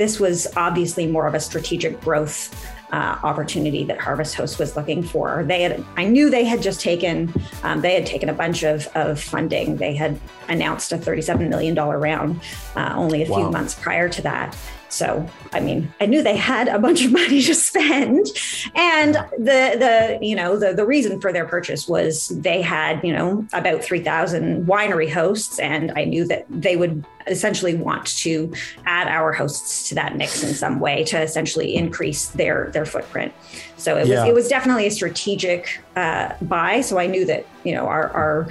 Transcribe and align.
this 0.00 0.18
was 0.18 0.46
obviously 0.56 1.06
more 1.06 1.26
of 1.26 1.34
a 1.34 1.40
strategic 1.40 2.00
growth 2.00 2.66
uh, 2.90 3.18
opportunity 3.22 3.84
that 3.84 4.00
Harvest 4.00 4.34
Host 4.34 4.58
was 4.58 4.74
looking 4.74 5.02
for. 5.02 5.44
They 5.44 5.60
had, 5.60 5.84
I 5.94 6.06
knew 6.06 6.30
they 6.30 6.46
had 6.46 6.62
just 6.62 6.80
taken, 6.80 7.30
um, 7.64 7.82
they 7.82 7.96
had 7.96 8.06
taken 8.06 8.30
a 8.30 8.32
bunch 8.32 8.62
of, 8.62 8.88
of 8.94 9.20
funding. 9.20 9.76
They 9.76 9.94
had 9.94 10.18
announced 10.48 10.92
a 10.92 10.96
$37 10.96 11.50
million 11.50 11.74
round 11.74 12.40
uh, 12.76 12.94
only 12.96 13.24
a 13.24 13.30
wow. 13.30 13.36
few 13.36 13.50
months 13.50 13.74
prior 13.74 14.08
to 14.08 14.22
that. 14.22 14.56
So, 14.90 15.24
I 15.52 15.60
mean, 15.60 15.92
I 16.00 16.06
knew 16.06 16.20
they 16.20 16.36
had 16.36 16.66
a 16.66 16.78
bunch 16.78 17.04
of 17.04 17.12
money 17.12 17.40
to 17.42 17.54
spend, 17.54 18.26
and 18.74 19.14
the 19.38 19.76
the 19.78 20.18
you 20.20 20.34
know 20.34 20.56
the 20.56 20.74
the 20.74 20.84
reason 20.84 21.20
for 21.20 21.32
their 21.32 21.46
purchase 21.46 21.88
was 21.88 22.28
they 22.28 22.60
had 22.60 23.02
you 23.04 23.12
know 23.12 23.46
about 23.52 23.82
three 23.84 24.02
thousand 24.02 24.66
winery 24.66 25.10
hosts, 25.10 25.58
and 25.60 25.92
I 25.96 26.04
knew 26.04 26.26
that 26.26 26.44
they 26.50 26.76
would 26.76 27.04
essentially 27.28 27.76
want 27.76 28.06
to 28.18 28.52
add 28.86 29.06
our 29.06 29.32
hosts 29.32 29.88
to 29.90 29.94
that 29.94 30.16
mix 30.16 30.42
in 30.42 30.54
some 30.54 30.80
way 30.80 31.04
to 31.04 31.20
essentially 31.20 31.76
increase 31.76 32.28
their 32.30 32.70
their 32.72 32.84
footprint. 32.84 33.32
So 33.76 33.96
it 33.96 34.00
was 34.00 34.08
yeah. 34.08 34.26
it 34.26 34.34
was 34.34 34.48
definitely 34.48 34.86
a 34.86 34.90
strategic 34.90 35.80
uh, 35.94 36.34
buy. 36.42 36.80
So 36.80 36.98
I 36.98 37.06
knew 37.06 37.24
that 37.26 37.46
you 37.62 37.74
know 37.74 37.86
our 37.86 38.10
our 38.10 38.48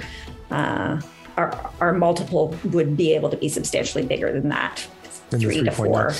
uh, 0.50 1.00
our, 1.36 1.70
our 1.80 1.92
multiple 1.92 2.56
would 2.64 2.96
be 2.96 3.14
able 3.14 3.28
to 3.30 3.36
be 3.36 3.48
substantially 3.48 4.04
bigger 4.04 4.32
than 4.32 4.48
that 4.48 4.86
three 5.30 5.62
to 5.62 5.70
four. 5.70 6.12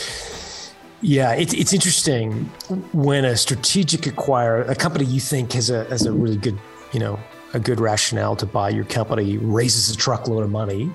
Yeah, 1.03 1.33
it's 1.33 1.55
it's 1.55 1.73
interesting 1.73 2.45
when 2.93 3.25
a 3.25 3.37
strategic 3.37 4.03
acquirer, 4.03 4.69
a 4.69 4.75
company 4.75 5.07
you 5.07 5.21
think 5.21 5.53
has 5.53 5.71
a 5.71 5.85
has 5.85 6.05
a 6.07 6.13
really 6.13 6.37
good, 6.37 6.59
you 6.93 7.01
know, 7.01 7.19
a 7.55 7.61
good 7.61 7.81
rationale 7.81 8.37
to 8.37 8.47
buy 8.47 8.69
your 8.69 8.85
company, 8.85 9.39
raises 9.39 9.91
a 9.91 9.97
truckload 9.97 10.45
of 10.45 10.51
money, 10.51 10.91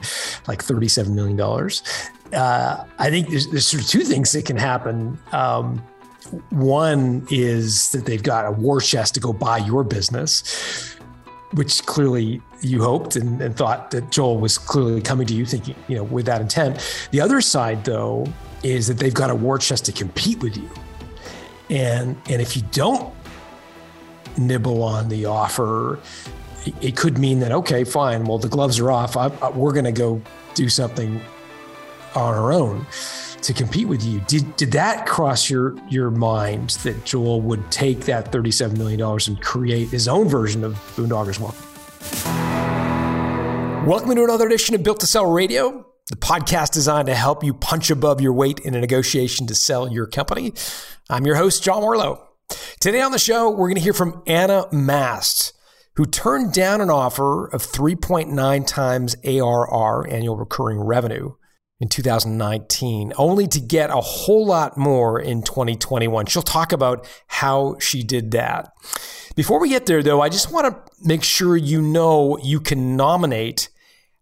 like 0.47 0.63
thirty 0.63 0.87
seven 0.87 1.15
million 1.15 1.35
dollars. 1.35 1.81
Uh, 2.33 2.83
I 2.99 3.09
think 3.09 3.29
there's, 3.29 3.47
there's 3.47 3.67
sort 3.67 3.83
of 3.83 3.89
two 3.89 4.01
things 4.01 4.31
that 4.33 4.45
can 4.45 4.57
happen. 4.57 5.17
Um, 5.31 5.83
one 6.49 7.25
is 7.29 7.91
that 7.91 8.05
they've 8.05 8.23
got 8.23 8.45
a 8.45 8.51
war 8.51 8.81
chest 8.81 9.13
to 9.13 9.19
go 9.19 9.31
buy 9.31 9.57
your 9.59 9.83
business 9.83 10.95
which 11.55 11.85
clearly 11.85 12.41
you 12.65 12.83
hoped 12.83 13.15
and, 13.15 13.41
and, 13.41 13.55
thought 13.55 13.91
that 13.91 14.11
Joel 14.11 14.37
was 14.37 14.57
clearly 14.57 15.01
coming 15.01 15.27
to 15.27 15.33
you 15.33 15.45
thinking, 15.45 15.75
you 15.87 15.95
know, 15.95 16.03
with 16.03 16.25
that 16.25 16.41
intent. 16.41 17.07
The 17.11 17.21
other 17.21 17.41
side, 17.41 17.85
though, 17.85 18.27
is 18.63 18.87
that 18.87 18.97
they've 18.97 19.13
got 19.13 19.29
a 19.29 19.35
war 19.35 19.57
chest 19.57 19.85
to 19.85 19.91
compete 19.91 20.41
with 20.41 20.57
you. 20.57 20.69
And 21.69 22.17
and 22.29 22.41
if 22.41 22.55
you 22.55 22.63
don't 22.71 23.13
nibble 24.37 24.83
on 24.83 25.09
the 25.09 25.25
offer, 25.25 25.99
it, 26.81 26.95
could 26.95 27.17
mean 27.17 27.39
that 27.39 27.51
okay, 27.51 27.83
fine. 27.83 28.25
Well, 28.25 28.37
the 28.37 28.49
gloves 28.49 28.79
are 28.79 28.91
off. 28.91 29.17
I, 29.17 29.27
I, 29.41 29.49
we're 29.49 29.73
going 29.73 29.85
to 29.85 29.91
go 29.91 30.21
do 30.53 30.69
something 30.69 31.21
on 32.15 32.33
our 32.33 32.51
own 32.51 32.85
to 33.41 33.53
compete 33.53 33.87
with 33.87 34.03
you. 34.03 34.19
Did 34.21 34.55
did 34.55 34.71
that 34.71 35.05
cross 35.05 35.49
your 35.49 35.75
your 35.89 36.09
mind 36.09 36.71
that 36.83 37.05
Joel 37.05 37.41
would 37.41 37.71
take 37.71 38.01
that 38.01 38.31
thirty 38.31 38.51
seven 38.51 38.77
million 38.77 38.99
dollars 38.99 39.27
and 39.27 39.39
create 39.41 39.89
his 39.89 40.07
own 40.07 40.27
version 40.27 40.63
of 40.63 40.73
Boondockers 40.95 41.39
Welcome? 41.39 42.34
Welcome 43.85 44.15
to 44.15 44.23
another 44.23 44.47
edition 44.47 44.73
of 44.73 44.81
Built 44.81 44.99
to 45.01 45.05
Sell 45.05 45.31
Radio, 45.31 45.85
the 46.09 46.15
podcast 46.15 46.71
designed 46.71 47.05
to 47.05 47.13
help 47.13 47.43
you 47.43 47.53
punch 47.53 47.91
above 47.91 48.19
your 48.19 48.33
weight 48.33 48.57
in 48.61 48.73
a 48.73 48.81
negotiation 48.81 49.45
to 49.45 49.53
sell 49.53 49.87
your 49.87 50.07
company. 50.07 50.53
I'm 51.07 51.27
your 51.27 51.35
host, 51.35 51.63
John 51.63 51.83
Warrillow. 51.83 52.19
Today 52.79 52.99
on 53.01 53.11
the 53.11 53.19
show, 53.19 53.51
we're 53.51 53.67
going 53.67 53.75
to 53.75 53.81
hear 53.81 53.93
from 53.93 54.23
Anna 54.25 54.65
Mast, 54.71 55.53
who 55.97 56.05
turned 56.05 56.51
down 56.51 56.81
an 56.81 56.89
offer 56.89 57.45
of 57.45 57.61
3.9 57.61 58.65
times 58.65 59.15
ARR, 59.23 60.07
annual 60.09 60.35
recurring 60.35 60.79
revenue, 60.79 61.33
in 61.79 61.87
2019, 61.87 63.13
only 63.17 63.47
to 63.47 63.59
get 63.59 63.91
a 63.91 64.01
whole 64.01 64.47
lot 64.47 64.79
more 64.79 65.19
in 65.19 65.43
2021. 65.43 66.25
She'll 66.25 66.41
talk 66.41 66.71
about 66.71 67.07
how 67.27 67.77
she 67.79 68.01
did 68.01 68.31
that. 68.31 68.73
Before 69.35 69.59
we 69.59 69.69
get 69.69 69.85
there, 69.85 70.01
though, 70.01 70.21
I 70.21 70.29
just 70.29 70.51
want 70.51 70.73
to 70.73 70.91
make 71.03 71.23
sure 71.23 71.55
you 71.55 71.83
know 71.83 72.39
you 72.39 72.59
can 72.59 72.95
nominate 72.95 73.69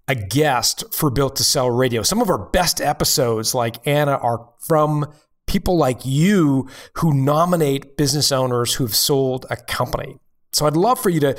a 0.08 0.16
guest 0.16 0.84
for 0.94 1.10
Built 1.10 1.36
to 1.38 1.44
Sell 1.44 1.70
Radio. 1.70 2.02
Some 2.02 2.22
of 2.22 2.30
our 2.30 2.50
best 2.50 2.82
episodes, 2.82 3.56
like 3.56 3.86
Anna, 3.88 4.18
are 4.18 4.50
from 4.60 5.06
people 5.48 5.78
like 5.78 6.06
you 6.06 6.68
who 6.96 7.14
nominate 7.14 7.98
business 7.98 8.32
owners 8.32 8.76
who've 8.76 8.96
sold 8.96 9.46
a 9.50 9.56
company. 9.56 10.18
So 10.52 10.66
I'd 10.66 10.76
love 10.76 11.00
for 11.00 11.10
you 11.10 11.20
to 11.22 11.34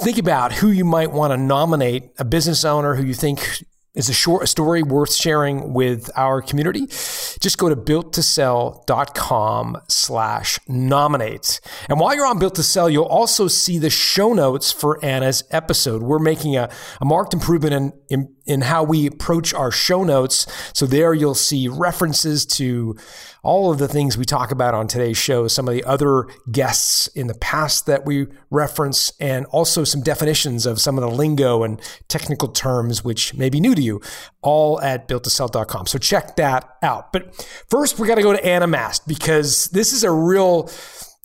think 0.00 0.18
about 0.18 0.52
who 0.52 0.70
you 0.70 0.84
might 0.84 1.12
want 1.12 1.32
to 1.32 1.36
nominate 1.36 2.10
a 2.18 2.24
business 2.24 2.64
owner 2.64 2.94
who 2.94 3.04
you 3.04 3.14
think 3.14 3.64
is 3.94 4.08
a 4.08 4.12
short 4.12 4.48
story 4.48 4.82
worth 4.82 5.14
sharing 5.14 5.72
with 5.72 6.10
our 6.16 6.42
community, 6.42 6.86
just 6.86 7.58
go 7.58 7.68
to 7.68 7.76
builttosell.com 7.76 9.76
slash 9.88 10.58
nominate. 10.68 11.60
And 11.88 12.00
while 12.00 12.14
you're 12.14 12.26
on 12.26 12.38
Built 12.38 12.56
to 12.56 12.62
Sell, 12.62 12.90
you'll 12.90 13.04
also 13.04 13.48
see 13.48 13.78
the 13.78 13.90
show 13.90 14.32
notes 14.32 14.72
for 14.72 15.02
Anna's 15.04 15.44
episode. 15.50 16.02
We're 16.02 16.18
making 16.18 16.56
a, 16.56 16.70
a 17.00 17.04
marked 17.04 17.34
improvement 17.34 17.74
in, 17.74 17.92
in 18.08 18.33
in 18.46 18.62
how 18.62 18.82
we 18.84 19.06
approach 19.06 19.54
our 19.54 19.70
show 19.70 20.04
notes. 20.04 20.46
So 20.72 20.86
there 20.86 21.14
you'll 21.14 21.34
see 21.34 21.68
references 21.68 22.44
to 22.46 22.96
all 23.42 23.70
of 23.70 23.78
the 23.78 23.88
things 23.88 24.16
we 24.16 24.24
talk 24.24 24.50
about 24.50 24.74
on 24.74 24.86
today's 24.86 25.18
show, 25.18 25.46
some 25.48 25.68
of 25.68 25.74
the 25.74 25.84
other 25.84 26.26
guests 26.50 27.06
in 27.08 27.26
the 27.26 27.34
past 27.34 27.86
that 27.86 28.04
we 28.04 28.26
reference, 28.50 29.12
and 29.20 29.44
also 29.46 29.84
some 29.84 30.02
definitions 30.02 30.64
of 30.64 30.80
some 30.80 30.96
of 30.96 31.02
the 31.02 31.10
lingo 31.10 31.62
and 31.62 31.80
technical 32.08 32.48
terms 32.48 33.04
which 33.04 33.34
may 33.34 33.50
be 33.50 33.60
new 33.60 33.74
to 33.74 33.82
you, 33.82 34.00
all 34.40 34.80
at 34.80 35.08
builttosell.com. 35.08 35.86
So 35.86 35.98
check 35.98 36.36
that 36.36 36.76
out. 36.82 37.12
But 37.12 37.34
first, 37.68 37.98
we 37.98 38.08
got 38.08 38.14
to 38.16 38.22
go 38.22 38.32
to 38.32 38.44
Anna 38.44 38.66
Mast 38.66 39.06
because 39.06 39.66
this 39.68 39.92
is 39.92 40.04
a 40.04 40.10
real 40.10 40.70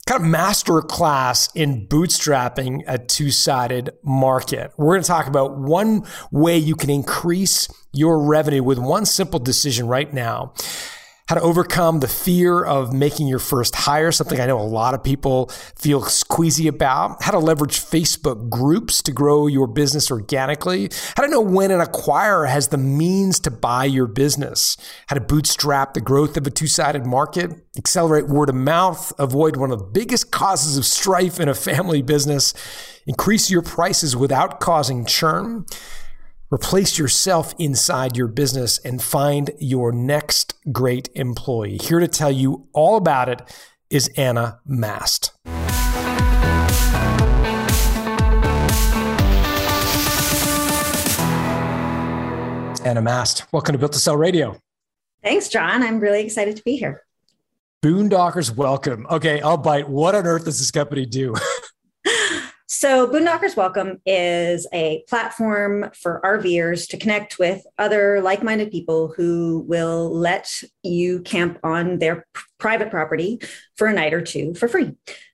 kind 0.10 0.24
of 0.24 0.28
master 0.28 0.82
class 0.82 1.50
in 1.54 1.86
bootstrapping 1.86 2.82
a 2.88 2.98
two 2.98 3.30
sided 3.30 3.92
market. 4.02 4.72
We're 4.76 4.96
going 4.96 5.04
to 5.04 5.08
talk 5.08 5.28
about 5.28 5.60
one 5.60 6.04
way 6.32 6.58
you 6.58 6.76
can 6.76 6.90
increase 6.90 7.68
your 7.94 8.20
revenue 8.20 8.64
with 8.64 8.80
one 8.80 9.06
simple 9.06 9.38
decision 9.38 9.88
right 9.88 10.12
now 10.12 10.54
how 11.30 11.36
to 11.36 11.42
overcome 11.42 12.00
the 12.00 12.08
fear 12.08 12.64
of 12.64 12.92
making 12.92 13.28
your 13.28 13.38
first 13.38 13.76
hire, 13.76 14.12
something 14.12 14.42
I 14.42 14.48
know 14.48 14.60
a 14.60 14.64
lot 14.64 14.96
of 14.96 15.04
people 15.04 15.50
feel 15.76 16.04
queasy 16.28 16.68
about, 16.68 17.22
how 17.22 17.30
to 17.30 17.38
leverage 17.38 17.80
Facebook 17.80 18.50
groups 18.50 19.04
to 19.04 19.12
grow 19.12 19.46
your 19.46 19.68
business 19.68 20.10
organically, 20.10 20.90
how 21.16 21.22
to 21.22 21.30
know 21.30 21.40
when 21.40 21.70
an 21.70 21.82
acquirer 21.82 22.50
has 22.50 22.70
the 22.70 22.80
means 22.80 23.40
to 23.42 23.52
buy 23.52 23.86
your 23.86 24.08
business, 24.08 24.76
how 25.06 25.14
to 25.14 25.22
bootstrap 25.22 25.94
the 25.94 26.02
growth 26.02 26.36
of 26.36 26.48
a 26.48 26.50
two 26.50 26.66
sided 26.66 27.06
market, 27.06 27.52
accelerate 27.78 28.28
word 28.28 28.50
of 28.50 28.56
mouth, 28.56 29.14
avoid 29.20 29.56
one 29.56 29.72
of 29.72 29.78
the 29.78 29.86
biggest 29.86 30.32
causes 30.32 30.78
of 30.80 30.86
strife 30.86 31.40
in 31.40 31.48
a 31.48 31.54
family 31.54 32.02
business, 32.02 32.56
increase 33.06 33.52
your 33.52 33.62
prices 33.62 34.16
without 34.16 34.60
causing 34.60 35.06
churn 35.06 35.64
Replace 36.52 36.98
yourself 36.98 37.54
inside 37.60 38.18
your 38.18 38.28
business 38.28 38.80
and 38.80 39.04
find 39.04 39.52
your 39.60 39.92
next 39.92 40.56
great 40.72 41.08
employee. 41.14 41.78
Here 41.78 42.00
to 42.00 42.08
tell 42.08 42.32
you 42.32 42.68
all 42.74 42.98
about 42.98 43.30
it 43.30 43.44
is 43.92 44.08
Anna 44.18 44.60
Mast. 44.66 45.32
Anna 52.84 53.02
Mast, 53.04 53.46
welcome 53.54 53.74
to 53.74 53.78
Built 53.78 53.92
to 53.92 54.00
Sell 54.00 54.18
Radio. 54.18 54.60
Thanks, 55.22 55.50
John. 55.50 55.84
I'm 55.84 56.00
really 56.00 56.22
excited 56.22 56.58
to 56.58 56.64
be 56.64 56.78
here. 56.78 57.04
Boondockers, 57.84 58.56
welcome. 58.56 59.06
Okay, 59.12 59.40
I'll 59.42 59.58
bite. 59.58 59.88
What 59.88 60.16
on 60.16 60.26
earth 60.26 60.46
does 60.46 60.58
this 60.58 60.72
company 60.72 61.06
do? 61.06 61.36
So, 62.72 63.08
Boondockers 63.08 63.58
Welcome 63.58 64.00
is 64.06 64.68
a 64.72 65.04
platform 65.10 65.90
for 66.00 66.22
RVers 66.24 66.88
to 66.90 66.98
connect 66.98 67.40
with 67.40 67.66
other 67.80 68.22
like 68.22 68.44
minded 68.44 68.70
people 68.70 69.08
who 69.08 69.66
will 69.68 70.16
let 70.16 70.62
you 70.84 71.22
camp 71.24 71.58
on 71.64 71.98
their 71.98 72.28
private 72.60 72.92
property 72.92 73.42
for 73.76 73.88
a 73.88 73.94
night 73.94 74.14
or 74.14 74.22
two 74.22 74.54
for 74.54 74.68
free. 74.68 74.92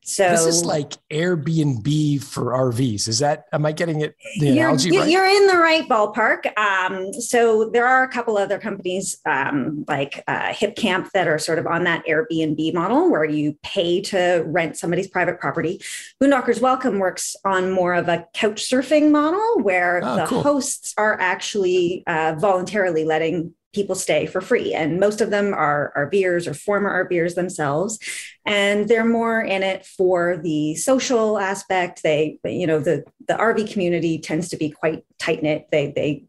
So 0.08 0.30
this 0.30 0.46
is 0.46 0.64
like 0.64 0.94
Airbnb 1.10 2.24
for 2.24 2.54
RVs. 2.54 3.08
Is 3.08 3.20
that 3.20 3.46
am 3.52 3.66
I 3.66 3.72
getting 3.72 4.02
it 4.02 4.16
the 4.40 4.50
you're, 4.50 4.68
analogy 4.68 4.96
right? 4.96 5.10
You're 5.10 5.26
in 5.26 5.48
the 5.48 5.58
right 5.58 5.90
ballpark. 5.90 6.56
Um, 6.60 7.12
so 7.12 7.72
there 7.72 7.88
are 7.88 8.04
a 8.04 8.08
couple 8.08 8.38
other 8.38 8.60
companies 8.60 9.18
um, 9.26 9.84
like 9.88 10.24
uh, 10.28 10.50
Hipcamp 10.50 11.10
that 11.14 11.28
are 11.28 11.40
sort 11.40 11.58
of 11.58 11.66
on 11.66 11.86
that 11.86 12.06
Airbnb 12.06 12.72
model 12.76 13.10
where 13.10 13.26
you 13.26 13.58
pay 13.64 14.00
to 14.02 14.44
rent 14.46 14.78
somebody's 14.78 15.08
private 15.08 15.40
property. 15.40 15.82
Boondockers 16.22 16.62
Welcome 16.62 17.00
works 17.00 17.36
on 17.44 17.72
more 17.72 17.96
of 17.96 18.08
a 18.08 18.28
couch 18.36 18.64
surfing 18.64 19.10
model 19.10 19.64
where 19.64 20.02
oh, 20.04 20.18
the 20.18 20.26
cool. 20.28 20.44
hosts 20.44 20.94
are 21.00 21.20
actually 21.20 22.04
uh, 22.06 22.36
voluntarily 22.38 23.06
letting 23.06 23.56
people 23.76 23.96
stay 23.96 24.26
for 24.26 24.42
free. 24.42 24.74
And 24.74 25.00
most 25.00 25.22
of 25.22 25.30
them 25.30 25.54
are 25.54 25.94
RVers 25.96 26.48
or 26.48 26.54
former 26.54 27.06
RVers 27.06 27.36
themselves. 27.36 28.00
And 28.46 28.88
they're 28.88 29.06
more 29.06 29.42
in 29.42 29.62
it 29.62 29.86
for 29.86 30.38
the 30.38 30.76
social 30.76 31.38
aspect. 31.38 32.02
They, 32.02 32.40
you 32.46 32.66
know, 32.66 32.80
the, 32.80 33.04
the 33.28 33.34
RV 33.34 33.72
community 33.72 34.18
tends 34.18 34.50
to 34.50 34.58
be 34.58 34.70
quite 34.70 35.04
tight 35.20 35.44
knit. 35.44 35.68
They, 35.72 35.92
they 35.92 36.26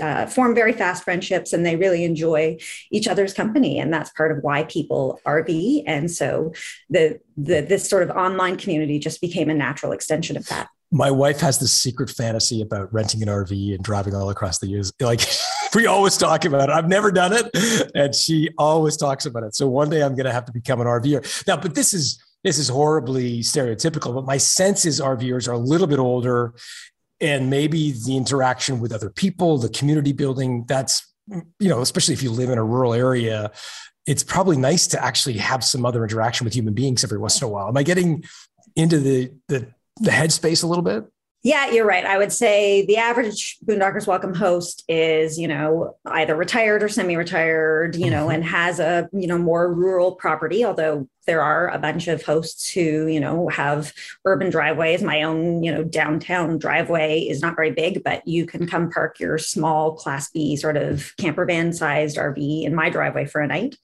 uh, 0.00 0.26
form 0.26 0.54
very 0.54 0.72
fast 0.72 1.04
friendships 1.04 1.52
and 1.52 1.66
they 1.66 1.76
really 1.76 2.04
enjoy 2.04 2.56
each 2.90 3.06
other's 3.06 3.34
company 3.34 3.78
and 3.78 3.92
that's 3.92 4.08
part 4.10 4.32
of 4.32 4.42
why 4.42 4.64
people 4.64 5.20
rv 5.26 5.82
and 5.86 6.10
so 6.10 6.50
the, 6.88 7.20
the 7.36 7.60
this 7.60 7.86
sort 7.86 8.02
of 8.02 8.08
online 8.16 8.56
community 8.56 8.98
just 8.98 9.20
became 9.20 9.50
a 9.50 9.54
natural 9.54 9.92
extension 9.92 10.34
of 10.34 10.48
that 10.48 10.68
my 10.92 11.10
wife 11.10 11.40
has 11.40 11.58
this 11.58 11.72
secret 11.72 12.10
fantasy 12.10 12.62
about 12.62 12.92
renting 12.92 13.22
an 13.22 13.28
rv 13.28 13.74
and 13.74 13.82
driving 13.82 14.14
all 14.14 14.30
across 14.30 14.58
the 14.58 14.66
years. 14.66 14.92
Like 15.00 15.20
we 15.74 15.86
always 15.86 16.16
talk 16.16 16.44
about 16.44 16.68
it. 16.68 16.72
I've 16.72 16.88
never 16.88 17.10
done 17.10 17.32
it. 17.32 17.90
And 17.94 18.14
she 18.14 18.50
always 18.56 18.96
talks 18.96 19.26
about 19.26 19.42
it. 19.42 19.54
So 19.54 19.66
one 19.68 19.90
day 19.90 20.02
i'm 20.02 20.14
going 20.14 20.26
to 20.26 20.32
have 20.32 20.44
to 20.46 20.52
become 20.52 20.80
an 20.80 20.86
rver 20.86 21.46
now 21.46 21.56
but 21.56 21.74
this 21.74 21.92
is 21.92 22.22
this 22.44 22.58
is 22.58 22.68
horribly 22.68 23.40
stereotypical 23.40 24.14
but 24.14 24.24
my 24.24 24.36
sense 24.36 24.84
is 24.84 25.00
rvers 25.00 25.48
are 25.48 25.52
a 25.52 25.58
little 25.58 25.86
bit 25.86 25.98
older. 25.98 26.54
And 27.20 27.48
maybe 27.48 27.92
the 27.92 28.14
interaction 28.14 28.78
with 28.78 28.92
other 28.92 29.08
people, 29.08 29.56
the 29.56 29.70
community 29.70 30.12
building, 30.12 30.66
that's, 30.68 31.14
you 31.58 31.68
know, 31.68 31.80
especially 31.80 32.12
if 32.12 32.22
you 32.22 32.30
live 32.30 32.50
in 32.50 32.58
a 32.58 32.62
rural 32.62 32.92
area, 32.92 33.50
it's 34.06 34.22
probably 34.22 34.56
nice 34.56 34.86
to 34.88 35.02
actually 35.02 35.38
have 35.38 35.64
some 35.64 35.86
other 35.86 36.04
interaction 36.04 36.44
with 36.44 36.54
human 36.54 36.74
beings 36.74 37.02
every 37.02 37.16
once 37.16 37.40
in 37.40 37.46
a 37.46 37.48
while. 37.48 37.68
Am 37.68 37.76
I 37.76 37.82
getting 37.82 38.22
into 38.76 39.00
the, 39.00 39.32
the, 39.48 39.66
the 39.96 40.10
headspace 40.10 40.62
a 40.62 40.66
little 40.66 40.84
bit? 40.84 41.04
Yeah, 41.46 41.70
you're 41.70 41.86
right. 41.86 42.04
I 42.04 42.18
would 42.18 42.32
say 42.32 42.84
the 42.86 42.96
average 42.96 43.58
Boondockers 43.64 44.08
Welcome 44.08 44.34
host 44.34 44.82
is, 44.88 45.38
you 45.38 45.46
know, 45.46 45.96
either 46.04 46.34
retired 46.34 46.82
or 46.82 46.88
semi-retired, 46.88 47.94
you 47.94 48.10
know, 48.10 48.22
mm-hmm. 48.22 48.34
and 48.34 48.44
has 48.44 48.80
a, 48.80 49.08
you 49.12 49.28
know, 49.28 49.38
more 49.38 49.72
rural 49.72 50.16
property, 50.16 50.64
although 50.64 51.08
there 51.24 51.42
are 51.42 51.68
a 51.68 51.78
bunch 51.78 52.08
of 52.08 52.24
hosts 52.24 52.68
who, 52.72 53.06
you 53.06 53.20
know, 53.20 53.46
have 53.48 53.92
urban 54.24 54.50
driveways. 54.50 55.02
My 55.02 55.22
own, 55.22 55.62
you 55.62 55.72
know, 55.72 55.84
downtown 55.84 56.58
driveway 56.58 57.20
is 57.20 57.42
not 57.42 57.54
very 57.54 57.70
big, 57.70 58.02
but 58.02 58.26
you 58.26 58.44
can 58.44 58.66
come 58.66 58.90
park 58.90 59.20
your 59.20 59.38
small 59.38 59.94
class 59.94 60.28
B 60.30 60.56
sort 60.56 60.76
of 60.76 61.14
camper 61.16 61.44
van 61.44 61.72
sized 61.72 62.16
RV 62.16 62.64
in 62.64 62.74
my 62.74 62.90
driveway 62.90 63.24
for 63.24 63.40
a 63.40 63.46
night. 63.46 63.76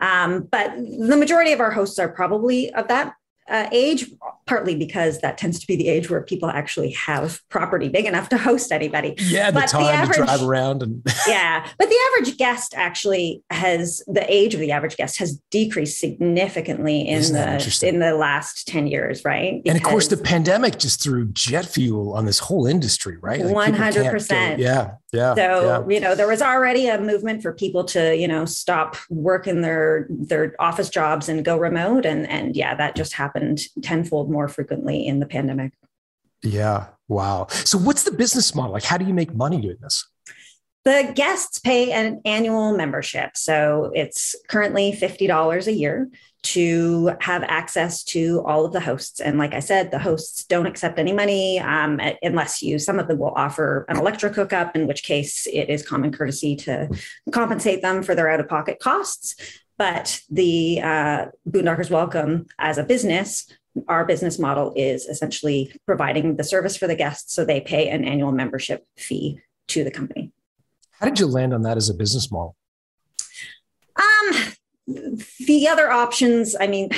Um, 0.00 0.48
but 0.50 0.74
the 0.74 1.16
majority 1.16 1.52
of 1.52 1.60
our 1.60 1.70
hosts 1.70 2.00
are 2.00 2.08
probably 2.08 2.74
of 2.74 2.88
that 2.88 3.14
uh, 3.48 3.68
age, 3.72 4.10
partly 4.46 4.74
because 4.74 5.20
that 5.20 5.36
tends 5.36 5.58
to 5.60 5.66
be 5.66 5.76
the 5.76 5.88
age 5.88 6.08
where 6.08 6.22
people 6.22 6.48
actually 6.48 6.92
have 6.92 7.40
property 7.50 7.88
big 7.88 8.06
enough 8.06 8.28
to 8.30 8.38
host 8.38 8.72
anybody. 8.72 9.14
Yeah, 9.18 9.50
the 9.50 9.60
but 9.60 9.68
time 9.68 9.82
the 9.82 9.90
average, 9.90 10.16
to 10.18 10.24
drive 10.24 10.42
around 10.42 10.82
and 10.82 11.02
yeah, 11.28 11.68
but 11.78 11.88
the 11.88 11.98
average 12.12 12.38
guest 12.38 12.74
actually 12.74 13.42
has 13.50 14.02
the 14.06 14.24
age 14.32 14.54
of 14.54 14.60
the 14.60 14.72
average 14.72 14.96
guest 14.96 15.18
has 15.18 15.40
decreased 15.50 15.98
significantly 15.98 17.06
in 17.06 17.20
the 17.32 17.80
in 17.82 17.98
the 17.98 18.14
last 18.14 18.66
ten 18.66 18.86
years, 18.86 19.24
right? 19.24 19.62
Because 19.62 19.76
and 19.76 19.84
of 19.84 19.90
course, 19.90 20.08
the 20.08 20.16
pandemic 20.16 20.78
just 20.78 21.02
threw 21.02 21.26
jet 21.26 21.66
fuel 21.66 22.14
on 22.14 22.24
this 22.24 22.38
whole 22.38 22.66
industry, 22.66 23.18
right? 23.20 23.44
One 23.44 23.74
hundred 23.74 24.10
percent. 24.10 24.58
Yeah, 24.58 24.92
yeah. 25.14 25.34
So 25.34 25.84
yeah. 25.88 25.94
you 25.94 26.00
know, 26.00 26.14
there 26.14 26.28
was 26.28 26.42
already 26.42 26.88
a 26.88 27.00
movement 27.00 27.42
for 27.42 27.52
people 27.52 27.84
to 27.84 28.16
you 28.16 28.28
know 28.28 28.44
stop 28.44 28.96
working 29.10 29.60
their 29.60 30.06
their 30.08 30.54
office 30.58 30.88
jobs 30.88 31.28
and 31.28 31.44
go 31.44 31.56
remote, 31.56 32.06
and 32.06 32.28
and 32.28 32.56
yeah, 32.56 32.74
that 32.74 32.96
just 32.96 33.12
happened 33.12 33.24
happened 33.34 33.60
tenfold 33.82 34.30
more 34.30 34.48
frequently 34.48 35.06
in 35.06 35.20
the 35.20 35.26
pandemic. 35.26 35.72
Yeah. 36.42 36.86
Wow. 37.08 37.46
So, 37.50 37.78
what's 37.78 38.04
the 38.04 38.12
business 38.12 38.54
model? 38.54 38.72
Like, 38.72 38.84
how 38.84 38.98
do 38.98 39.04
you 39.04 39.14
make 39.14 39.34
money 39.34 39.60
doing 39.60 39.76
this? 39.80 40.06
The 40.84 41.12
guests 41.14 41.58
pay 41.58 41.92
an 41.92 42.20
annual 42.24 42.76
membership. 42.76 43.36
So, 43.36 43.90
it's 43.94 44.34
currently 44.48 44.92
$50 44.92 45.66
a 45.66 45.72
year 45.72 46.08
to 46.44 47.12
have 47.20 47.42
access 47.42 48.04
to 48.04 48.42
all 48.46 48.64
of 48.64 48.72
the 48.72 48.80
hosts. 48.80 49.20
And 49.20 49.38
like 49.38 49.54
I 49.54 49.60
said, 49.60 49.90
the 49.90 49.98
hosts 49.98 50.44
don't 50.44 50.66
accept 50.66 50.98
any 50.98 51.12
money 51.12 51.58
um, 51.58 52.00
unless 52.22 52.62
you, 52.62 52.78
some 52.78 52.98
of 52.98 53.08
them 53.08 53.18
will 53.18 53.32
offer 53.34 53.86
an 53.88 53.96
electric 53.96 54.34
hookup, 54.34 54.76
in 54.76 54.86
which 54.86 55.02
case 55.02 55.46
it 55.46 55.70
is 55.70 55.86
common 55.86 56.12
courtesy 56.12 56.54
to 56.56 56.88
compensate 57.32 57.82
them 57.82 58.02
for 58.02 58.14
their 58.14 58.30
out 58.30 58.40
of 58.40 58.48
pocket 58.48 58.78
costs. 58.78 59.34
But 59.78 60.20
the 60.30 60.80
uh, 60.82 61.26
Boondockers 61.48 61.90
Welcome 61.90 62.46
as 62.58 62.78
a 62.78 62.84
business, 62.84 63.50
our 63.88 64.04
business 64.04 64.38
model 64.38 64.72
is 64.76 65.06
essentially 65.06 65.74
providing 65.86 66.36
the 66.36 66.44
service 66.44 66.76
for 66.76 66.86
the 66.86 66.94
guests 66.94 67.34
so 67.34 67.44
they 67.44 67.60
pay 67.60 67.88
an 67.88 68.04
annual 68.04 68.32
membership 68.32 68.86
fee 68.96 69.40
to 69.68 69.82
the 69.82 69.90
company. 69.90 70.30
How 70.92 71.06
did 71.06 71.18
you 71.18 71.26
land 71.26 71.52
on 71.52 71.62
that 71.62 71.76
as 71.76 71.88
a 71.88 71.94
business 71.94 72.30
model? 72.30 72.54
Um, 73.96 74.52
the 74.86 75.68
other 75.68 75.90
options, 75.90 76.54
I 76.58 76.66
mean, 76.66 76.90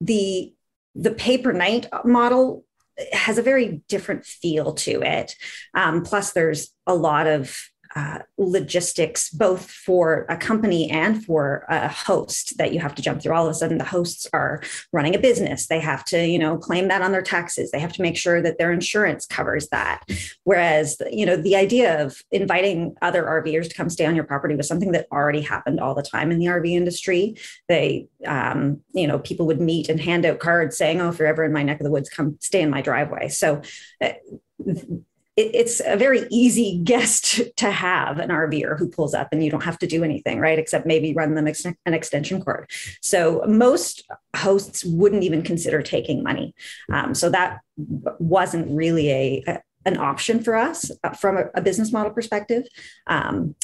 the 0.00 0.54
the 0.94 1.12
pay 1.12 1.38
per 1.38 1.52
night 1.52 1.86
model 2.04 2.64
has 3.12 3.38
a 3.38 3.42
very 3.42 3.82
different 3.88 4.26
feel 4.26 4.74
to 4.74 5.02
it. 5.02 5.34
Um, 5.74 6.02
plus, 6.02 6.32
there's 6.32 6.72
a 6.86 6.94
lot 6.94 7.26
of 7.26 7.69
uh, 7.96 8.20
logistics, 8.38 9.30
both 9.30 9.68
for 9.70 10.24
a 10.28 10.36
company 10.36 10.88
and 10.90 11.24
for 11.24 11.64
a 11.68 11.88
host 11.88 12.56
that 12.58 12.72
you 12.72 12.78
have 12.78 12.94
to 12.94 13.02
jump 13.02 13.20
through. 13.20 13.34
All 13.34 13.46
of 13.46 13.50
a 13.50 13.54
sudden, 13.54 13.78
the 13.78 13.84
hosts 13.84 14.26
are 14.32 14.62
running 14.92 15.14
a 15.16 15.18
business. 15.18 15.66
They 15.66 15.80
have 15.80 16.04
to, 16.06 16.24
you 16.24 16.38
know, 16.38 16.56
claim 16.56 16.88
that 16.88 17.02
on 17.02 17.10
their 17.12 17.22
taxes. 17.22 17.70
They 17.70 17.80
have 17.80 17.92
to 17.94 18.02
make 18.02 18.16
sure 18.16 18.40
that 18.42 18.58
their 18.58 18.72
insurance 18.72 19.26
covers 19.26 19.68
that. 19.68 20.04
Whereas, 20.44 21.02
you 21.10 21.26
know, 21.26 21.36
the 21.36 21.56
idea 21.56 22.02
of 22.02 22.22
inviting 22.30 22.94
other 23.02 23.24
RVers 23.24 23.68
to 23.68 23.74
come 23.74 23.90
stay 23.90 24.06
on 24.06 24.14
your 24.14 24.24
property 24.24 24.54
was 24.54 24.68
something 24.68 24.92
that 24.92 25.08
already 25.10 25.40
happened 25.40 25.80
all 25.80 25.94
the 25.94 26.02
time 26.02 26.30
in 26.30 26.38
the 26.38 26.46
RV 26.46 26.70
industry. 26.70 27.36
They, 27.68 28.06
um, 28.24 28.80
you 28.92 29.06
know, 29.06 29.18
people 29.18 29.46
would 29.46 29.60
meet 29.60 29.88
and 29.88 30.00
hand 30.00 30.24
out 30.24 30.38
cards 30.38 30.76
saying, 30.76 31.00
"Oh, 31.00 31.08
if 31.08 31.18
you're 31.18 31.28
ever 31.28 31.44
in 31.44 31.52
my 31.52 31.64
neck 31.64 31.80
of 31.80 31.84
the 31.84 31.90
woods, 31.90 32.08
come 32.08 32.36
stay 32.40 32.62
in 32.62 32.70
my 32.70 32.82
driveway." 32.82 33.28
So. 33.28 33.62
Uh, 34.00 34.12
it, 35.40 35.54
it's 35.54 35.80
a 35.84 35.96
very 35.96 36.26
easy 36.30 36.78
guest 36.84 37.40
to 37.56 37.70
have 37.70 38.18
an 38.18 38.28
RVer 38.28 38.78
who 38.78 38.88
pulls 38.88 39.14
up 39.14 39.28
and 39.32 39.42
you 39.42 39.50
don't 39.50 39.64
have 39.64 39.78
to 39.78 39.86
do 39.86 40.04
anything, 40.04 40.38
right? 40.38 40.58
Except 40.58 40.86
maybe 40.86 41.14
run 41.14 41.34
them 41.34 41.46
ex- 41.46 41.64
an 41.64 41.94
extension 41.94 42.42
cord. 42.42 42.70
So 43.00 43.42
most 43.46 44.08
hosts 44.36 44.84
wouldn't 44.84 45.24
even 45.24 45.42
consider 45.42 45.82
taking 45.82 46.22
money. 46.22 46.54
Um, 46.92 47.14
so 47.14 47.30
that 47.30 47.60
wasn't 48.18 48.70
really 48.76 49.10
a, 49.10 49.44
a, 49.46 49.60
an 49.86 49.96
option 49.96 50.42
for 50.42 50.56
us 50.56 50.90
uh, 51.02 51.10
from 51.10 51.38
a, 51.38 51.44
a, 51.54 51.62
business 51.62 51.90
model 51.92 52.12
perspective. 52.12 52.64
Um, 53.06 53.54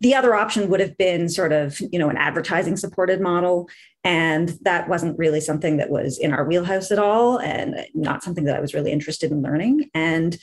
the 0.00 0.14
other 0.14 0.34
option 0.34 0.68
would 0.68 0.80
have 0.80 0.98
been 0.98 1.28
sort 1.28 1.52
of 1.52 1.80
you 1.80 1.98
know 1.98 2.10
an 2.10 2.16
advertising 2.16 2.76
supported 2.76 3.20
model 3.20 3.68
and 4.04 4.58
that 4.62 4.88
wasn't 4.88 5.16
really 5.16 5.40
something 5.40 5.76
that 5.76 5.90
was 5.90 6.18
in 6.18 6.32
our 6.32 6.44
wheelhouse 6.44 6.90
at 6.90 6.98
all 6.98 7.38
and 7.38 7.86
not 7.94 8.22
something 8.24 8.44
that 8.44 8.56
i 8.56 8.60
was 8.60 8.74
really 8.74 8.90
interested 8.90 9.30
in 9.30 9.42
learning 9.42 9.88
and 9.94 10.38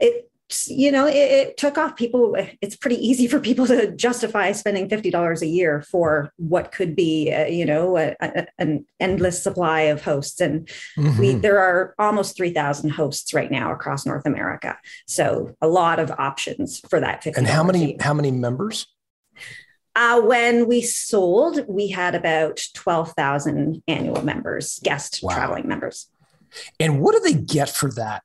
it 0.00 0.30
you 0.68 0.92
know 0.92 1.06
it, 1.06 1.14
it, 1.14 1.56
took 1.56 1.78
off. 1.78 1.96
People 1.96 2.36
it's 2.60 2.76
pretty 2.76 2.96
easy 2.96 3.26
for 3.26 3.40
people 3.40 3.66
to 3.66 3.90
justify 3.92 4.52
spending 4.52 4.88
$50 4.88 5.42
a 5.42 5.46
year 5.46 5.82
for 5.82 6.32
what 6.36 6.72
could 6.72 6.94
be 6.94 7.32
uh, 7.32 7.46
you 7.46 7.64
know 7.64 7.96
a, 7.96 8.14
a, 8.20 8.46
an 8.58 8.86
endless 9.00 9.42
supply 9.42 9.82
of 9.82 10.02
hosts. 10.02 10.40
And 10.40 10.68
mm-hmm. 10.96 11.18
we 11.18 11.32
there 11.34 11.58
are 11.58 11.94
almost 11.98 12.36
3000 12.36 12.90
hosts 12.90 13.32
right 13.34 13.50
now 13.50 13.72
across 13.72 14.06
north 14.06 14.26
america. 14.26 14.78
So 15.06 15.54
a 15.60 15.68
lot 15.68 15.98
of 15.98 16.10
options 16.10 16.80
for 16.88 17.00
that 17.00 17.22
$50 17.22 17.36
and 17.38 17.46
how 17.46 17.64
many 17.64 17.96
how 18.00 18.14
many 18.14 18.30
members? 18.30 18.86
Uh, 19.96 20.20
when 20.20 20.66
we 20.66 20.82
sold 20.82 21.64
we 21.68 21.88
had 21.88 22.14
about 22.14 22.56
12000 22.74 23.82
annual 23.88 24.24
members 24.24 24.78
guest 24.82 25.20
wow. 25.22 25.34
traveling 25.34 25.68
members. 25.68 26.08
And 26.78 27.00
what 27.00 27.14
do 27.14 27.20
they 27.20 27.38
get 27.40 27.68
for 27.68 27.90
that 27.92 28.22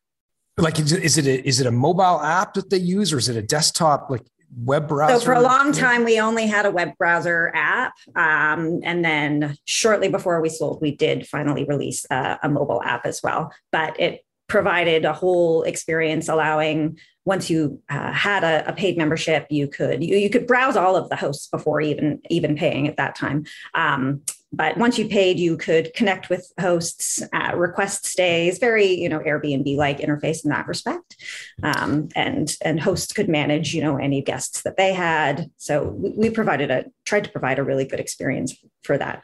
like 0.61 0.79
is 0.79 0.91
it, 0.91 1.03
is 1.03 1.17
it 1.17 1.25
a, 1.25 1.47
is 1.47 1.59
it 1.59 1.67
a 1.67 1.71
mobile 1.71 2.21
app 2.21 2.53
that 2.53 2.69
they 2.69 2.77
use 2.77 3.13
or 3.13 3.17
is 3.17 3.29
it 3.29 3.35
a 3.35 3.41
desktop 3.41 4.09
like 4.09 4.25
web 4.55 4.87
browser? 4.87 5.19
So 5.19 5.25
for 5.25 5.33
a 5.33 5.41
long 5.41 5.71
time, 5.71 6.03
we 6.03 6.19
only 6.19 6.47
had 6.47 6.65
a 6.65 6.71
web 6.71 6.91
browser 6.97 7.51
app, 7.55 7.93
um, 8.15 8.79
and 8.83 9.03
then 9.03 9.57
shortly 9.65 10.09
before 10.09 10.41
we 10.41 10.49
sold, 10.49 10.81
we 10.81 10.95
did 10.95 11.27
finally 11.27 11.65
release 11.65 12.05
a, 12.09 12.39
a 12.43 12.49
mobile 12.49 12.81
app 12.83 13.05
as 13.05 13.21
well. 13.23 13.51
But 13.71 13.99
it 13.99 14.25
provided 14.47 15.05
a 15.05 15.13
whole 15.13 15.63
experience 15.63 16.27
allowing 16.27 16.97
once 17.25 17.49
you 17.49 17.79
uh, 17.89 18.11
had 18.11 18.43
a, 18.43 18.67
a, 18.67 18.73
paid 18.73 18.97
membership 18.97 19.45
you 19.51 19.67
could 19.67 20.03
you, 20.03 20.17
you 20.17 20.29
could 20.29 20.47
browse 20.47 20.75
all 20.75 20.95
of 20.95 21.07
the 21.09 21.15
hosts 21.15 21.47
before 21.47 21.79
even 21.79 22.19
even 22.31 22.55
paying 22.55 22.87
at 22.87 22.97
that 22.97 23.13
time 23.13 23.45
um, 23.75 24.21
but 24.51 24.77
once 24.77 24.97
you 24.97 25.07
paid 25.07 25.39
you 25.39 25.57
could 25.57 25.93
connect 25.93 26.29
with 26.29 26.51
hosts 26.59 27.21
uh, 27.33 27.55
request 27.55 28.05
stays 28.05 28.57
very 28.57 28.87
you 28.87 29.09
know 29.09 29.19
airbnb 29.19 29.75
like 29.75 29.99
interface 29.99 30.43
in 30.43 30.51
that 30.51 30.67
respect. 30.67 31.15
Um, 31.63 32.09
and 32.15 32.55
and 32.63 32.79
hosts 32.79 33.13
could 33.13 33.29
manage 33.29 33.73
you 33.73 33.81
know 33.81 33.97
any 33.97 34.21
guests 34.21 34.61
that 34.63 34.77
they 34.77 34.93
had. 34.93 35.49
So 35.57 35.89
we, 35.89 36.09
we 36.11 36.29
provided 36.29 36.71
a 36.71 36.85
tried 37.05 37.25
to 37.25 37.31
provide 37.31 37.59
a 37.59 37.63
really 37.63 37.85
good 37.85 37.99
experience 37.99 38.55
for 38.83 38.97
that. 38.97 39.23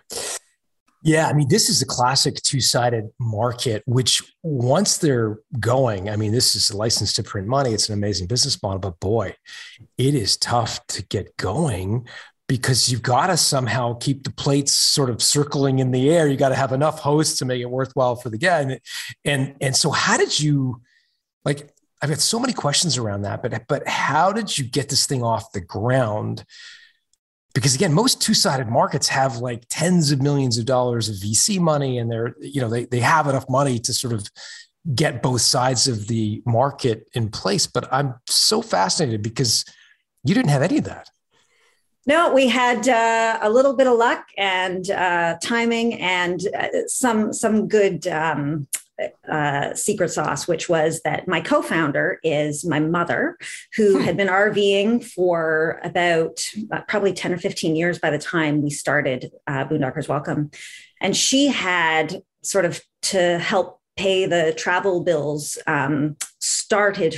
Yeah, 1.04 1.28
I 1.28 1.34
mean, 1.34 1.48
this 1.50 1.70
is 1.70 1.84
a 1.84 1.86
classic 1.86 2.42
two 2.42 2.60
sided 2.60 3.12
market, 3.20 3.84
which 3.86 4.24
once 4.42 4.98
they're 4.98 5.38
going, 5.60 6.10
I 6.10 6.16
mean, 6.16 6.32
this 6.32 6.56
is 6.56 6.72
a 6.72 6.78
license 6.78 7.14
to 7.14 7.24
print 7.24 7.48
money. 7.48 7.74
It's 7.74 7.90
an 7.90 7.94
amazing 7.94 8.26
business 8.26 8.62
model, 8.64 8.80
but 8.80 9.00
boy, 9.00 9.36
it 10.00 10.16
is 10.16 10.36
tough 10.36 10.86
to 10.88 11.06
get 11.06 11.38
going 11.38 12.08
because 12.48 12.92
you've 12.92 13.02
got 13.02 13.28
to 13.28 13.38
somehow 13.38 13.94
keep 13.96 14.24
the 14.24 14.32
plates 14.32 14.72
sort 14.72 15.10
of 15.10 15.22
circling 15.22 15.80
in 15.80 15.92
the 15.92 16.10
air. 16.10 16.28
You 16.28 16.38
got 16.38 16.50
to 16.50 16.56
have 16.56 16.74
enough 16.74 17.00
hosts 17.00 17.40
to 17.40 17.46
make 17.46 17.62
it 17.62 17.70
worthwhile 17.70 18.16
for 18.16 18.30
the 18.30 18.38
guy. 18.38 18.62
And, 18.62 18.80
and, 19.24 19.56
and 19.62 19.76
so 19.76 19.90
how 19.90 20.18
did 20.18 20.40
you 20.40 20.82
like, 21.44 21.70
I've 22.02 22.10
got 22.10 22.20
so 22.20 22.40
many 22.40 22.54
questions 22.54 22.98
around 22.98 23.22
that, 23.22 23.42
but 23.42 23.68
but 23.68 23.88
how 23.88 24.32
did 24.32 24.58
you 24.58 24.66
get 24.66 24.90
this 24.90 25.06
thing 25.06 25.24
off 25.24 25.52
the 25.54 25.62
ground? 25.62 26.44
Because 27.54 27.74
again, 27.74 27.94
most 27.94 28.22
two-sided 28.22 28.68
markets 28.68 29.08
have 29.08 29.38
like 29.38 29.64
tens 29.70 30.12
of 30.12 30.22
millions 30.22 30.58
of 30.58 30.66
dollars 30.66 31.08
of 31.08 31.16
VC 31.16 31.60
money, 31.60 31.98
and 31.98 32.12
they're 32.12 32.36
you 32.40 32.62
know 32.62 32.70
they 32.70 32.86
they 32.86 33.00
have 33.00 33.28
enough 33.28 33.50
money 33.50 33.80
to 33.80 33.94
sort 33.94 34.14
of 34.14 34.28
get 34.94 35.24
both 35.24 35.42
sides 35.42 35.88
of 35.88 36.08
the 36.08 36.44
market 36.46 37.08
in 37.14 37.30
place. 37.30 37.66
But 37.66 37.92
I'm 37.92 38.16
so 38.28 38.62
fascinated 38.62 39.22
because 39.22 39.64
you 40.24 40.36
didn't 40.36 40.52
have 40.52 40.62
any 40.62 40.80
of 40.80 40.84
that. 40.84 41.10
No, 42.08 42.32
we 42.32 42.48
had 42.48 42.88
uh, 42.88 43.40
a 43.42 43.50
little 43.50 43.76
bit 43.76 43.88
of 43.88 43.98
luck 43.98 44.28
and 44.38 44.90
uh, 44.92 45.38
timing 45.42 46.00
and 46.00 46.40
uh, 46.56 46.68
some 46.88 47.34
some 47.34 47.68
good 47.68 48.08
um, 48.08 48.68
uh, 49.28 49.74
secret 49.74 50.10
sauce, 50.10 50.48
which 50.48 50.70
was 50.70 51.02
that 51.02 51.28
my 51.28 51.42
co-founder 51.42 52.20
is 52.24 52.64
my 52.64 52.80
mother, 52.80 53.38
who 53.76 53.98
hmm. 53.98 54.04
had 54.04 54.18
been 54.18 54.28
RVing 54.28 55.04
for 55.04 55.80
about 55.84 56.46
uh, 56.72 56.82
probably 56.88 57.12
ten 57.12 57.34
or 57.34 57.38
fifteen 57.38 57.76
years 57.76 57.98
by 57.98 58.12
the 58.12 58.20
time 58.20 58.62
we 58.62 58.70
started 58.70 59.32
uh, 59.48 59.66
Boondockers 59.66 60.08
Welcome, 60.08 60.52
and 61.02 61.18
she 61.18 61.48
had 61.48 62.22
sort 62.44 62.66
of 62.66 62.80
to 63.02 63.40
help 63.40 63.82
pay 63.98 64.28
the 64.28 64.54
travel 64.56 65.04
bills 65.04 65.58
um, 65.66 66.18
started 66.40 67.18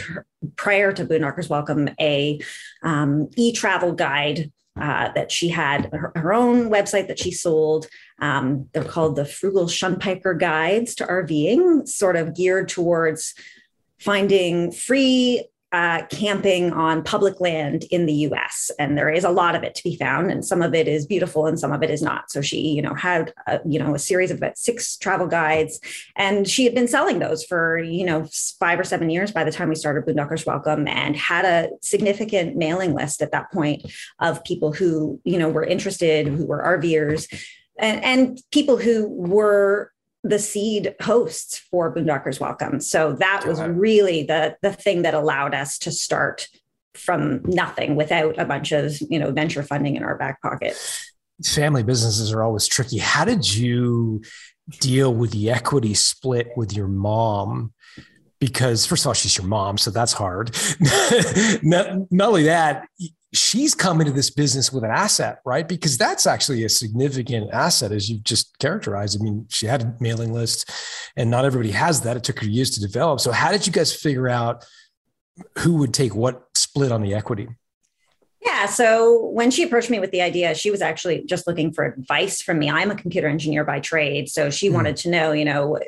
prior 0.56 0.94
to 0.94 1.06
Boondockers 1.06 1.50
Welcome 1.50 1.90
a 2.00 2.40
um, 2.84 3.30
e-travel 3.36 3.92
guide 3.94 4.52
uh, 4.80 5.12
that 5.14 5.32
she 5.32 5.50
had 5.50 5.90
her, 5.94 6.12
her, 6.16 6.34
own 6.34 6.70
website 6.70 7.08
that 7.08 7.20
she 7.20 7.32
sold. 7.32 7.88
Um, 8.20 8.70
they're 8.74 8.84
called 8.84 9.16
the 9.16 9.26
Frugal 9.26 9.66
Shunpiker 9.66 10.40
Guides 10.40 10.96
to 10.96 11.06
RVing, 11.06 11.88
sort 11.88 12.16
of 12.16 12.36
geared 12.36 12.70
towards 12.70 13.34
finding 14.00 14.72
free 14.72 15.48
uh, 15.74 16.06
camping 16.10 16.72
on 16.72 17.04
public 17.04 17.42
land 17.42 17.84
in 17.92 18.06
the 18.06 18.14
U.S. 18.14 18.72
and 18.80 18.98
there 18.98 19.10
is 19.10 19.26
a 19.26 19.30
lot 19.30 19.54
of 19.54 19.64
it 19.64 19.76
to 19.76 19.84
be 19.84 19.98
found, 19.98 20.32
and 20.32 20.46
some 20.46 20.62
of 20.62 20.74
it 20.74 20.88
is 20.88 21.06
beautiful 21.06 21.46
and 21.46 21.60
some 21.60 21.74
of 21.74 21.84
it 21.84 21.90
is 21.90 22.02
not. 22.02 22.32
So 22.32 22.42
she, 22.42 22.70
you 22.70 22.82
know, 22.82 22.94
had 22.94 23.34
a, 23.48 23.60
you 23.66 23.78
know 23.78 23.94
a 23.94 24.00
series 24.00 24.32
of 24.32 24.38
about 24.38 24.58
six 24.58 24.96
travel 24.96 25.28
guides, 25.28 25.82
and 26.16 26.48
she 26.48 26.64
had 26.64 26.74
been 26.74 26.88
selling 26.88 27.20
those 27.20 27.44
for 27.44 27.80
you 27.80 28.06
know 28.06 28.28
five 28.60 28.80
or 28.80 28.86
seven 28.86 29.10
years 29.10 29.32
by 29.32 29.44
the 29.44 29.52
time 29.52 29.68
we 29.68 29.76
started 29.76 30.06
Boondockers 30.06 30.46
Welcome, 30.46 30.88
and 30.88 31.18
had 31.18 31.44
a 31.44 31.70
significant 31.82 32.56
mailing 32.56 32.94
list 32.94 33.22
at 33.22 33.32
that 33.32 33.52
point 33.52 33.86
of 34.20 34.44
people 34.46 34.72
who 34.72 35.20
you 35.26 35.38
know 35.38 35.50
were 35.50 35.66
interested, 35.66 36.28
who 36.28 36.46
were 36.46 36.64
RVers. 36.64 37.28
And, 37.80 38.04
and 38.04 38.42
people 38.52 38.78
who 38.78 39.08
were 39.08 39.92
the 40.24 40.40
seed 40.40 40.96
hosts 41.02 41.58
for 41.58 41.94
Boondockers 41.94 42.40
Welcome. 42.40 42.82
So 42.82 43.14
that 43.14 43.46
was 43.46 43.62
really 43.62 44.24
the 44.24 44.58
the 44.62 44.74
thing 44.74 45.04
that 45.04 45.14
allowed 45.14 45.54
us 45.54 45.78
to 45.80 45.92
start 45.92 46.48
from 46.94 47.42
nothing 47.44 47.96
without 47.96 48.38
a 48.40 48.46
bunch 48.46 48.72
of 48.72 49.00
you 49.10 49.20
know 49.20 49.32
venture 49.32 49.64
funding 49.64 49.96
in 49.96 50.04
our 50.04 50.18
back 50.18 50.42
pocket. 50.42 50.76
Family 51.46 51.84
businesses 51.84 52.34
are 52.34 52.44
always 52.44 52.68
tricky. 52.68 52.98
How 52.98 53.24
did 53.24 53.56
you 53.56 54.22
deal 54.80 55.14
with 55.14 55.32
the 55.32 55.52
equity 55.52 55.94
split 55.94 56.50
with 56.58 56.74
your 56.74 56.88
mom? 56.88 57.74
Because 58.40 58.86
first 58.86 59.04
of 59.04 59.08
all, 59.08 59.14
she's 59.14 59.38
your 59.38 59.48
mom, 59.48 59.78
so 59.78 59.90
that's 59.92 60.14
hard. 60.14 60.56
not, 61.64 62.12
not 62.12 62.28
only 62.30 62.44
that, 62.44 62.88
she's 63.38 63.76
come 63.76 64.02
into 64.02 64.14
this 64.14 64.30
business 64.30 64.72
with 64.72 64.84
an 64.84 64.92
asset, 64.92 65.40
right? 65.46 65.68
Because 65.68 65.98
that's 65.98 66.28
actually 66.28 66.64
a 66.64 66.70
significant 66.70 67.52
asset, 67.52 67.92
as 67.92 68.10
you've 68.10 68.24
just 68.24 68.58
characterized. 68.60 69.20
I 69.20 69.24
mean, 69.24 69.46
she 69.50 69.66
had 69.66 69.82
a 69.82 69.96
mailing 70.00 70.34
list, 70.34 70.72
and 71.16 71.30
not 71.30 71.46
everybody 71.46 71.72
has 71.72 72.02
that. 72.02 72.18
It 72.18 72.24
took 72.24 72.40
her 72.40 72.48
years 72.48 72.72
to 72.72 72.82
develop. 72.82 73.20
So, 73.20 73.32
how 73.32 73.52
did 73.52 73.66
you 73.68 73.74
guys 73.74 73.94
figure 73.94 74.28
out 74.28 74.66
who 75.60 75.78
would 75.78 75.94
take 75.94 76.16
what 76.16 76.44
split 76.56 76.92
on 76.92 77.02
the 77.02 77.14
equity? 77.14 77.48
Yeah. 78.48 78.66
So 78.66 79.26
when 79.26 79.52
she 79.52 79.64
approached 79.64 79.90
me 79.90 80.00
with 80.00 80.12
the 80.12 80.22
idea, 80.22 80.56
she 80.56 80.72
was 80.72 80.82
actually 80.82 81.24
just 81.26 81.48
looking 81.48 81.74
for 81.74 81.84
advice 81.84 82.42
from 82.42 82.60
me. 82.60 82.70
I'm 82.70 82.90
a 82.90 82.96
computer 82.96 83.28
engineer 83.28 83.66
by 83.66 83.82
trade. 83.82 84.30
So 84.30 84.50
she 84.50 84.70
mm. 84.70 84.74
wanted 84.74 84.96
to 84.98 85.10
know, 85.10 85.34
you 85.34 85.44
know, 85.44 85.80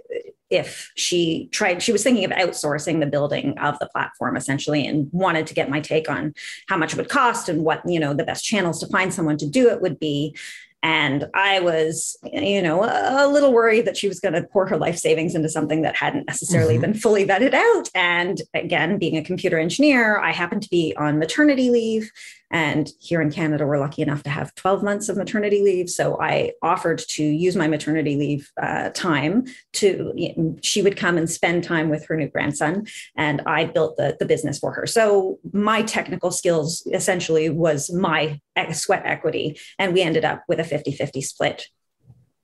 if 0.49 0.91
she 0.95 1.47
tried, 1.51 1.81
she 1.81 1.93
was 1.93 2.03
thinking 2.03 2.25
of 2.25 2.31
outsourcing 2.31 2.99
the 2.99 3.05
building 3.05 3.57
of 3.59 3.79
the 3.79 3.87
platform 3.87 4.35
essentially 4.35 4.85
and 4.85 5.07
wanted 5.13 5.47
to 5.47 5.53
get 5.53 5.69
my 5.69 5.79
take 5.79 6.09
on 6.09 6.33
how 6.67 6.75
much 6.75 6.93
it 6.93 6.97
would 6.97 7.07
cost 7.07 7.47
and 7.47 7.63
what, 7.63 7.81
you 7.87 7.99
know, 7.99 8.13
the 8.13 8.25
best 8.25 8.43
channels 8.43 8.79
to 8.79 8.87
find 8.87 9.13
someone 9.13 9.37
to 9.37 9.47
do 9.47 9.69
it 9.69 9.81
would 9.81 9.99
be. 9.99 10.35
And 10.81 11.27
I 11.33 11.59
was, 11.59 12.17
you 12.23 12.61
know, 12.61 12.83
a 12.83 13.27
little 13.27 13.51
worried 13.51 13.85
that 13.85 13.97
she 13.97 14.07
was 14.07 14.19
going 14.19 14.33
to 14.33 14.43
pour 14.43 14.65
her 14.67 14.77
life 14.77 14.97
savings 14.97 15.35
into 15.35 15.49
something 15.49 15.81
that 15.81 15.95
hadn't 15.95 16.25
necessarily 16.25 16.75
mm-hmm. 16.75 16.81
been 16.81 16.93
fully 16.93 17.25
vetted 17.25 17.53
out. 17.53 17.89
And 17.93 18.41
again, 18.53 18.97
being 18.97 19.17
a 19.17 19.23
computer 19.23 19.59
engineer, 19.59 20.19
I 20.19 20.31
happened 20.31 20.63
to 20.63 20.69
be 20.69 20.95
on 20.97 21.19
maternity 21.19 21.69
leave 21.69 22.11
and 22.51 22.91
here 22.99 23.21
in 23.21 23.31
Canada, 23.31 23.65
we're 23.65 23.77
lucky 23.77 24.01
enough 24.01 24.23
to 24.23 24.29
have 24.29 24.55
12 24.55 24.83
months 24.83 25.09
of 25.09 25.17
maternity 25.17 25.61
leave. 25.61 25.89
So 25.89 26.19
I 26.19 26.53
offered 26.61 26.99
to 27.09 27.23
use 27.23 27.55
my 27.55 27.67
maternity 27.67 28.15
leave 28.15 28.51
uh, 28.61 28.89
time 28.89 29.45
to, 29.73 30.11
you 30.15 30.33
know, 30.35 30.55
she 30.61 30.81
would 30.81 30.97
come 30.97 31.17
and 31.17 31.29
spend 31.29 31.63
time 31.63 31.89
with 31.89 32.07
her 32.07 32.15
new 32.15 32.27
grandson. 32.27 32.87
And 33.15 33.41
I 33.45 33.65
built 33.65 33.97
the, 33.97 34.17
the 34.19 34.25
business 34.25 34.57
for 34.57 34.73
her. 34.73 34.87
So 34.87 35.39
my 35.53 35.83
technical 35.83 36.31
skills 36.31 36.87
essentially 36.91 37.49
was 37.49 37.91
my 37.91 38.39
sweat 38.73 39.03
equity. 39.05 39.59
And 39.77 39.93
we 39.93 40.01
ended 40.01 40.25
up 40.25 40.43
with 40.47 40.59
a 40.59 40.63
50 40.63 40.91
50 40.91 41.21
split. 41.21 41.67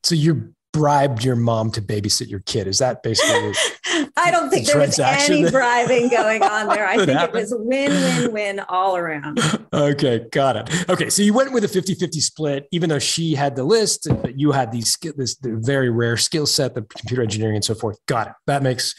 So 0.03 0.13
you're 0.13 0.51
bribed 0.71 1.23
your 1.23 1.37
mom 1.37 1.71
to 1.71 1.81
babysit 1.81 2.29
your 2.29 2.41
kid. 2.41 2.67
Is 2.67 2.79
that 2.79 3.01
basically? 3.01 3.53
I 4.17 4.31
don't 4.31 4.49
think 4.49 4.65
the 4.65 4.73
there 4.73 4.81
was 4.81 4.99
any 4.99 5.49
bribing 5.51 6.09
going 6.09 6.43
on 6.43 6.67
there. 6.67 6.87
I 6.87 6.97
think 6.97 7.09
happened? 7.09 7.37
it 7.37 7.41
was 7.41 7.55
win, 7.57 7.91
win, 7.91 8.33
win 8.33 8.59
all 8.69 8.95
around. 8.95 9.39
okay, 9.73 10.25
got 10.31 10.55
it. 10.55 10.89
Okay, 10.89 11.09
so 11.09 11.21
you 11.21 11.33
went 11.33 11.51
with 11.51 11.63
a 11.63 11.67
50-50 11.67 12.13
split, 12.15 12.67
even 12.71 12.89
though 12.89 12.99
she 12.99 13.35
had 13.35 13.55
the 13.55 13.63
list, 13.63 14.07
but 14.21 14.39
you 14.39 14.51
had 14.51 14.71
these 14.71 14.97
this 15.15 15.37
very 15.41 15.89
rare 15.89 16.17
skill 16.17 16.45
set, 16.45 16.75
the 16.75 16.81
computer 16.81 17.21
engineering 17.21 17.55
and 17.55 17.65
so 17.65 17.75
forth. 17.75 17.97
Got 18.07 18.27
it. 18.27 18.33
That 18.47 18.63
makes 18.63 18.95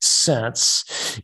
sense 0.00 1.20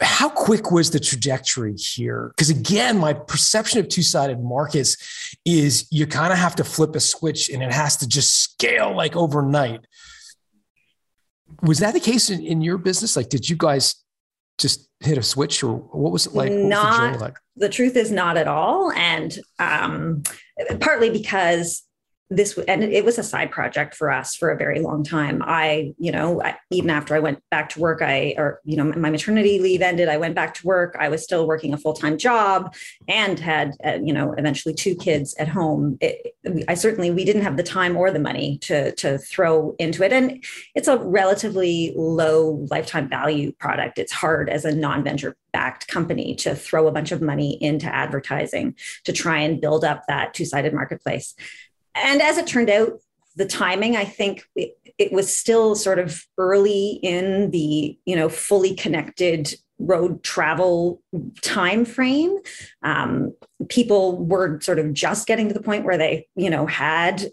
how 0.00 0.30
quick 0.30 0.70
was 0.70 0.90
the 0.90 1.00
trajectory 1.00 1.74
here? 1.74 2.32
Because 2.34 2.50
again, 2.50 2.98
my 2.98 3.12
perception 3.12 3.80
of 3.80 3.88
two 3.88 4.02
sided 4.02 4.40
markets 4.40 5.36
is 5.44 5.86
you 5.90 6.06
kind 6.06 6.32
of 6.32 6.38
have 6.38 6.56
to 6.56 6.64
flip 6.64 6.96
a 6.96 7.00
switch 7.00 7.50
and 7.50 7.62
it 7.62 7.72
has 7.72 7.96
to 7.98 8.08
just 8.08 8.40
scale 8.40 8.96
like 8.96 9.14
overnight. 9.14 9.86
Was 11.62 11.78
that 11.80 11.94
the 11.94 12.00
case 12.00 12.30
in, 12.30 12.44
in 12.44 12.60
your 12.62 12.78
business? 12.78 13.16
Like, 13.16 13.28
did 13.28 13.48
you 13.48 13.56
guys 13.56 13.96
just 14.58 14.88
hit 15.00 15.18
a 15.18 15.22
switch 15.22 15.62
or 15.62 15.76
what 15.76 16.12
was 16.12 16.26
it 16.26 16.34
like? 16.34 16.52
Not, 16.52 17.14
the, 17.14 17.18
like? 17.18 17.36
the 17.56 17.68
truth 17.68 17.96
is 17.96 18.10
not 18.10 18.36
at 18.36 18.46
all. 18.46 18.92
And 18.92 19.38
um, 19.58 20.22
partly 20.80 21.10
because 21.10 21.82
this 22.30 22.56
and 22.68 22.84
it 22.84 23.04
was 23.04 23.18
a 23.18 23.24
side 23.24 23.50
project 23.50 23.94
for 23.94 24.08
us 24.08 24.36
for 24.36 24.50
a 24.50 24.56
very 24.56 24.78
long 24.78 25.02
time. 25.02 25.42
I 25.44 25.92
you 25.98 26.12
know 26.12 26.40
I, 26.40 26.56
even 26.70 26.88
after 26.88 27.14
i 27.14 27.18
went 27.18 27.42
back 27.50 27.70
to 27.70 27.80
work 27.80 28.02
i 28.02 28.34
or 28.38 28.60
you 28.64 28.76
know 28.76 28.84
my 28.84 29.10
maternity 29.10 29.58
leave 29.58 29.82
ended 29.82 30.08
i 30.08 30.16
went 30.16 30.36
back 30.36 30.54
to 30.54 30.66
work. 30.66 30.96
I 30.98 31.08
was 31.08 31.24
still 31.24 31.46
working 31.48 31.74
a 31.74 31.78
full-time 31.78 32.18
job 32.18 32.74
and 33.08 33.38
had 33.38 33.72
uh, 33.84 33.98
you 34.02 34.12
know 34.12 34.32
eventually 34.38 34.74
two 34.74 34.94
kids 34.94 35.34
at 35.38 35.48
home. 35.48 35.98
It, 36.00 36.34
i 36.68 36.74
certainly 36.74 37.10
we 37.10 37.24
didn't 37.24 37.42
have 37.42 37.56
the 37.56 37.64
time 37.64 37.96
or 37.96 38.12
the 38.12 38.20
money 38.20 38.58
to 38.58 38.94
to 38.94 39.18
throw 39.18 39.74
into 39.80 40.04
it. 40.04 40.12
And 40.12 40.44
it's 40.76 40.88
a 40.88 40.98
relatively 40.98 41.92
low 41.96 42.66
lifetime 42.70 43.08
value 43.08 43.52
product. 43.52 43.98
It's 43.98 44.12
hard 44.12 44.48
as 44.48 44.64
a 44.64 44.74
non-venture 44.74 45.36
backed 45.52 45.88
company 45.88 46.36
to 46.36 46.54
throw 46.54 46.86
a 46.86 46.92
bunch 46.92 47.10
of 47.10 47.20
money 47.20 47.58
into 47.60 47.92
advertising 47.92 48.76
to 49.04 49.12
try 49.12 49.38
and 49.38 49.60
build 49.60 49.84
up 49.84 50.04
that 50.06 50.32
two-sided 50.32 50.72
marketplace 50.72 51.34
and 51.94 52.22
as 52.22 52.38
it 52.38 52.46
turned 52.46 52.70
out, 52.70 53.00
the 53.36 53.46
timing, 53.46 53.96
I 53.96 54.04
think 54.04 54.44
it, 54.56 54.76
it 54.98 55.12
was 55.12 55.34
still 55.34 55.74
sort 55.74 55.98
of 55.98 56.24
early 56.36 57.00
in 57.02 57.50
the, 57.50 57.98
you 58.04 58.16
know, 58.16 58.28
fully 58.28 58.74
connected 58.74 59.54
road 59.78 60.22
travel 60.22 61.02
time 61.40 61.84
frame. 61.84 62.38
Um, 62.82 63.34
people 63.68 64.18
were 64.18 64.60
sort 64.60 64.78
of 64.78 64.92
just 64.92 65.26
getting 65.26 65.48
to 65.48 65.54
the 65.54 65.62
point 65.62 65.84
where 65.84 65.96
they, 65.96 66.28
you 66.36 66.50
know, 66.50 66.66
had 66.66 67.26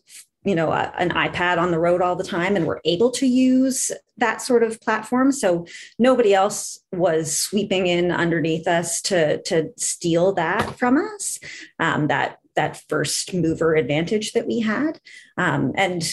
you 0.46 0.56
know 0.56 0.72
a, 0.72 0.94
an 0.98 1.10
ipad 1.10 1.58
on 1.58 1.72
the 1.72 1.80
road 1.80 2.02
all 2.02 2.16
the 2.16 2.24
time 2.24 2.56
and 2.56 2.66
were 2.66 2.80
able 2.86 3.12
to 3.12 3.28
use 3.28 3.92
that 4.18 4.42
sort 4.42 4.64
of 4.64 4.80
platform 4.80 5.30
so 5.32 5.66
nobody 6.00 6.34
else 6.34 6.80
was 6.94 7.36
sweeping 7.36 7.88
in 7.88 8.12
underneath 8.12 8.66
us 8.66 9.02
to 9.02 9.42
to 9.42 9.72
steal 9.78 10.32
that 10.32 10.78
from 10.80 10.98
us 10.98 11.40
um, 11.80 12.08
that 12.08 12.40
that 12.58 12.82
first 12.90 13.34
mover 13.34 13.76
advantage 13.76 14.34
that 14.34 14.46
we 14.46 14.60
had. 14.60 15.00
Um, 15.38 15.72
and 15.76 16.04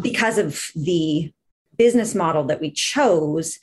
because 0.00 0.38
of 0.38 0.70
the 0.76 1.32
business 1.76 2.14
model 2.14 2.44
that 2.44 2.60
we 2.60 2.70
chose, 2.70 3.58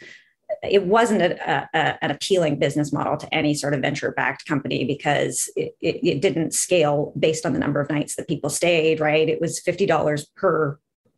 it 0.61 0.85
wasn't 0.85 1.21
a, 1.21 1.69
a, 1.73 2.03
an 2.03 2.11
appealing 2.11 2.59
business 2.59 2.91
model 2.91 3.15
to 3.17 3.33
any 3.33 3.53
sort 3.53 3.73
of 3.73 3.81
venture 3.81 4.11
backed 4.11 4.45
company 4.45 4.83
because 4.83 5.49
it, 5.55 5.75
it, 5.79 6.03
it, 6.03 6.21
didn't 6.21 6.53
scale 6.53 7.13
based 7.17 7.45
on 7.45 7.53
the 7.53 7.59
number 7.59 7.79
of 7.79 7.89
nights 7.89 8.15
that 8.15 8.27
people 8.27 8.49
stayed, 8.49 8.99
right? 8.99 9.29
It 9.29 9.39
was 9.39 9.61
$50 9.61 10.25
per 10.35 10.77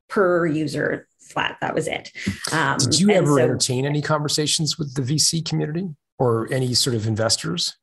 per 0.10 0.46
user 0.46 1.08
flat. 1.20 1.58
That 1.62 1.74
was 1.74 1.88
it. 1.88 2.12
Um, 2.51 2.77
Did 2.77 3.00
you 3.00 3.10
ever 3.10 3.36
so, 3.36 3.39
entertain 3.39 3.86
any 3.86 4.01
conversations 4.01 4.77
with 4.77 4.94
the 4.94 5.01
VC 5.01 5.44
community 5.44 5.89
or 6.20 6.48
any 6.51 6.74
sort 6.75 6.96
of 6.96 7.08
investors? 7.08 7.75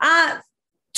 Uh, 0.00 0.38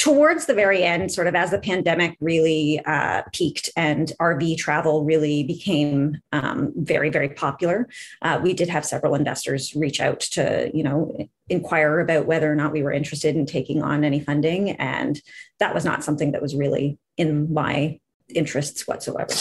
towards 0.00 0.46
the 0.46 0.54
very 0.54 0.82
end, 0.82 1.12
sort 1.12 1.26
of 1.26 1.34
as 1.34 1.50
the 1.50 1.58
pandemic 1.58 2.16
really 2.20 2.80
uh, 2.86 3.20
peaked 3.34 3.68
and 3.76 4.12
RV 4.18 4.56
travel 4.56 5.04
really 5.04 5.42
became 5.42 6.16
um, 6.32 6.72
very, 6.74 7.10
very 7.10 7.28
popular, 7.28 7.86
uh, 8.22 8.40
we 8.42 8.54
did 8.54 8.70
have 8.70 8.86
several 8.86 9.14
investors 9.14 9.76
reach 9.76 10.00
out 10.00 10.20
to, 10.20 10.70
you 10.72 10.82
know, 10.82 11.14
inquire 11.50 12.00
about 12.00 12.24
whether 12.24 12.50
or 12.50 12.54
not 12.54 12.72
we 12.72 12.82
were 12.82 12.92
interested 12.92 13.36
in 13.36 13.44
taking 13.44 13.82
on 13.82 14.02
any 14.02 14.20
funding, 14.20 14.70
and 14.70 15.20
that 15.58 15.74
was 15.74 15.84
not 15.84 16.02
something 16.02 16.32
that 16.32 16.40
was 16.40 16.56
really 16.56 16.98
in 17.18 17.52
my 17.52 18.00
interests 18.34 18.88
whatsoever. 18.88 19.34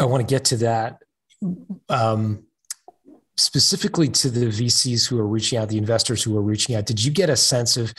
I 0.00 0.04
want 0.04 0.28
to 0.28 0.34
get 0.34 0.46
to 0.46 0.56
that. 0.56 0.98
Um, 1.88 2.42
specifically 3.36 4.08
to 4.08 4.30
the 4.30 4.46
VCs 4.46 5.08
who 5.08 5.16
are 5.16 5.26
reaching 5.28 5.58
out, 5.58 5.68
the 5.68 5.78
investors 5.78 6.24
who 6.24 6.36
are 6.36 6.42
reaching 6.42 6.74
out, 6.74 6.86
did 6.86 7.04
you 7.04 7.12
get 7.12 7.30
a 7.30 7.36
sense 7.36 7.76
of 7.76 7.94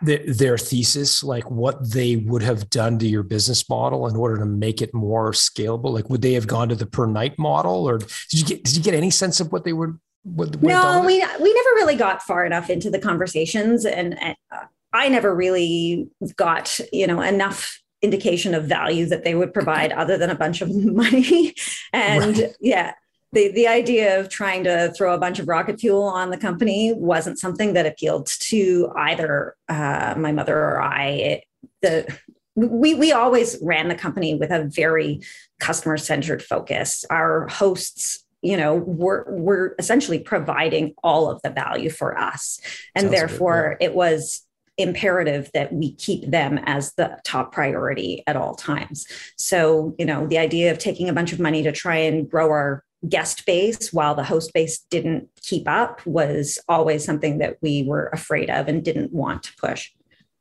their 0.00 0.58
thesis, 0.58 1.22
like 1.22 1.50
what 1.50 1.92
they 1.92 2.16
would 2.16 2.42
have 2.42 2.70
done 2.70 2.98
to 2.98 3.06
your 3.06 3.22
business 3.22 3.68
model 3.68 4.06
in 4.06 4.16
order 4.16 4.38
to 4.38 4.46
make 4.46 4.82
it 4.82 4.92
more 4.94 5.32
scalable? 5.32 5.92
Like, 5.92 6.08
would 6.10 6.22
they 6.22 6.34
have 6.34 6.46
gone 6.46 6.68
to 6.68 6.74
the 6.74 6.86
per 6.86 7.06
night 7.06 7.38
model, 7.38 7.88
or 7.88 7.98
did 7.98 8.08
you 8.32 8.44
get 8.44 8.64
did 8.64 8.76
you 8.76 8.82
get 8.82 8.94
any 8.94 9.10
sense 9.10 9.40
of 9.40 9.52
what 9.52 9.64
they 9.64 9.72
would? 9.72 9.98
What, 10.24 10.62
no, 10.62 11.00
we 11.00 11.18
we 11.18 11.54
never 11.54 11.70
really 11.74 11.96
got 11.96 12.22
far 12.22 12.46
enough 12.46 12.70
into 12.70 12.90
the 12.90 13.00
conversations, 13.00 13.84
and, 13.84 14.20
and 14.22 14.36
uh, 14.52 14.66
I 14.92 15.08
never 15.08 15.34
really 15.34 16.08
got 16.36 16.78
you 16.92 17.06
know 17.06 17.20
enough 17.20 17.80
indication 18.02 18.54
of 18.54 18.64
value 18.64 19.06
that 19.06 19.24
they 19.24 19.34
would 19.34 19.54
provide 19.54 19.92
other 19.92 20.18
than 20.18 20.28
a 20.30 20.34
bunch 20.34 20.60
of 20.60 20.74
money 20.84 21.54
and 21.92 22.38
right. 22.38 22.52
yeah 22.60 22.92
the, 23.32 23.50
the 23.52 23.66
idea 23.66 24.20
of 24.20 24.28
trying 24.28 24.64
to 24.64 24.92
throw 24.96 25.14
a 25.14 25.18
bunch 25.18 25.38
of 25.38 25.48
rocket 25.48 25.80
fuel 25.80 26.02
on 26.02 26.30
the 26.30 26.36
company 26.36 26.92
wasn't 26.92 27.38
something 27.38 27.72
that 27.72 27.86
appealed 27.86 28.26
to 28.26 28.92
either 28.96 29.56
uh, 29.68 30.14
my 30.18 30.32
mother 30.32 30.58
or 30.58 30.82
I. 30.82 31.06
It, 31.06 31.44
the 31.80 32.18
we 32.54 32.94
we 32.94 33.12
always 33.12 33.58
ran 33.62 33.88
the 33.88 33.94
company 33.94 34.34
with 34.34 34.50
a 34.50 34.64
very 34.64 35.22
customer 35.58 35.96
centered 35.96 36.42
focus. 36.42 37.04
Our 37.08 37.48
hosts, 37.48 38.24
you 38.42 38.56
know, 38.56 38.74
were 38.74 39.24
were 39.28 39.74
essentially 39.78 40.18
providing 40.18 40.94
all 41.02 41.30
of 41.30 41.40
the 41.42 41.50
value 41.50 41.88
for 41.88 42.18
us, 42.18 42.60
and 42.94 43.04
Sounds 43.04 43.14
therefore 43.14 43.76
good, 43.80 43.84
yeah. 43.84 43.90
it 43.90 43.94
was 43.94 44.46
imperative 44.78 45.50
that 45.54 45.72
we 45.72 45.94
keep 45.94 46.30
them 46.30 46.58
as 46.64 46.94
the 46.94 47.18
top 47.24 47.52
priority 47.52 48.22
at 48.26 48.36
all 48.36 48.54
times. 48.54 49.06
So, 49.36 49.94
you 49.98 50.04
know, 50.04 50.26
the 50.26 50.38
idea 50.38 50.70
of 50.70 50.78
taking 50.78 51.08
a 51.08 51.12
bunch 51.12 51.32
of 51.32 51.40
money 51.40 51.62
to 51.62 51.72
try 51.72 51.96
and 51.96 52.28
grow 52.28 52.48
our 52.48 52.82
guest 53.08 53.44
base 53.46 53.92
while 53.92 54.14
the 54.14 54.24
host 54.24 54.52
base 54.54 54.78
didn't 54.90 55.28
keep 55.40 55.68
up 55.68 56.04
was 56.06 56.58
always 56.68 57.04
something 57.04 57.38
that 57.38 57.56
we 57.60 57.82
were 57.82 58.08
afraid 58.12 58.48
of 58.48 58.68
and 58.68 58.84
didn't 58.84 59.12
want 59.12 59.42
to 59.42 59.52
push. 59.56 59.90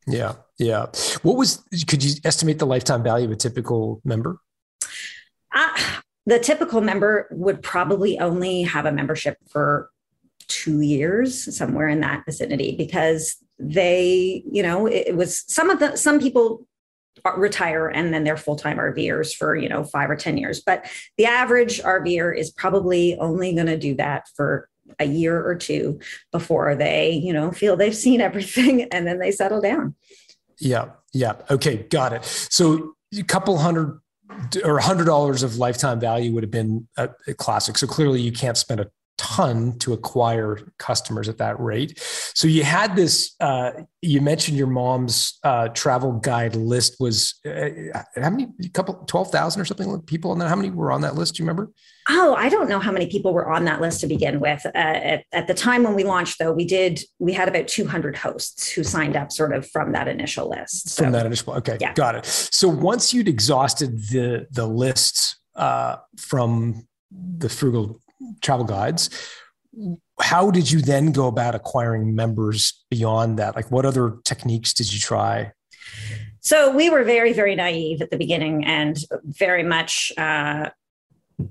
Yeah. 0.08 0.34
Yeah. 0.58 0.88
What 1.24 1.38
was, 1.38 1.64
could 1.88 2.04
you 2.04 2.16
estimate 2.24 2.60
the 2.60 2.66
lifetime 2.66 3.04
value 3.04 3.26
of 3.26 3.32
a 3.32 3.36
typical 3.36 4.02
member? 4.04 4.40
Uh, 5.54 5.70
the 6.26 6.40
typical 6.40 6.82
member 6.82 7.28
would 7.32 7.62
probably 7.62 8.20
only 8.20 8.62
have 8.64 8.86
a 8.86 8.92
membership 8.92 9.38
for 9.50 9.90
two 10.48 10.82
years, 10.82 11.56
somewhere 11.56 11.88
in 11.88 12.02
that 12.02 12.24
vicinity, 12.26 12.76
because 12.76 13.38
they, 13.58 14.44
you 14.52 14.62
know, 14.62 14.86
it 14.86 15.16
was 15.16 15.44
some 15.48 15.70
of 15.70 15.80
the, 15.80 15.96
some 15.96 16.20
people 16.20 16.68
retire 17.38 17.88
and 17.88 18.14
then 18.14 18.24
they're 18.24 18.38
full-time 18.38 18.78
RVers 18.78 19.34
for 19.34 19.56
you 19.56 19.70
know 19.70 19.84
five 19.84 20.10
or 20.10 20.16
ten 20.16 20.38
years. 20.38 20.62
But 20.62 20.90
the 21.18 21.26
average 21.26 21.82
RVer 21.82 22.38
is 22.38 22.52
probably 22.52 23.18
only 23.18 23.54
going 23.54 23.68
to 23.68 23.78
do 23.78 23.96
that 23.96 24.28
for 24.36 24.70
a 25.00 25.06
year 25.06 25.46
or 25.46 25.56
two 25.56 26.00
before 26.32 26.76
they 26.76 27.12
you 27.12 27.34
know 27.34 27.52
feel 27.52 27.76
they've 27.76 27.96
seen 27.96 28.22
everything 28.22 28.84
and 28.92 29.08
then 29.08 29.20
they 29.20 29.32
settle 29.32 29.62
down. 29.62 29.96
Yeah, 30.60 30.90
yeah. 31.14 31.34
Okay, 31.50 31.78
got 31.90 32.14
it. 32.14 32.24
So 32.24 32.96
a 33.18 33.24
couple 33.24 33.58
hundred 33.58 34.00
or 34.64 34.78
a 34.78 34.82
hundred 34.82 35.06
dollars 35.06 35.44
of 35.44 35.58
lifetime 35.58 36.00
value 36.00 36.32
would 36.34 36.44
have 36.44 36.52
been 36.52 36.88
a, 36.98 37.10
a 37.28 37.34
classic. 37.34 37.78
So 37.78 37.88
clearly 37.88 38.22
you 38.22 38.32
can't 38.32 38.58
spend 38.58 38.80
a 38.80 38.88
ton 39.22 39.78
to 39.78 39.94
acquire 39.94 40.58
customers 40.80 41.30
at 41.30 41.38
that 41.38 41.60
rate. 41.60 42.00
So 42.34 42.48
you 42.48 42.64
had 42.64 42.96
this. 42.96 43.36
Uh, 43.40 43.72
you 44.02 44.20
mentioned 44.20 44.58
your 44.58 44.66
mom's 44.66 45.38
uh, 45.44 45.68
travel 45.68 46.14
guide 46.14 46.56
list 46.56 46.96
was 47.00 47.40
uh, 47.46 47.70
how 48.16 48.32
many? 48.32 48.48
A 48.66 48.70
couple, 48.70 48.96
twelve 49.06 49.32
thousand 49.32 49.62
or 49.62 49.66
something 49.66 50.02
people 50.02 50.32
on 50.32 50.40
that. 50.40 50.50
How 50.50 50.56
many 50.56 50.72
were 50.72 50.92
on 50.92 51.02
that 51.02 51.14
list? 51.14 51.36
Do 51.36 51.44
you 51.44 51.48
remember? 51.48 51.72
Oh, 52.10 52.34
I 52.34 52.50
don't 52.50 52.68
know 52.68 52.80
how 52.80 52.92
many 52.92 53.06
people 53.06 53.32
were 53.32 53.48
on 53.48 53.66
that 53.66 53.80
list 53.80 54.02
to 54.02 54.08
begin 54.08 54.40
with. 54.40 54.66
Uh, 54.66 54.70
at, 54.74 55.26
at 55.32 55.46
the 55.46 55.54
time 55.54 55.84
when 55.84 55.94
we 55.94 56.04
launched, 56.04 56.40
though, 56.40 56.52
we 56.52 56.66
did 56.66 57.00
we 57.20 57.32
had 57.32 57.48
about 57.48 57.68
200 57.68 58.16
hosts 58.16 58.72
who 58.72 58.84
signed 58.84 59.16
up, 59.16 59.32
sort 59.32 59.54
of 59.54 59.70
from 59.70 59.92
that 59.92 60.08
initial 60.08 60.50
list. 60.50 60.90
So, 60.90 61.04
from 61.04 61.12
that 61.12 61.28
initial, 61.28 61.54
okay, 61.54 61.78
yeah. 61.80 61.94
got 61.94 62.16
it. 62.16 62.26
So 62.26 62.68
once 62.68 63.14
you'd 63.14 63.28
exhausted 63.28 64.00
the 64.10 64.48
the 64.50 64.66
lists 64.66 65.38
uh, 65.56 65.98
from 66.18 66.88
the 67.12 67.50
frugal 67.50 68.02
travel 68.42 68.66
guides. 68.66 69.10
How 70.20 70.52
did 70.52 70.72
you 70.72 70.82
then 70.82 71.12
go 71.12 71.28
about 71.28 71.56
acquiring 71.56 72.16
members 72.16 72.84
beyond 72.90 73.40
that? 73.40 73.56
Like, 73.56 73.72
what 73.72 73.86
other 73.86 74.18
techniques 74.24 74.74
did 74.74 74.94
you 74.94 75.00
try? 75.00 75.52
So 76.42 76.76
we 76.76 76.90
were 76.90 77.04
very, 77.04 77.34
very 77.34 77.56
naive 77.56 78.02
at 78.02 78.12
the 78.12 78.18
beginning 78.18 78.66
and 78.66 78.98
very 79.24 79.64
much 79.64 80.12
uh, 80.18 80.70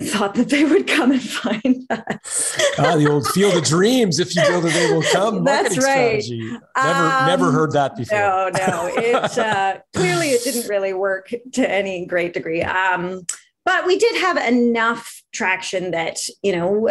thought 0.03 0.35
that 0.35 0.49
they 0.49 0.65
would 0.65 0.87
come 0.87 1.13
and 1.13 1.23
find 1.43 1.87
us. 1.91 2.59
ah, 2.79 2.97
the 2.97 3.09
old 3.09 3.27
field 3.29 3.55
of 3.55 3.65
dreams. 3.65 4.19
If 4.19 4.35
you 4.35 4.43
build 4.43 4.65
it, 4.65 4.73
they 4.73 4.93
will 4.93 5.03
come. 5.03 5.45
That's 5.45 5.79
right. 5.79 6.23
Strategy. 6.23 6.59
Never, 6.77 7.05
um, 7.07 7.27
never 7.27 7.53
heard 7.53 7.73
that 7.73 7.97
before. 7.97 8.19
No, 8.19 8.51
no. 8.53 8.93
It 8.97 9.15
uh, 9.39 9.79
clearly 9.95 10.31
it 10.31 10.45
didn't 10.45 10.69
really 10.69 10.93
work 10.93 11.33
to 11.53 11.71
any 11.71 12.07
great 12.07 12.35
degree. 12.35 12.63
Um, 12.63 13.27
but 13.65 13.87
we 13.87 13.99
did 13.99 14.21
have 14.21 14.37
enough 14.37 15.20
traction 15.33 15.93
that 15.93 16.19
you 16.43 16.55
know 16.55 16.89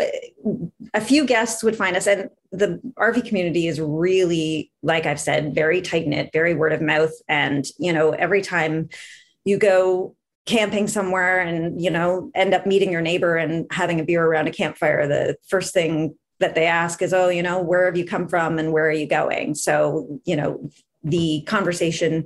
a 0.94 1.02
few 1.02 1.26
guests 1.26 1.64
would 1.64 1.76
find 1.76 1.96
us 1.96 2.08
and 2.08 2.30
the 2.52 2.80
rv 2.98 3.28
community 3.28 3.68
is 3.68 3.82
really 3.82 4.72
like 4.82 5.06
i've 5.06 5.20
said 5.20 5.54
very 5.54 5.82
tight 5.82 6.08
knit 6.08 6.30
very 6.32 6.56
word 6.56 6.74
of 6.74 6.82
mouth. 6.82 7.12
And 7.28 7.66
you 7.78 7.92
know 7.92 8.12
every 8.12 8.42
time 8.42 8.90
you 9.44 9.58
go 9.58 10.16
camping 10.46 10.88
somewhere 10.88 11.40
and 11.40 11.82
you 11.82 11.92
know 11.92 12.32
end 12.34 12.54
up 12.54 12.66
meeting 12.66 12.92
your 12.92 13.02
neighbor 13.02 13.36
and 13.36 13.68
having 13.72 14.00
a 14.00 14.04
beer 14.04 14.26
around 14.26 14.48
a 14.48 14.52
campfire 14.52 15.08
the 15.08 15.36
first 15.48 15.74
thing 15.74 16.16
that 16.40 16.56
they 16.56 16.66
ask 16.66 17.02
is 17.02 17.14
oh 17.14 17.30
you 17.30 17.44
know 17.44 17.62
where 17.62 17.86
have 17.86 17.98
you 17.98 18.06
come 18.06 18.28
from 18.28 18.58
and 18.58 18.72
where 18.72 18.88
are 18.88 18.92
you 18.92 19.08
going? 19.08 19.54
So 19.54 20.20
you 20.26 20.36
know 20.36 20.70
the 21.04 21.44
conversation 21.48 22.26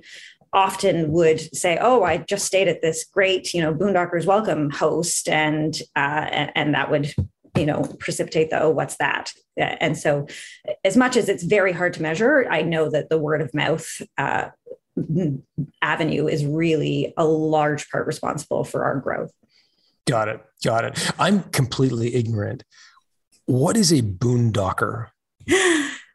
often 0.53 1.11
would 1.11 1.55
say, 1.55 1.77
"Oh, 1.81 2.03
I 2.03 2.17
just 2.17 2.45
stayed 2.45 2.67
at 2.67 2.81
this 2.81 3.03
great, 3.03 3.53
you 3.53 3.61
know, 3.61 3.73
Boondockers 3.73 4.25
Welcome 4.25 4.69
host," 4.69 5.27
and 5.27 5.77
uh, 5.95 6.49
and 6.55 6.73
that 6.73 6.89
would 6.89 7.13
you 7.57 7.65
know 7.65 7.83
precipitate 7.99 8.49
the 8.49 8.61
oh 8.61 8.69
what's 8.69 8.97
that? 8.97 9.31
And 9.57 9.97
so 9.97 10.27
as 10.83 10.97
much 10.97 11.15
as 11.15 11.29
it's 11.29 11.43
very 11.43 11.71
hard 11.71 11.93
to 11.93 12.01
measure 12.01 12.47
i 12.49 12.63
know 12.63 12.89
that 12.89 13.09
the 13.09 13.19
word 13.19 13.39
of 13.39 13.53
mouth 13.53 13.87
uh, 14.17 14.49
avenue 15.81 16.27
is 16.27 16.45
really 16.45 17.13
a 17.17 17.25
large 17.25 17.89
part 17.89 18.07
responsible 18.07 18.63
for 18.63 18.83
our 18.83 18.97
growth. 18.99 19.31
Got 20.07 20.27
it. 20.27 20.41
Got 20.63 20.85
it. 20.85 21.11
I'm 21.19 21.43
completely 21.43 22.15
ignorant. 22.15 22.63
What 23.45 23.77
is 23.77 23.91
a 23.91 24.01
boondocker 24.01 25.07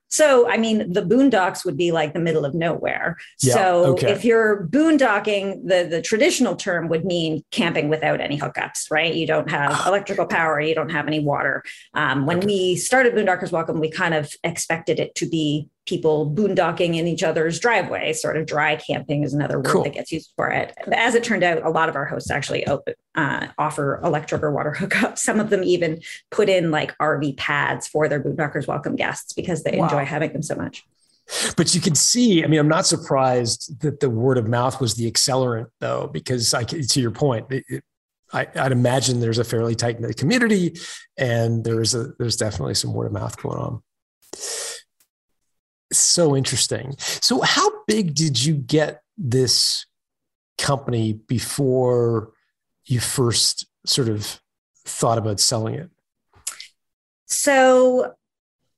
So, 0.08 0.48
I 0.48 0.56
mean, 0.56 0.92
the 0.92 1.02
boondocks 1.02 1.64
would 1.64 1.76
be 1.76 1.92
like 1.92 2.14
the 2.14 2.20
middle 2.20 2.44
of 2.44 2.54
nowhere. 2.54 3.16
Yeah, 3.40 3.54
so, 3.54 3.84
okay. 3.92 4.10
if 4.10 4.24
you're 4.24 4.66
boondocking, 4.68 5.66
the, 5.66 5.86
the 5.88 6.02
traditional 6.02 6.56
term 6.56 6.88
would 6.88 7.04
mean 7.04 7.44
camping 7.50 7.88
without 7.88 8.20
any 8.20 8.38
hookups, 8.38 8.90
right? 8.90 9.14
You 9.14 9.26
don't 9.26 9.50
have 9.50 9.72
ah. 9.72 9.88
electrical 9.88 10.26
power, 10.26 10.60
you 10.60 10.74
don't 10.74 10.90
have 10.90 11.06
any 11.06 11.20
water. 11.20 11.62
Um, 11.94 12.26
when 12.26 12.38
okay. 12.38 12.46
we 12.46 12.76
started 12.76 13.14
Boondockers 13.14 13.52
Welcome, 13.52 13.80
we 13.80 13.90
kind 13.90 14.14
of 14.14 14.32
expected 14.44 14.98
it 14.98 15.14
to 15.16 15.28
be 15.28 15.68
people 15.88 16.30
boondocking 16.30 16.96
in 16.96 17.06
each 17.06 17.22
other's 17.22 17.58
driveway. 17.58 18.12
Sort 18.12 18.36
of 18.36 18.46
dry 18.46 18.76
camping 18.76 19.24
is 19.24 19.32
another 19.32 19.58
word 19.58 19.66
cool. 19.66 19.82
that 19.84 19.94
gets 19.94 20.12
used 20.12 20.32
for 20.36 20.50
it. 20.50 20.76
As 20.92 21.14
it 21.14 21.24
turned 21.24 21.42
out, 21.42 21.64
a 21.64 21.70
lot 21.70 21.88
of 21.88 21.96
our 21.96 22.04
hosts 22.04 22.30
actually 22.30 22.66
open, 22.66 22.94
uh, 23.14 23.46
offer 23.56 24.00
electric 24.04 24.42
or 24.42 24.50
water 24.50 24.72
hookups. 24.78 25.18
Some 25.18 25.40
of 25.40 25.50
them 25.50 25.64
even 25.64 26.00
put 26.30 26.48
in 26.48 26.70
like 26.70 26.96
RV 26.98 27.36
pads 27.38 27.88
for 27.88 28.08
their 28.08 28.22
boondockers 28.22 28.66
welcome 28.66 28.96
guests 28.96 29.32
because 29.32 29.62
they 29.64 29.78
wow. 29.78 29.84
enjoy 29.84 30.04
having 30.04 30.32
them 30.32 30.42
so 30.42 30.54
much. 30.54 30.84
But 31.56 31.74
you 31.74 31.80
can 31.80 31.94
see, 31.94 32.42
I 32.42 32.46
mean, 32.46 32.58
I'm 32.58 32.68
not 32.68 32.86
surprised 32.86 33.80
that 33.82 34.00
the 34.00 34.08
word 34.08 34.38
of 34.38 34.48
mouth 34.48 34.80
was 34.80 34.94
the 34.94 35.10
accelerant, 35.10 35.66
though, 35.78 36.08
because 36.10 36.54
I, 36.54 36.64
to 36.64 37.00
your 37.00 37.10
point, 37.10 37.46
it, 37.50 37.64
it, 37.68 37.84
I, 38.32 38.46
would 38.54 38.72
imagine 38.72 39.20
there's 39.20 39.38
a 39.38 39.44
fairly 39.44 39.74
tight 39.74 40.00
knit 40.00 40.16
community, 40.16 40.78
and 41.18 41.64
there's 41.64 41.94
a 41.94 42.12
there's 42.18 42.36
definitely 42.36 42.74
some 42.74 42.94
word 42.94 43.06
of 43.06 43.12
mouth 43.12 43.36
going 43.42 43.58
on 43.58 43.82
so 45.92 46.36
interesting. 46.36 46.94
So, 46.98 47.40
how 47.42 47.70
big 47.86 48.14
did 48.14 48.44
you 48.44 48.54
get 48.54 49.02
this 49.16 49.86
company 50.58 51.12
before 51.12 52.32
you 52.86 53.00
first 53.00 53.66
sort 53.86 54.08
of 54.08 54.40
thought 54.84 55.18
about 55.18 55.40
selling 55.40 55.74
it? 55.74 55.90
So 57.28 58.14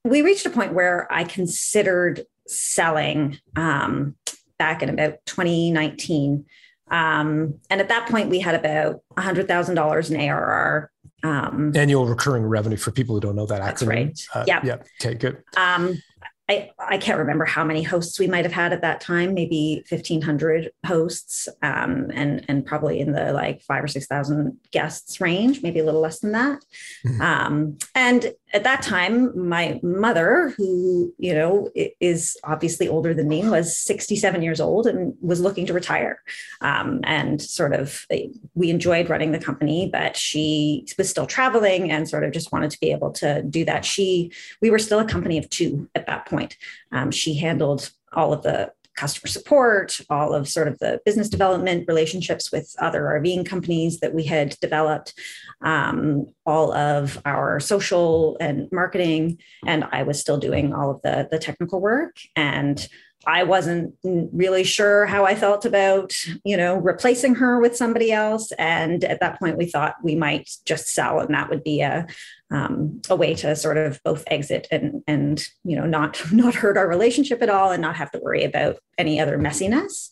we 0.05 0.23
reached 0.23 0.45
a 0.47 0.51
point 0.51 0.75
where 0.75 1.11
I 1.11 1.25
considered 1.25 2.25
selling 2.47 3.39
um, 3.57 4.17
back 4.59 4.83
in 4.83 4.89
about 4.89 5.25
2019. 5.27 6.45
Um, 6.91 7.61
and 7.71 7.81
at 7.81 7.89
that 7.89 8.09
point, 8.09 8.29
we 8.29 8.41
had 8.41 8.57
about 8.57 9.03
$100,000 9.17 10.11
in 10.11 10.21
ARR. 10.21 10.91
Um, 11.23 11.73
Annual 11.77 12.07
recurring 12.07 12.45
revenue 12.45 12.77
for 12.77 12.91
people 12.91 13.15
who 13.15 13.21
don't 13.21 13.37
know 13.37 13.47
that 13.47 13.61
acronym. 13.61 13.67
That's 13.67 13.83
right. 13.85 14.27
Uh, 14.35 14.45
yeah. 14.49 14.61
Yeah. 14.65 14.77
Okay, 15.01 15.15
good. 15.15 15.43
Um, 15.57 16.03
I, 16.51 16.71
I 16.81 16.99
can't 16.99 17.21
remember 17.21 17.45
how 17.45 17.63
many 17.63 17.85
hosts 17.85 18.19
we 18.19 18.27
might 18.27 18.45
have 18.45 18.53
had 18.53 18.73
at 18.73 18.83
that 18.83 19.01
time, 19.01 19.35
maybe 19.35 19.85
1500 19.89 20.73
hosts 20.85 21.49
um, 21.63 22.11
and, 22.13 22.45
and 22.49 22.67
probably 22.67 22.99
in 22.99 23.13
the 23.13 23.33
like 23.33 23.63
five 23.63 23.85
or 23.85 23.87
6,000 23.87 24.59
guests 24.73 25.21
range, 25.21 25.63
maybe 25.63 25.79
a 25.79 25.85
little 25.85 26.01
less 26.01 26.19
than 26.19 26.33
that. 26.33 26.65
Mm-hmm. 27.07 27.23
Um, 27.23 27.79
and 27.95 28.35
at 28.53 28.65
that 28.65 28.83
time, 28.83 29.49
my 29.49 29.79
mother, 29.83 30.53
who, 30.57 31.15
you 31.19 31.35
know, 31.35 31.71
is 31.75 32.37
obviously 32.45 32.89
older 32.89 33.15
than 33.15 33.29
me, 33.29 33.49
was 33.49 33.77
67 33.77 34.43
years 34.43 34.61
old 34.61 34.87
and 34.87 35.15
was 35.21 35.41
looking 35.41 35.67
to 35.67 35.73
retire. 35.73 36.23
Um, 36.61 37.01
and 37.05 37.41
sort 37.41 37.73
of, 37.73 38.07
we 38.55 38.71
enjoyed 38.71 39.09
running 39.09 39.33
the 39.33 39.39
company, 39.39 39.89
but 39.93 40.17
she 40.17 40.87
was 40.99 41.09
still 41.09 41.27
traveling 41.27 41.91
and 41.91 42.09
sort 42.09 42.25
of 42.25 42.33
just 42.33 42.53
wanted 42.53 42.71
to 42.73 42.81
be 42.81 42.91
able 42.91 43.13
to 43.13 43.43
do 43.43 43.65
that. 43.67 43.85
She, 43.85 44.33
we 44.61 44.71
were 44.71 44.79
still 44.79 44.99
a 44.99 45.05
company 45.05 45.39
of 45.39 45.49
two 45.49 45.89
at 45.95 46.07
that 46.07 46.27
point. 46.27 46.57
Um, 46.93 47.11
she 47.11 47.35
handled 47.35 47.91
all 48.13 48.33
of 48.33 48.43
the 48.43 48.73
customer 49.01 49.29
support, 49.29 49.99
all 50.11 50.35
of 50.35 50.47
sort 50.47 50.69
of 50.69 50.79
the 50.79 51.01
business 51.07 51.31
development 51.31 51.87
relationships 51.89 52.53
with 52.53 52.75
other 52.79 53.03
RVing 53.03 53.47
companies 53.47 54.01
that 54.01 54.15
we 54.15 54.25
had 54.25 54.59
developed, 54.61 55.15
um, 55.63 56.27
all 56.45 56.75
of 56.75 57.19
our 57.25 57.61
social 57.61 58.37
and 58.41 58.69
marketing, 58.71 59.39
and 59.67 59.85
I 59.91 60.03
was 60.03 60.21
still 60.21 60.37
doing 60.39 60.75
all 60.75 60.91
of 60.91 61.01
the 61.01 61.27
the 61.31 61.39
technical 61.39 61.81
work. 61.81 62.17
And 62.37 62.87
I 63.27 63.43
wasn't 63.43 63.95
really 64.03 64.65
sure 64.65 65.05
how 65.05 65.27
I 65.27 65.35
felt 65.35 65.67
about, 65.67 66.15
you 66.43 66.57
know, 66.57 66.77
replacing 66.77 67.35
her 67.35 67.61
with 67.61 67.77
somebody 67.77 68.13
else. 68.13 68.51
And 68.53 69.05
at 69.05 69.21
that 69.21 69.39
point, 69.39 69.59
we 69.59 69.67
thought 69.67 69.97
we 70.03 70.15
might 70.15 70.51
just 70.65 70.89
sell, 70.89 71.21
and 71.21 71.35
that 71.35 71.51
would 71.51 71.63
be 71.63 71.83
a 71.83 72.07
um, 72.51 73.01
a 73.09 73.15
way 73.15 73.35
to 73.35 73.55
sort 73.55 73.77
of 73.77 74.01
both 74.05 74.25
exit 74.27 74.67
and 74.73 75.05
and 75.07 75.47
you 75.65 75.77
know 75.77 75.87
not 75.87 76.21
not 76.33 76.55
hurt 76.55 76.79
our 76.79 76.89
relationship 76.89 77.43
at 77.43 77.51
all, 77.51 77.73
and 77.73 77.83
not 77.83 77.97
have 77.97 78.11
to 78.13 78.21
worry 78.21 78.45
about 78.45 78.77
any 78.97 79.21
other 79.21 79.39
messiness. 79.39 80.11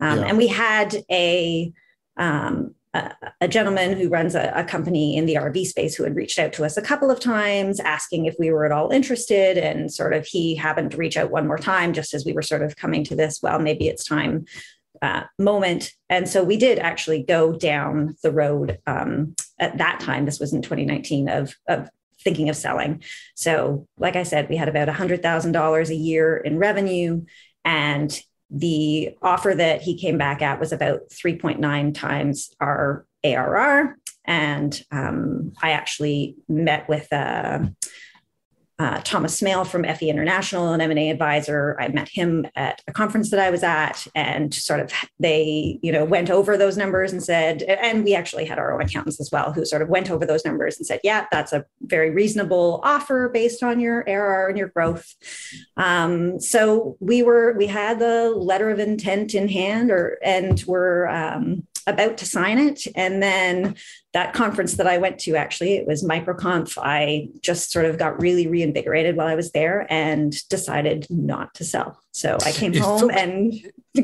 Um, 0.00 0.18
yeah. 0.18 0.26
And 0.26 0.38
we 0.38 0.48
had 0.48 0.96
a 1.10 1.72
um, 2.16 2.74
a, 2.94 3.48
gentleman 3.48 3.96
who 3.96 4.08
runs 4.08 4.34
a, 4.34 4.52
a, 4.54 4.64
company 4.64 5.16
in 5.16 5.26
the 5.26 5.34
RV 5.34 5.66
space 5.66 5.94
who 5.94 6.04
had 6.04 6.16
reached 6.16 6.38
out 6.38 6.52
to 6.54 6.64
us 6.64 6.76
a 6.76 6.82
couple 6.82 7.10
of 7.10 7.20
times 7.20 7.80
asking 7.80 8.26
if 8.26 8.34
we 8.38 8.50
were 8.50 8.64
at 8.64 8.72
all 8.72 8.90
interested. 8.90 9.58
And 9.58 9.92
sort 9.92 10.14
of 10.14 10.26
he 10.26 10.54
happened 10.54 10.90
to 10.92 10.96
reach 10.96 11.16
out 11.16 11.30
one 11.30 11.46
more 11.46 11.58
time 11.58 11.92
just 11.92 12.14
as 12.14 12.24
we 12.24 12.32
were 12.32 12.42
sort 12.42 12.62
of 12.62 12.76
coming 12.76 13.04
to 13.04 13.16
this, 13.16 13.40
well, 13.42 13.58
maybe 13.58 13.88
it's 13.88 14.04
time 14.04 14.46
uh, 15.02 15.24
moment. 15.38 15.92
And 16.08 16.28
so 16.28 16.42
we 16.42 16.56
did 16.56 16.78
actually 16.78 17.22
go 17.22 17.52
down 17.52 18.16
the 18.22 18.32
road 18.32 18.78
um, 18.86 19.34
at 19.58 19.78
that 19.78 20.00
time. 20.00 20.24
This 20.24 20.40
was 20.40 20.52
in 20.52 20.62
2019 20.62 21.28
of, 21.28 21.54
of 21.68 21.90
thinking 22.20 22.48
of 22.48 22.56
selling. 22.56 23.02
So, 23.34 23.86
like 23.96 24.16
I 24.16 24.24
said, 24.24 24.48
we 24.48 24.56
had 24.56 24.68
about 24.68 24.88
$100,000 24.88 25.88
a 25.88 25.94
year 25.94 26.36
in 26.36 26.58
revenue. 26.58 27.24
And 27.64 28.18
the 28.50 29.16
offer 29.22 29.54
that 29.54 29.82
he 29.82 29.98
came 29.98 30.18
back 30.18 30.42
at 30.42 30.60
was 30.60 30.72
about 30.72 31.08
3.9 31.10 31.94
times 31.94 32.50
our 32.60 33.06
ARR. 33.24 33.98
And 34.24 34.82
um, 34.90 35.52
I 35.62 35.70
actually 35.70 36.36
met 36.48 36.88
with 36.88 37.12
uh, 37.12 37.66
uh, 38.78 39.00
Thomas 39.02 39.36
Smale 39.36 39.64
from 39.64 39.82
FE 39.82 40.08
International, 40.08 40.72
an 40.72 40.80
M&A 40.80 41.10
advisor. 41.10 41.76
I 41.80 41.88
met 41.88 42.08
him 42.08 42.46
at 42.54 42.80
a 42.86 42.92
conference 42.92 43.30
that 43.30 43.40
I 43.40 43.50
was 43.50 43.64
at 43.64 44.06
and 44.14 44.54
sort 44.54 44.78
of 44.78 44.92
they, 45.18 45.80
you 45.82 45.90
know, 45.90 46.04
went 46.04 46.30
over 46.30 46.56
those 46.56 46.76
numbers 46.76 47.12
and 47.12 47.20
said, 47.22 47.62
and 47.62 48.04
we 48.04 48.14
actually 48.14 48.44
had 48.44 48.58
our 48.58 48.72
own 48.72 48.80
accountants 48.80 49.20
as 49.20 49.30
well 49.32 49.52
who 49.52 49.64
sort 49.64 49.82
of 49.82 49.88
went 49.88 50.10
over 50.10 50.24
those 50.24 50.44
numbers 50.44 50.76
and 50.76 50.86
said, 50.86 51.00
yeah, 51.02 51.26
that's 51.32 51.52
a 51.52 51.64
very 51.82 52.10
reasonable 52.10 52.80
offer 52.84 53.28
based 53.28 53.64
on 53.64 53.80
your 53.80 54.08
ARR 54.08 54.48
and 54.48 54.56
your 54.56 54.68
growth. 54.68 55.12
Um, 55.76 56.38
so 56.38 56.96
we 57.00 57.22
were, 57.22 57.54
we 57.58 57.66
had 57.66 57.98
the 57.98 58.30
letter 58.30 58.70
of 58.70 58.78
intent 58.78 59.34
in 59.34 59.48
hand 59.48 59.90
or, 59.90 60.18
and 60.22 60.62
we're, 60.68 61.08
um, 61.08 61.66
about 61.88 62.18
to 62.18 62.26
sign 62.26 62.58
it. 62.58 62.86
And 62.94 63.22
then 63.22 63.76
that 64.12 64.34
conference 64.34 64.74
that 64.74 64.86
I 64.86 64.98
went 64.98 65.18
to, 65.20 65.36
actually, 65.36 65.76
it 65.76 65.86
was 65.86 66.04
MicroConf. 66.04 66.78
I 66.80 67.28
just 67.40 67.72
sort 67.72 67.86
of 67.86 67.98
got 67.98 68.20
really 68.20 68.46
reinvigorated 68.46 69.16
while 69.16 69.26
I 69.26 69.34
was 69.34 69.52
there 69.52 69.86
and 69.90 70.34
decided 70.48 71.06
not 71.10 71.54
to 71.54 71.64
sell. 71.64 72.00
So 72.12 72.38
I 72.44 72.52
came 72.52 72.74
home 72.76 73.10
and 73.10 73.54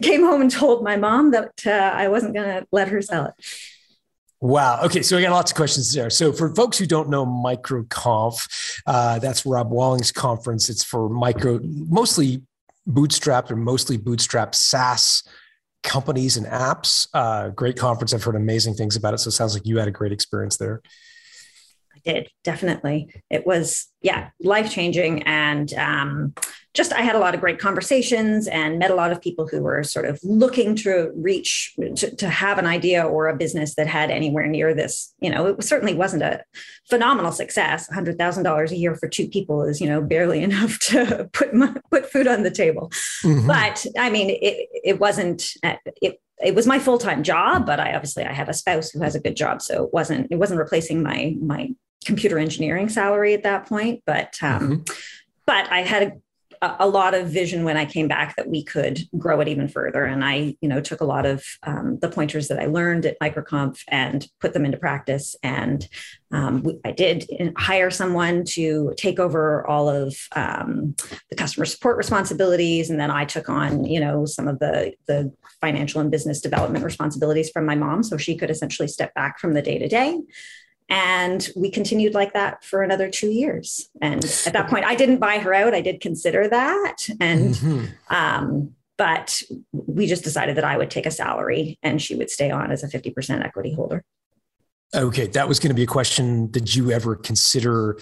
came 0.02 0.22
home 0.22 0.40
and 0.40 0.50
told 0.50 0.82
my 0.82 0.96
mom 0.96 1.30
that 1.32 1.52
uh, 1.66 1.70
I 1.70 2.08
wasn't 2.08 2.34
going 2.34 2.48
to 2.48 2.66
let 2.72 2.88
her 2.88 3.02
sell 3.02 3.26
it. 3.26 3.34
Wow. 4.40 4.82
Okay. 4.84 5.00
So 5.00 5.16
I 5.16 5.22
got 5.22 5.30
lots 5.30 5.52
of 5.52 5.56
questions 5.56 5.92
there. 5.94 6.10
So 6.10 6.30
for 6.30 6.54
folks 6.54 6.76
who 6.76 6.84
don't 6.84 7.08
know 7.08 7.24
MicroConf, 7.24 8.82
uh, 8.86 9.18
that's 9.18 9.46
Rob 9.46 9.70
Walling's 9.70 10.12
conference. 10.12 10.68
It's 10.68 10.84
for 10.84 11.08
micro, 11.08 11.60
mostly 11.62 12.42
bootstrapped 12.86 13.50
or 13.50 13.56
mostly 13.56 13.96
bootstrapped 13.96 14.54
SaaS 14.54 15.22
companies 15.84 16.36
and 16.36 16.46
apps. 16.46 17.06
Uh, 17.14 17.50
great 17.50 17.78
conference. 17.78 18.12
I've 18.12 18.24
heard 18.24 18.34
amazing 18.34 18.74
things 18.74 18.96
about 18.96 19.14
it. 19.14 19.18
So 19.18 19.28
it 19.28 19.32
sounds 19.32 19.54
like 19.54 19.66
you 19.66 19.78
had 19.78 19.86
a 19.86 19.92
great 19.92 20.10
experience 20.10 20.56
there. 20.56 20.82
I 21.94 22.00
did 22.04 22.30
definitely. 22.42 23.14
It 23.30 23.46
was 23.46 23.86
yeah 24.02 24.30
life 24.40 24.70
changing 24.70 25.22
and 25.22 25.72
um, 25.74 26.34
just 26.74 26.92
I 26.92 27.02
had 27.02 27.14
a 27.14 27.20
lot 27.20 27.34
of 27.34 27.40
great 27.40 27.60
conversations 27.60 28.48
and 28.48 28.80
met 28.80 28.90
a 28.90 28.96
lot 28.96 29.12
of 29.12 29.22
people 29.22 29.46
who 29.46 29.62
were 29.62 29.82
sort 29.84 30.06
of 30.06 30.18
looking 30.24 30.74
to 30.76 31.12
reach 31.14 31.72
to, 31.96 32.14
to, 32.16 32.28
have 32.28 32.58
an 32.58 32.66
idea 32.66 33.04
or 33.04 33.28
a 33.28 33.37
business 33.37 33.76
that 33.76 33.87
had 33.87 34.10
anywhere 34.10 34.48
near 34.48 34.74
this. 34.74 35.14
You 35.20 35.30
know, 35.30 35.46
it 35.46 35.62
certainly 35.62 35.94
wasn't 35.94 36.24
a 36.24 36.42
phenomenal 36.90 37.30
success. 37.30 37.88
Hundred 37.88 38.18
thousand 38.18 38.42
dollars 38.42 38.72
a 38.72 38.76
year 38.76 38.96
for 38.96 39.08
two 39.08 39.28
people 39.28 39.62
is 39.62 39.80
you 39.80 39.88
know 39.88 40.02
barely 40.02 40.42
enough 40.48 40.78
to 40.80 41.30
put 41.32 41.52
put 41.90 42.10
food 42.10 42.26
on 42.26 42.42
the 42.42 42.50
table. 42.50 42.90
Mm-hmm. 43.22 43.46
But 43.46 43.87
I 43.96 44.10
mean, 44.10 44.30
it 44.30 44.68
it 44.84 45.00
wasn't 45.00 45.54
it 45.62 46.20
it 46.42 46.54
was 46.54 46.66
my 46.66 46.80
full-time 46.80 47.22
job 47.22 47.64
but 47.64 47.78
i 47.78 47.94
obviously 47.94 48.24
i 48.24 48.32
have 48.32 48.48
a 48.48 48.52
spouse 48.52 48.90
who 48.90 49.00
has 49.00 49.14
a 49.14 49.20
good 49.20 49.37
job 49.37 49.62
so 49.62 49.84
it 49.84 49.94
wasn't 49.94 50.26
it 50.32 50.37
wasn't 50.37 50.58
replacing 50.58 51.00
my 51.00 51.37
my 51.40 51.70
computer 52.04 52.40
engineering 52.40 52.88
salary 52.88 53.34
at 53.34 53.44
that 53.44 53.66
point 53.66 54.02
but 54.04 54.34
um 54.42 54.60
mm-hmm. 54.60 54.94
but 55.46 55.70
i 55.70 55.82
had 55.82 56.20
a, 56.79 56.88
lot 56.88 57.14
of 57.14 57.29
vision 57.29 57.64
when 57.64 57.77
I 57.77 57.85
came 57.85 58.09
back 58.09 58.37
that 58.37 58.48
we 58.48 58.62
could 58.62 59.00
grow 59.18 59.40
it 59.40 59.48
even 59.48 59.68
further. 59.68 60.05
And 60.05 60.24
I, 60.24 60.57
you 60.61 60.68
know, 60.68 60.81
took 60.81 61.00
a 61.00 61.05
lot 61.05 61.27
of 61.27 61.44
um, 61.62 61.98
the 62.00 62.09
pointers 62.09 62.48
that 62.48 62.61
I 62.61 62.66
learned 62.66 63.07
at 63.07 63.18
MicroConf 63.20 63.81
and 63.88 64.27
put 64.40 64.53
them 64.53 64.64
into 64.64 64.79
practice. 64.79 65.37
And 65.42 65.87
um, 66.31 66.81
I 66.85 66.90
did 66.90 67.29
hire 67.57 67.90
someone 67.90 68.44
to 68.46 68.92
take 68.96 69.20
over 69.20 69.66
all 69.66 69.88
of 69.88 70.16
um, 70.35 70.96
the 71.31 71.37
customer 71.37 71.64
support 71.64 71.96
responsibilities, 71.96 72.90
and 72.90 72.98
then 72.98 73.11
I 73.11 73.24
took 73.24 73.48
on, 73.48 73.85
you 73.85 74.00
know, 74.00 74.27
some 74.27 74.48
of 74.48 74.59
the 74.59 74.94
the 75.07 75.33
financial 75.61 76.00
and 76.00 76.11
business 76.11 76.40
development 76.40 76.85
responsibilities 76.85 77.50
from 77.50 77.66
my 77.66 77.77
mom, 77.77 78.03
so 78.03 78.16
she 78.16 78.37
could 78.37 78.50
essentially 78.50 78.88
step 78.88 79.14
back 79.14 79.38
from 79.38 79.55
the 79.55 79.62
day 79.62 79.79
to 79.79 79.87
day. 79.87 80.18
And 80.88 81.48
we 81.56 81.70
continued 81.70 82.14
like 82.14 82.34
that 82.34 82.62
for 82.62 82.82
another 82.82 83.08
two 83.08 83.30
years. 83.30 83.88
And 84.00 84.24
at 84.24 84.52
that 84.52 84.68
point, 84.68 84.84
I 84.84 84.94
didn't 84.94 85.18
buy 85.18 85.38
her 85.38 85.54
out. 85.54 85.74
I 85.74 85.80
did 85.80 86.00
consider 86.00 86.46
that. 86.48 87.08
And, 87.20 87.54
mm-hmm. 87.54 88.14
um, 88.14 88.74
but 88.96 89.42
we 89.72 90.06
just 90.06 90.24
decided 90.24 90.56
that 90.56 90.64
I 90.64 90.76
would 90.76 90.90
take 90.90 91.06
a 91.06 91.10
salary 91.10 91.78
and 91.82 92.00
she 92.00 92.14
would 92.14 92.30
stay 92.30 92.50
on 92.50 92.70
as 92.70 92.82
a 92.82 92.88
50% 92.88 93.44
equity 93.44 93.72
holder. 93.72 94.04
Okay, 94.94 95.26
that 95.28 95.48
was 95.48 95.58
going 95.58 95.70
to 95.70 95.74
be 95.74 95.82
a 95.82 95.86
question. 95.86 96.48
Did 96.48 96.72
you 96.72 96.92
ever 96.92 97.16
consider 97.16 97.98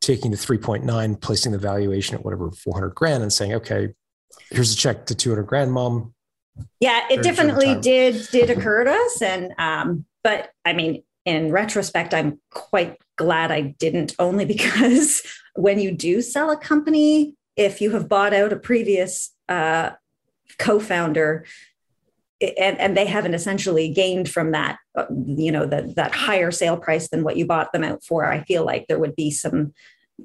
taking 0.00 0.30
the 0.30 0.36
3.9, 0.36 1.20
placing 1.20 1.52
the 1.52 1.58
valuation 1.58 2.16
at 2.16 2.24
whatever 2.24 2.50
400 2.50 2.90
grand 2.90 3.22
and 3.22 3.32
saying, 3.32 3.54
okay, 3.54 3.94
here's 4.50 4.72
a 4.72 4.76
check 4.76 5.06
to 5.06 5.14
200 5.14 5.44
grand, 5.44 5.72
mom? 5.72 6.12
Yeah, 6.80 7.06
it 7.10 7.22
definitely 7.22 7.80
did 7.80 8.28
did 8.30 8.50
occur 8.50 8.84
to 8.84 8.92
us, 8.92 9.22
and 9.22 9.54
um, 9.58 10.04
but 10.22 10.50
I 10.64 10.72
mean, 10.72 11.02
in 11.24 11.50
retrospect, 11.50 12.14
I'm 12.14 12.40
quite 12.50 12.98
glad 13.16 13.50
I 13.50 13.60
didn't, 13.78 14.14
only 14.18 14.44
because 14.56 15.22
when 15.54 15.78
you 15.78 15.92
do 15.92 16.22
sell 16.22 16.50
a 16.50 16.56
company, 16.56 17.34
if 17.56 17.80
you 17.80 17.92
have 17.92 18.08
bought 18.08 18.34
out 18.34 18.52
a 18.52 18.56
previous 18.56 19.32
uh, 19.48 19.90
co 20.58 20.80
founder, 20.80 21.44
and, 22.40 22.78
and 22.78 22.96
they 22.96 23.06
haven't 23.06 23.34
essentially 23.34 23.88
gained 23.88 24.28
from 24.28 24.50
that, 24.52 24.78
uh, 24.96 25.06
you 25.26 25.52
know, 25.52 25.66
the, 25.66 25.92
that 25.96 26.14
higher 26.14 26.50
sale 26.50 26.76
price 26.76 27.08
than 27.08 27.22
what 27.22 27.36
you 27.36 27.46
bought 27.46 27.72
them 27.72 27.84
out 27.84 28.02
for, 28.02 28.24
I 28.26 28.42
feel 28.44 28.64
like 28.64 28.86
there 28.86 28.98
would 28.98 29.16
be 29.16 29.30
some 29.30 29.72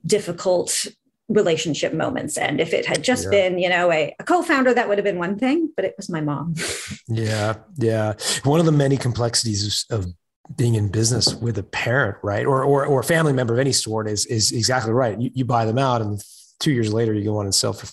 difficult 0.05 0.87
relationship 1.29 1.93
moments. 1.93 2.37
And 2.37 2.59
if 2.59 2.73
it 2.73 2.85
had 2.85 3.03
just 3.03 3.25
yeah. 3.25 3.29
been, 3.29 3.59
you 3.59 3.69
know, 3.69 3.91
a, 3.91 4.15
a 4.19 4.23
co-founder, 4.23 4.73
that 4.73 4.89
would 4.89 4.97
have 4.97 5.05
been 5.05 5.19
one 5.19 5.37
thing, 5.37 5.71
but 5.75 5.85
it 5.85 5.93
was 5.95 6.09
my 6.09 6.21
mom. 6.21 6.55
yeah. 7.07 7.55
Yeah. 7.77 8.13
One 8.43 8.59
of 8.59 8.65
the 8.65 8.71
many 8.71 8.97
complexities 8.97 9.85
of 9.91 10.07
being 10.55 10.75
in 10.75 10.89
business 10.89 11.33
with 11.35 11.57
a 11.57 11.63
parent, 11.63 12.17
right, 12.23 12.45
or 12.45 12.63
or, 12.63 12.85
or 12.85 12.99
a 13.01 13.03
family 13.03 13.33
member 13.33 13.53
of 13.53 13.59
any 13.59 13.71
sort 13.71 14.07
is 14.07 14.25
is 14.25 14.51
exactly 14.51 14.91
right. 14.91 15.19
You, 15.19 15.31
you 15.33 15.45
buy 15.45 15.65
them 15.65 15.77
out, 15.77 16.01
and 16.01 16.21
two 16.59 16.71
years 16.71 16.93
later, 16.93 17.13
you 17.13 17.23
go 17.23 17.37
on 17.37 17.45
and 17.45 17.53
sell 17.53 17.73
for 17.73 17.87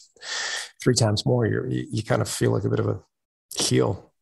three 0.83 0.95
times 0.95 1.27
more. 1.27 1.47
You're, 1.47 1.67
you 1.67 1.87
you 1.91 2.03
kind 2.03 2.23
of 2.23 2.29
feel 2.29 2.53
like 2.53 2.65
a 2.65 2.71
bit 2.71 2.81
of 2.81 2.89
a 2.89 3.01
heel. 3.57 4.13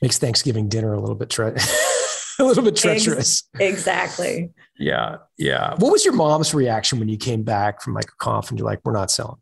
Makes 0.00 0.18
Thanksgiving 0.18 0.68
dinner 0.68 0.92
a 0.94 1.00
little 1.00 1.14
bit 1.14 1.30
tre- 1.30 1.54
a 2.38 2.44
little 2.44 2.64
bit 2.64 2.76
treacherous. 2.76 3.48
Exactly. 3.60 4.52
Yeah, 4.78 5.18
yeah. 5.38 5.74
What 5.76 5.92
was 5.92 6.04
your 6.04 6.14
mom's 6.14 6.52
reaction 6.54 6.98
when 6.98 7.08
you 7.08 7.16
came 7.16 7.44
back 7.44 7.82
from 7.82 7.94
MicroConf 7.94 8.50
and 8.50 8.58
you're 8.58 8.66
like, 8.66 8.80
"We're 8.84 8.92
not 8.92 9.10
selling"? 9.10 9.40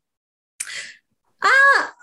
Ah, 1.42 1.94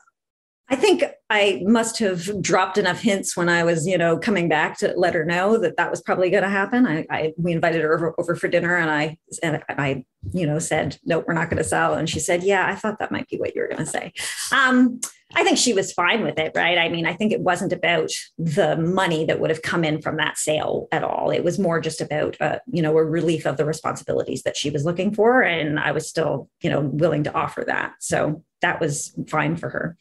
I 0.70 0.76
think 0.76 1.04
I 1.30 1.62
must 1.66 2.00
have 2.00 2.42
dropped 2.42 2.78
enough 2.78 3.02
hints 3.02 3.36
when 3.36 3.50
I 3.50 3.64
was, 3.64 3.86
you 3.86 3.98
know, 3.98 4.18
coming 4.18 4.48
back 4.48 4.78
to 4.78 4.94
let 4.96 5.14
her 5.14 5.26
know 5.26 5.58
that 5.58 5.76
that 5.76 5.92
was 5.92 6.02
probably 6.02 6.30
going 6.30 6.44
to 6.44 6.50
happen. 6.50 6.88
I, 6.88 7.06
I, 7.10 7.34
we 7.38 7.52
invited 7.52 7.82
her 7.82 7.94
over, 7.94 8.16
over 8.18 8.36
for 8.36 8.48
dinner, 8.48 8.78
and 8.78 8.90
I 8.90 9.18
and 9.44 9.62
I, 9.68 10.06
you 10.32 10.46
know, 10.46 10.60
said, 10.60 10.98
"Nope, 11.04 11.26
we're 11.28 11.34
not 11.34 11.50
going 11.50 11.62
to 11.62 11.68
sell." 11.68 11.96
And 11.96 12.10
she 12.10 12.22
said, 12.22 12.44
"Yeah, 12.44 12.66
I 12.66 12.76
thought 12.76 13.00
that 13.00 13.12
might 13.12 13.28
be 13.28 13.38
what 13.38 13.56
you 13.56 13.62
were 13.62 13.68
going 13.68 13.80
to 13.80 13.86
say." 13.86 14.14
Um, 14.54 15.02
I 15.36 15.44
think 15.44 15.58
she 15.58 15.74
was 15.74 15.92
fine 15.92 16.24
with 16.24 16.40
it, 16.40 16.54
right? 16.56 16.78
I 16.78 16.88
mean, 16.88 17.06
I 17.06 17.14
think 17.14 17.34
it 17.34 17.42
wasn't 17.42 17.74
about 17.74 18.12
the 18.38 18.78
money 18.78 19.26
that 19.26 19.42
would 19.42 19.50
have 19.50 19.62
come 19.62 19.84
in 19.84 20.02
from 20.02 20.16
that 20.18 20.38
sale 20.38 20.88
at 20.94 21.04
all. 21.04 21.32
It 21.32 21.44
was 21.44 21.60
more 21.60 21.82
just 21.82 22.00
about, 22.00 22.40
uh, 22.40 22.60
you 22.72 22.82
know, 22.82 22.98
a 22.98 23.04
relief 23.04 23.46
of 23.46 23.58
the 23.58 23.66
responsibilities 23.66 24.44
that 24.44 24.56
she 24.56 24.70
was 24.70 24.86
looking 24.86 25.14
for, 25.14 25.42
and 25.42 25.78
I 25.78 25.92
was 25.92 26.08
still, 26.08 26.50
you 26.62 26.70
know, 26.70 26.80
willing 26.80 27.26
to 27.26 27.34
offer 27.34 27.66
that. 27.68 27.96
So 28.00 28.44
that 28.62 28.80
was 28.80 29.14
fine 29.28 29.58
for 29.58 29.70
her. 29.70 29.98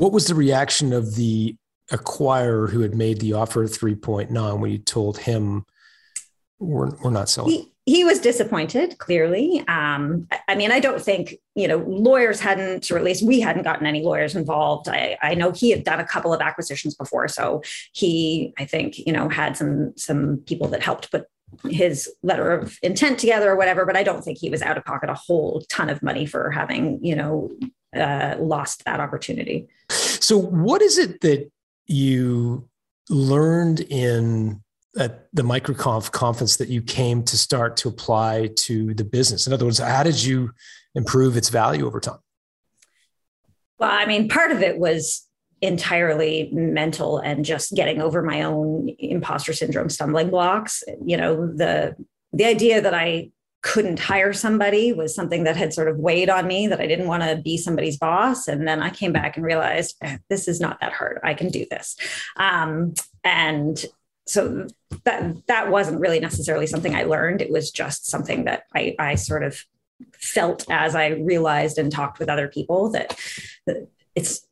What 0.00 0.12
was 0.12 0.28
the 0.28 0.34
reaction 0.34 0.94
of 0.94 1.14
the 1.14 1.56
acquirer 1.92 2.70
who 2.70 2.80
had 2.80 2.94
made 2.94 3.20
the 3.20 3.34
offer 3.34 3.64
of 3.64 3.70
3.9 3.70 4.58
when 4.58 4.70
you 4.70 4.78
told 4.78 5.18
him 5.18 5.66
we're, 6.58 6.88
we're 7.02 7.10
not 7.10 7.28
selling? 7.28 7.50
He, 7.50 7.72
he 7.84 8.04
was 8.04 8.18
disappointed, 8.18 8.96
clearly. 8.96 9.62
Um, 9.68 10.26
I 10.48 10.54
mean, 10.54 10.72
I 10.72 10.80
don't 10.80 11.02
think, 11.02 11.34
you 11.54 11.68
know, 11.68 11.84
lawyers 11.86 12.40
hadn't, 12.40 12.90
or 12.90 12.96
at 12.96 13.04
least 13.04 13.26
we 13.26 13.40
hadn't 13.40 13.64
gotten 13.64 13.86
any 13.86 14.02
lawyers 14.02 14.34
involved. 14.34 14.88
I, 14.88 15.18
I 15.20 15.34
know 15.34 15.50
he 15.50 15.68
had 15.68 15.84
done 15.84 16.00
a 16.00 16.06
couple 16.06 16.32
of 16.32 16.40
acquisitions 16.40 16.94
before. 16.94 17.28
So 17.28 17.62
he, 17.92 18.54
I 18.58 18.64
think, 18.64 18.96
you 18.96 19.12
know, 19.12 19.28
had 19.28 19.54
some 19.54 19.92
some 19.98 20.38
people 20.46 20.68
that 20.68 20.82
helped 20.82 21.10
put 21.10 21.26
his 21.68 22.10
letter 22.22 22.52
of 22.52 22.78
intent 22.82 23.18
together 23.18 23.50
or 23.50 23.56
whatever, 23.56 23.84
but 23.84 23.98
I 23.98 24.02
don't 24.02 24.24
think 24.24 24.38
he 24.38 24.48
was 24.48 24.62
out 24.62 24.78
of 24.78 24.84
pocket 24.86 25.10
a 25.10 25.14
whole 25.14 25.62
ton 25.68 25.90
of 25.90 26.02
money 26.02 26.24
for 26.24 26.50
having, 26.50 27.04
you 27.04 27.14
know, 27.14 27.50
uh, 27.96 28.36
lost 28.38 28.84
that 28.84 29.00
opportunity. 29.00 29.68
So, 29.88 30.38
what 30.38 30.82
is 30.82 30.98
it 30.98 31.20
that 31.22 31.50
you 31.86 32.68
learned 33.08 33.80
in 33.80 34.62
at 34.98 35.28
the 35.32 35.42
MicroConf 35.42 36.10
conference 36.12 36.56
that 36.56 36.68
you 36.68 36.82
came 36.82 37.22
to 37.24 37.38
start 37.38 37.76
to 37.78 37.88
apply 37.88 38.50
to 38.56 38.94
the 38.94 39.04
business? 39.04 39.46
In 39.46 39.52
other 39.52 39.64
words, 39.64 39.78
how 39.78 40.02
did 40.02 40.22
you 40.22 40.52
improve 40.94 41.36
its 41.36 41.48
value 41.48 41.86
over 41.86 42.00
time? 42.00 42.18
Well, 43.78 43.90
I 43.90 44.06
mean, 44.06 44.28
part 44.28 44.52
of 44.52 44.62
it 44.62 44.78
was 44.78 45.26
entirely 45.62 46.50
mental 46.52 47.18
and 47.18 47.44
just 47.44 47.74
getting 47.74 48.00
over 48.00 48.22
my 48.22 48.42
own 48.42 48.88
imposter 48.98 49.52
syndrome 49.52 49.90
stumbling 49.90 50.30
blocks. 50.30 50.82
You 51.04 51.16
know, 51.16 51.46
the 51.46 51.96
the 52.32 52.44
idea 52.44 52.80
that 52.80 52.94
I 52.94 53.30
couldn't 53.62 53.98
hire 53.98 54.32
somebody 54.32 54.92
was 54.92 55.14
something 55.14 55.44
that 55.44 55.56
had 55.56 55.74
sort 55.74 55.88
of 55.88 55.98
weighed 55.98 56.30
on 56.30 56.46
me 56.46 56.66
that 56.66 56.80
I 56.80 56.86
didn't 56.86 57.08
want 57.08 57.22
to 57.22 57.36
be 57.36 57.56
somebody's 57.56 57.98
boss. 57.98 58.48
And 58.48 58.66
then 58.66 58.82
I 58.82 58.90
came 58.90 59.12
back 59.12 59.36
and 59.36 59.44
realized 59.44 59.96
eh, 60.00 60.18
this 60.28 60.48
is 60.48 60.60
not 60.60 60.80
that 60.80 60.92
hard. 60.92 61.20
I 61.22 61.34
can 61.34 61.48
do 61.48 61.66
this. 61.70 61.96
Um, 62.36 62.94
and 63.22 63.84
so 64.26 64.66
that 65.04 65.46
that 65.46 65.70
wasn't 65.70 66.00
really 66.00 66.20
necessarily 66.20 66.66
something 66.66 66.94
I 66.94 67.02
learned. 67.02 67.42
It 67.42 67.50
was 67.50 67.70
just 67.70 68.06
something 68.06 68.44
that 68.44 68.64
I, 68.74 68.94
I 68.98 69.14
sort 69.16 69.42
of 69.42 69.62
felt 70.12 70.64
as 70.70 70.94
I 70.94 71.08
realized 71.08 71.76
and 71.78 71.92
talked 71.92 72.18
with 72.18 72.28
other 72.28 72.48
people 72.48 72.90
that, 72.92 73.18
that 73.66 73.88
it's 74.14 74.46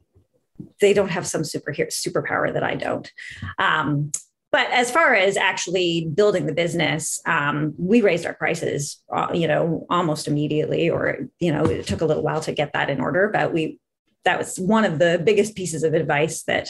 they 0.81 0.93
don't 0.93 1.11
have 1.11 1.27
some 1.27 1.45
super 1.45 1.73
superpower 1.73 2.53
that 2.53 2.65
I 2.65 2.75
don't. 2.75 3.11
Um, 3.59 4.11
but 4.51 4.71
as 4.71 4.91
far 4.91 5.15
as 5.15 5.37
actually 5.37 6.11
building 6.15 6.47
the 6.47 6.55
business 6.55 7.21
um, 7.27 7.75
we 7.79 8.01
raised 8.01 8.27
our 8.27 8.35
prices 8.35 9.03
uh, 9.15 9.29
you 9.33 9.49
know 9.49 9.87
almost 9.91 10.29
immediately 10.29 10.89
or 10.89 11.19
you 11.39 11.53
know 11.53 11.65
it 11.65 11.87
took 11.87 12.01
a 12.01 12.07
little 12.07 12.23
while 12.23 12.41
to 12.41 12.53
get 12.53 12.73
that 12.73 12.91
in 12.91 13.01
order 13.01 13.29
but 13.33 13.53
we 13.53 13.79
that 14.25 14.39
was 14.39 14.59
one 14.59 14.85
of 14.85 14.99
the 14.99 15.21
biggest 15.25 15.55
pieces 15.55 15.83
of 15.83 15.95
advice 15.95 16.43
that 16.43 16.69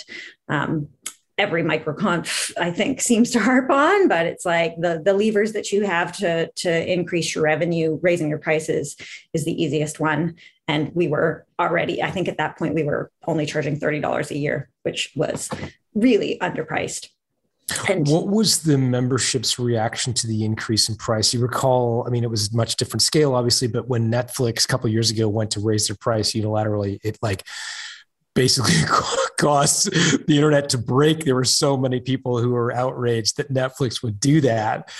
um, 0.49 0.89
every 1.37 1.63
microconf 1.63 2.53
i 2.59 2.71
think 2.71 3.01
seems 3.11 3.31
to 3.31 3.39
harp 3.39 3.71
on 3.71 4.09
but 4.09 4.27
it's 4.27 4.45
like 4.45 4.75
the 4.79 5.01
the 5.05 5.15
levers 5.15 5.53
that 5.53 5.71
you 5.73 5.87
have 5.87 6.13
to 6.13 6.51
to 6.57 6.93
increase 6.93 7.35
your 7.35 7.45
revenue 7.45 7.99
raising 8.03 8.29
your 8.29 8.39
prices 8.39 8.97
is 9.33 9.45
the 9.45 9.63
easiest 9.63 10.01
one. 10.01 10.35
And 10.71 10.91
we 10.95 11.09
were 11.09 11.47
already 11.59 12.03
i 12.03 12.11
think 12.11 12.29
at 12.29 12.37
that 12.37 12.59
point 12.59 12.75
we 12.75 12.83
were 12.83 13.11
only 13.27 13.47
charging 13.47 13.81
$30 13.81 14.31
a 14.31 14.37
year 14.37 14.69
which 14.83 15.13
was 15.17 15.49
really 15.95 16.37
underpriced 16.43 17.09
and 17.89 18.07
what 18.07 18.29
was 18.29 18.63
the 18.63 18.79
membership's 18.79 19.59
reaction 19.59 20.15
to 20.15 20.27
the 20.27 20.45
increase 20.45 20.89
in 20.89 20.97
price? 20.97 21.35
You 21.35 21.41
recall, 21.41 22.05
I 22.07 22.11
mean, 22.11 22.25
it 22.25 22.31
was 22.31 22.53
much 22.53 22.77
different 22.77 23.03
scale, 23.03 23.35
obviously, 23.35 23.69
but 23.69 23.89
when 23.89 24.11
Netflix 24.11 24.65
a 24.65 24.69
couple 24.69 24.89
years 24.91 25.11
ago 25.11 25.29
went 25.29 25.51
to 25.53 25.61
raise 25.61 25.89
their 25.89 25.97
price 25.97 26.33
unilaterally, 26.33 26.99
it 27.05 27.19
like 27.21 27.45
basically 28.35 28.75
caused 29.39 29.93
the 30.27 30.35
internet 30.35 30.71
to 30.71 30.79
break. 30.79 31.25
There 31.25 31.35
were 31.35 31.45
so 31.45 31.77
many 31.77 32.01
people 32.01 32.39
who 32.39 32.51
were 32.51 32.73
outraged 32.73 33.37
that 33.37 33.53
Netflix 33.53 34.03
would 34.03 34.19
do 34.19 34.41
that. 34.43 34.91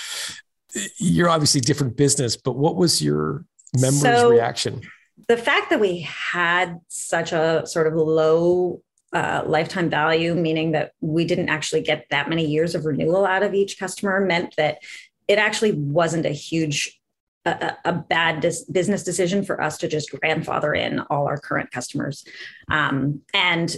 You're 0.97 1.29
obviously 1.29 1.61
different 1.61 1.97
business, 1.97 2.35
but 2.37 2.55
what 2.55 2.75
was 2.75 3.01
your 3.01 3.45
members' 3.73 4.01
so, 4.01 4.29
reaction? 4.29 4.81
The 5.27 5.37
fact 5.37 5.71
that 5.71 5.79
we 5.79 6.01
had 6.01 6.79
such 6.87 7.31
a 7.31 7.63
sort 7.65 7.87
of 7.87 7.95
low 7.95 8.81
uh, 9.13 9.43
lifetime 9.45 9.89
value, 9.89 10.35
meaning 10.35 10.71
that 10.71 10.91
we 11.01 11.25
didn't 11.25 11.49
actually 11.49 11.81
get 11.81 12.05
that 12.09 12.29
many 12.29 12.45
years 12.45 12.75
of 12.75 12.85
renewal 12.85 13.25
out 13.25 13.43
of 13.43 13.53
each 13.53 13.79
customer, 13.79 14.19
meant 14.19 14.55
that 14.57 14.79
it 15.27 15.37
actually 15.37 15.71
wasn't 15.71 16.25
a 16.25 16.31
huge, 16.31 16.99
a, 17.45 17.75
a 17.85 17.93
bad 17.93 18.41
dis- 18.41 18.65
business 18.65 19.03
decision 19.03 19.43
for 19.43 19.61
us 19.61 19.77
to 19.77 19.87
just 19.87 20.11
grandfather 20.11 20.73
in 20.73 20.99
all 21.09 21.27
our 21.27 21.37
current 21.37 21.71
customers. 21.71 22.23
Um, 22.69 23.21
and 23.33 23.75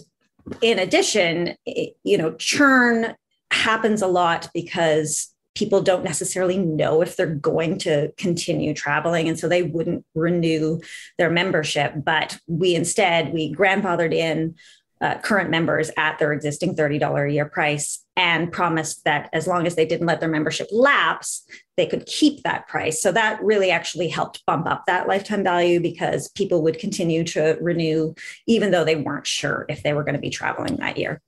in 0.61 0.79
addition, 0.79 1.55
it, 1.65 1.95
you 2.03 2.17
know, 2.17 2.33
churn 2.33 3.15
happens 3.51 4.01
a 4.01 4.07
lot 4.07 4.49
because 4.53 5.33
people 5.55 5.81
don't 5.81 6.03
necessarily 6.03 6.57
know 6.57 7.01
if 7.01 7.17
they're 7.17 7.35
going 7.35 7.77
to 7.77 8.11
continue 8.17 8.73
traveling 8.73 9.27
and 9.27 9.37
so 9.37 9.47
they 9.47 9.63
wouldn't 9.63 10.05
renew 10.15 10.79
their 11.17 11.29
membership 11.29 11.93
but 11.97 12.39
we 12.47 12.73
instead 12.73 13.33
we 13.33 13.53
grandfathered 13.53 14.13
in 14.13 14.55
uh, 15.01 15.17
current 15.17 15.49
members 15.49 15.89
at 15.97 16.19
their 16.19 16.31
existing 16.31 16.75
$30 16.75 17.27
a 17.27 17.33
year 17.33 17.45
price 17.45 18.05
and 18.15 18.51
promised 18.51 19.03
that 19.03 19.29
as 19.33 19.47
long 19.47 19.65
as 19.65 19.75
they 19.75 19.85
didn't 19.85 20.05
let 20.05 20.19
their 20.19 20.29
membership 20.29 20.67
lapse, 20.71 21.43
they 21.75 21.87
could 21.87 22.05
keep 22.05 22.43
that 22.43 22.67
price. 22.67 23.01
So 23.01 23.11
that 23.11 23.41
really 23.43 23.71
actually 23.71 24.09
helped 24.09 24.45
bump 24.45 24.67
up 24.67 24.83
that 24.85 25.07
lifetime 25.07 25.43
value 25.43 25.79
because 25.79 26.29
people 26.29 26.61
would 26.63 26.77
continue 26.77 27.23
to 27.25 27.57
renew 27.59 28.13
even 28.45 28.69
though 28.69 28.83
they 28.83 28.95
weren't 28.95 29.25
sure 29.25 29.65
if 29.69 29.81
they 29.81 29.93
were 29.93 30.03
going 30.03 30.15
to 30.15 30.21
be 30.21 30.29
traveling 30.29 30.75
that 30.77 30.97
year. 30.97 31.19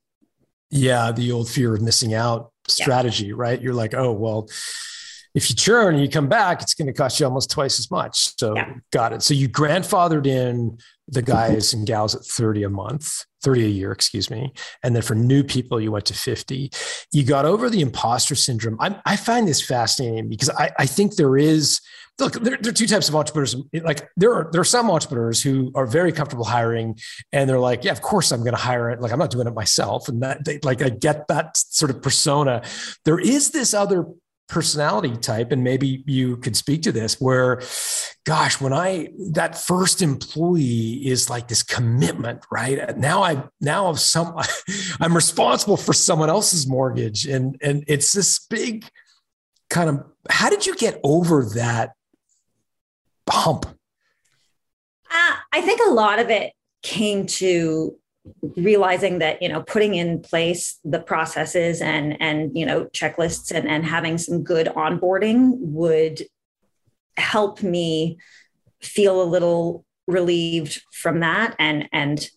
Yeah, 0.70 1.12
the 1.12 1.32
old 1.32 1.50
fear 1.50 1.74
of 1.74 1.82
missing 1.82 2.14
out 2.14 2.52
strategy, 2.68 3.28
yeah. 3.28 3.34
right? 3.36 3.62
You're 3.62 3.74
like, 3.74 3.94
oh, 3.94 4.12
well, 4.12 4.50
if 5.34 5.50
you 5.50 5.56
churn 5.56 5.96
and 5.96 6.04
you 6.04 6.10
come 6.10 6.28
back, 6.28 6.62
it's 6.62 6.74
going 6.74 6.88
to 6.88 6.94
cost 6.94 7.20
you 7.20 7.26
almost 7.26 7.50
twice 7.50 7.80
as 7.80 7.90
much. 7.90 8.38
So 8.40 8.56
yeah. 8.56 8.76
got 8.92 9.14
it. 9.14 9.24
So 9.24 9.34
you 9.34 9.50
grandfathered 9.50 10.28
in 10.28 10.78
the 11.08 11.22
guys 11.22 11.74
and 11.74 11.86
gals 11.86 12.16
at 12.16 12.24
30 12.24 12.64
a 12.64 12.70
month, 12.70 13.26
30 13.44 13.66
a 13.66 13.70
year, 13.70 13.92
excuse 13.92 14.30
me. 14.30 14.54
And 14.84 14.96
then 14.96 15.04
for 15.04 15.16
new 15.16 15.44
people, 15.44 15.80
you 15.82 15.92
went 15.92 16.06
to 16.06 16.14
50. 16.14 16.72
You 17.12 17.24
got 17.24 17.46
over 17.46 17.70
the 17.70 17.82
imposter 17.82 18.36
syndrome. 18.36 18.78
I, 18.80 19.00
I 19.06 19.16
find 19.16 19.48
this 19.48 19.62
fascinating 19.62 20.30
because 20.30 20.50
I, 20.50 20.72
I 20.80 20.86
think 20.86 21.16
there 21.16 21.38
is, 21.38 21.82
look, 22.20 22.34
there, 22.34 22.58
there, 22.62 22.70
are 22.70 22.74
two 22.74 22.88
types 22.88 23.10
of 23.10 23.16
entrepreneurs. 23.16 23.56
Like 23.74 24.08
there 24.16 24.34
are, 24.34 24.50
there 24.52 24.62
are 24.62 24.66
some 24.66 24.90
entrepreneurs 24.90 25.44
who 25.44 25.72
are 25.76 25.86
very 25.86 26.14
comfortable 26.14 26.46
hiring 26.46 26.98
and 27.34 27.50
they're 27.50 27.60
like, 27.60 27.84
yeah, 27.84 27.92
of 27.92 28.02
course 28.02 28.32
I'm 28.32 28.42
going 28.42 28.56
to 28.56 28.62
hire 28.62 28.90
it. 28.90 29.02
Like 29.02 29.12
I'm 29.12 29.20
not 29.20 29.32
doing 29.32 29.48
it 29.48 29.54
myself. 29.54 30.08
And 30.08 30.22
that 30.24 30.46
they, 30.46 30.60
like, 30.64 30.82
I 30.82 30.90
get 30.90 31.28
that 31.28 31.58
sort 31.58 31.92
of 31.92 32.02
persona. 32.02 32.64
There 33.04 33.20
is 33.20 33.52
this 33.52 33.74
other 33.74 34.06
personality 34.54 35.18
type 35.18 35.52
and 35.52 35.64
maybe 35.64 36.04
you 36.06 36.38
could 36.38 36.56
speak 36.56 36.84
to 36.84 36.92
this 36.92 37.20
where 37.20 37.60
gosh 38.24 38.62
when 38.62 38.72
i 38.72 39.10
that 39.32 39.58
first 39.58 40.04
employee 40.04 41.02
is 41.04 41.28
like 41.28 41.48
this 41.48 41.64
commitment 41.64 42.46
right? 42.52 42.96
Now 42.98 43.24
i 43.24 43.44
now 43.60 43.88
i'm 43.88 43.96
some 43.96 44.38
i'm 45.00 45.16
responsible 45.16 45.76
for 45.76 45.92
someone 45.92 46.30
else's 46.30 46.68
mortgage. 46.68 47.26
And 47.26 47.58
and 47.62 47.84
it's 47.88 48.12
this 48.12 48.46
big 48.48 48.86
kind 49.72 49.90
of 49.90 50.04
how 50.30 50.52
did 50.52 50.68
you 50.68 50.76
get 50.76 51.00
over 51.04 51.46
that 51.56 51.94
hump? 53.28 53.66
Uh, 55.12 55.36
i 55.52 55.62
think 55.62 55.82
a 55.88 55.92
lot 55.92 56.20
of 56.20 56.30
it 56.30 56.54
came 56.84 57.26
to 57.26 57.98
realizing 58.56 59.20
that 59.20 59.42
you 59.42 59.50
know 59.50 59.62
putting 59.62 59.96
in 59.96 60.22
place 60.22 60.80
the 60.86 61.00
processes 61.00 61.82
and 61.82 62.22
and 62.22 62.58
you 62.58 62.66
know 62.66 62.86
checklists 62.86 63.52
and 63.52 63.68
and 63.68 63.86
having 63.86 64.18
some 64.18 64.44
good 64.44 64.68
onboarding 64.68 65.58
would 65.60 66.24
help 67.18 67.62
me 67.62 68.18
feel 68.82 69.22
a 69.22 69.24
little 69.24 69.86
relieved 70.08 70.82
from 70.92 71.20
that. 71.22 71.56
And 71.60 71.88
and 71.92 72.30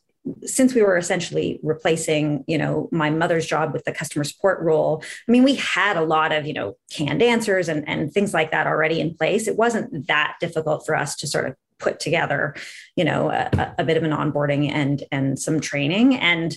since 0.44 0.74
we 0.74 0.82
were 0.82 0.96
essentially 0.96 1.60
replacing 1.62 2.44
you 2.48 2.58
know 2.58 2.88
my 2.90 3.10
mother's 3.10 3.46
job 3.46 3.72
with 3.72 3.84
the 3.84 3.92
customer 3.92 4.24
support 4.24 4.60
role 4.60 5.00
i 5.28 5.30
mean 5.30 5.44
we 5.44 5.54
had 5.54 5.96
a 5.96 6.02
lot 6.02 6.32
of 6.32 6.44
you 6.44 6.52
know 6.52 6.76
canned 6.90 7.22
answers 7.22 7.68
and, 7.68 7.88
and 7.88 8.12
things 8.12 8.34
like 8.34 8.50
that 8.50 8.66
already 8.66 9.00
in 9.00 9.14
place. 9.14 9.46
It 9.46 9.56
wasn't 9.56 10.08
that 10.08 10.34
difficult 10.40 10.84
for 10.84 10.96
us 10.96 11.14
to 11.16 11.28
sort 11.28 11.46
of 11.46 11.54
put 11.78 12.00
together 12.00 12.54
you 12.96 13.04
know 13.04 13.30
a, 13.30 13.74
a 13.78 13.84
bit 13.84 13.96
of 13.96 14.02
an 14.02 14.10
onboarding 14.10 14.70
and 14.70 15.04
and 15.12 15.38
some 15.38 15.60
training 15.60 16.14
and 16.14 16.56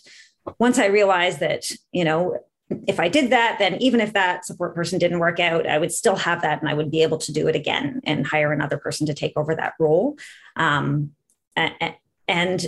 once 0.59 0.79
i 0.79 0.85
realized 0.85 1.39
that 1.39 1.71
you 1.91 2.03
know 2.03 2.37
if 2.87 2.99
I 2.99 3.09
did 3.09 3.31
that, 3.31 3.57
then 3.59 3.81
even 3.81 3.99
if 3.99 4.13
that 4.13 4.45
support 4.45 4.75
person 4.75 4.99
didn't 4.99 5.19
work 5.19 5.39
out, 5.39 5.65
I 5.65 5.77
would 5.77 5.91
still 5.91 6.15
have 6.15 6.43
that 6.43 6.61
and 6.61 6.69
I 6.69 6.73
would 6.73 6.91
be 6.91 7.01
able 7.01 7.17
to 7.19 7.31
do 7.31 7.47
it 7.47 7.55
again 7.55 8.01
and 8.03 8.25
hire 8.25 8.53
another 8.53 8.77
person 8.77 9.07
to 9.07 9.13
take 9.13 9.33
over 9.35 9.55
that 9.55 9.73
role. 9.79 10.17
Um, 10.55 11.11
and 12.27 12.67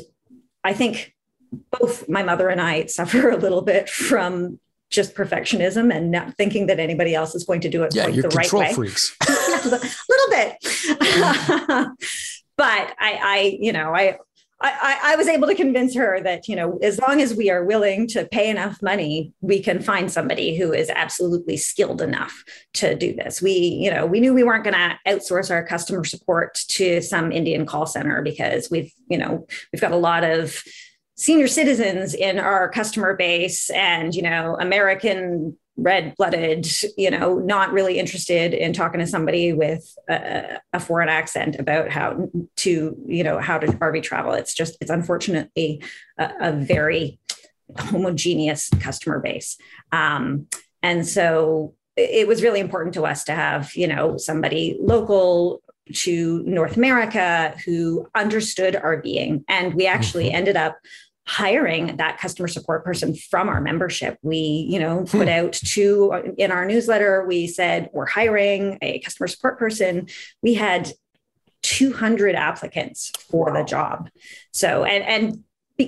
I 0.64 0.74
think 0.74 1.14
both 1.80 2.10
my 2.10 2.24
mother 2.24 2.50
and 2.50 2.60
I 2.60 2.86
suffer 2.88 3.30
a 3.30 3.38
little 3.38 3.62
bit 3.62 3.90
from 3.90 4.60
just 4.90 5.16
perfectionism 5.16 5.94
and 5.94 6.12
not 6.12 6.36
thinking 6.36 6.68
that 6.68 6.80
anybody 6.80 7.16
else 7.16 7.34
is 7.34 7.46
going 7.46 7.62
to 7.62 7.70
do 7.70 7.84
it 7.84 7.96
yeah, 7.96 8.08
the 8.08 8.28
right 8.30 8.52
way. 8.52 8.74
freaks. 8.74 9.16
a 9.28 9.80
little 10.10 10.30
bit. 10.30 11.98
but 12.58 12.96
I, 13.00 13.20
I, 13.22 13.58
you 13.60 13.74
know, 13.74 13.96
I, 13.96 14.18
I, 14.64 15.00
I, 15.04 15.16
was 15.16 15.28
able 15.28 15.48
to 15.48 15.56
convince 15.56 15.96
her 15.96 16.22
that 16.22 16.48
you 16.48 16.56
know 16.56 16.78
as 16.84 17.00
long 17.00 17.22
as 17.22 17.34
we 17.34 17.50
are 17.50 17.64
willing 17.64 18.08
to 18.10 18.26
pay 18.26 18.50
enough 18.50 18.82
money 18.82 19.34
we 19.42 19.60
can 19.60 19.82
find 19.82 20.12
somebody 20.12 20.56
who 20.56 20.72
is 20.72 20.90
absolutely 20.90 21.58
skilled 21.58 22.02
enough 22.02 22.44
to 22.76 22.96
do 22.96 23.16
this. 23.16 23.42
We 23.42 23.54
you 23.54 23.92
know 23.92 24.06
we 24.06 24.20
knew 24.20 24.34
we 24.34 24.44
weren't 24.44 24.64
going 24.64 24.76
to 24.76 25.00
outsource 25.08 25.50
our 25.50 25.66
customer 25.66 26.04
support 26.04 26.56
to 26.70 27.02
some 27.02 27.32
indian 27.32 27.66
call 27.66 27.86
center 27.86 28.22
because 28.22 28.70
we've 28.70 28.94
you 29.08 29.18
know 29.18 29.48
we've 29.74 29.82
got 29.82 29.92
a 29.92 29.98
lot 29.98 30.24
of 30.24 30.62
senior 31.18 31.48
citizens 31.48 32.14
in 32.14 32.40
our 32.40 32.70
customer 32.70 33.16
base 33.16 33.70
and 33.72 34.16
you 34.16 34.22
know 34.22 34.58
american 34.60 35.58
red 35.78 36.14
blooded 36.18 36.68
you 36.98 37.10
know 37.10 37.36
not 37.40 37.72
really 37.72 37.98
interested 37.98 38.54
in 38.54 38.74
talking 38.74 39.00
to 39.00 39.08
somebody 39.08 39.54
with 39.54 39.96
a, 40.10 40.60
a, 40.74 40.80
foreign 40.80 41.10
accent 41.10 41.56
about 41.60 41.90
how 41.90 42.30
to 42.58 42.96
you 43.08 43.24
know 43.24 43.40
how 43.40 43.58
to 43.58 43.68
rv 43.68 44.04
travel 44.04 44.34
it's 44.34 44.54
just 44.54 44.78
it's 44.82 44.92
unfortunately 44.92 45.82
a, 46.20 46.32
a 46.42 46.52
very 46.52 47.20
homogeneous 47.78 48.70
customer 48.82 49.20
base 49.20 49.58
um, 49.92 50.46
and 50.84 51.08
so 51.08 51.74
it 51.96 52.28
was 52.28 52.44
really 52.44 52.60
important 52.60 52.94
to 52.94 53.06
us 53.06 53.24
to 53.24 53.34
have 53.34 53.74
you 53.74 53.88
know 53.88 54.18
somebody 54.18 54.78
local 54.82 55.62
to 55.94 56.44
North 56.44 56.78
America 56.78 57.56
who 57.66 58.08
understood 58.16 58.76
RVing. 58.76 59.44
And 59.48 59.74
we 59.74 59.88
actually 59.88 60.26
mm-hmm. 60.26 60.36
ended 60.36 60.58
up 60.58 60.78
hiring 61.28 61.98
that 61.98 62.20
customer 62.20 62.48
support 62.48 62.84
person 62.84 63.16
from 63.16 63.48
our 63.48 63.62
membership. 63.62 64.18
We, 64.22 64.38
you 64.70 64.80
know, 64.80 65.06
put 65.08 65.28
hmm. 65.28 65.30
out 65.30 65.54
two 65.54 66.34
in 66.38 66.52
our 66.52 66.66
newsletter. 66.66 67.26
We 67.26 67.48
said 67.48 67.90
we're 67.94 68.08
hiring 68.08 68.78
a 68.82 69.00
customer 69.00 69.28
support 69.28 69.60
person. 69.60 70.08
We 70.42 70.56
had 70.56 70.92
200 71.64 72.36
applicants 72.36 73.12
for 73.30 73.54
the 73.54 73.64
job. 73.64 74.10
So, 74.52 74.84
and, 74.84 75.04
and 75.04 75.44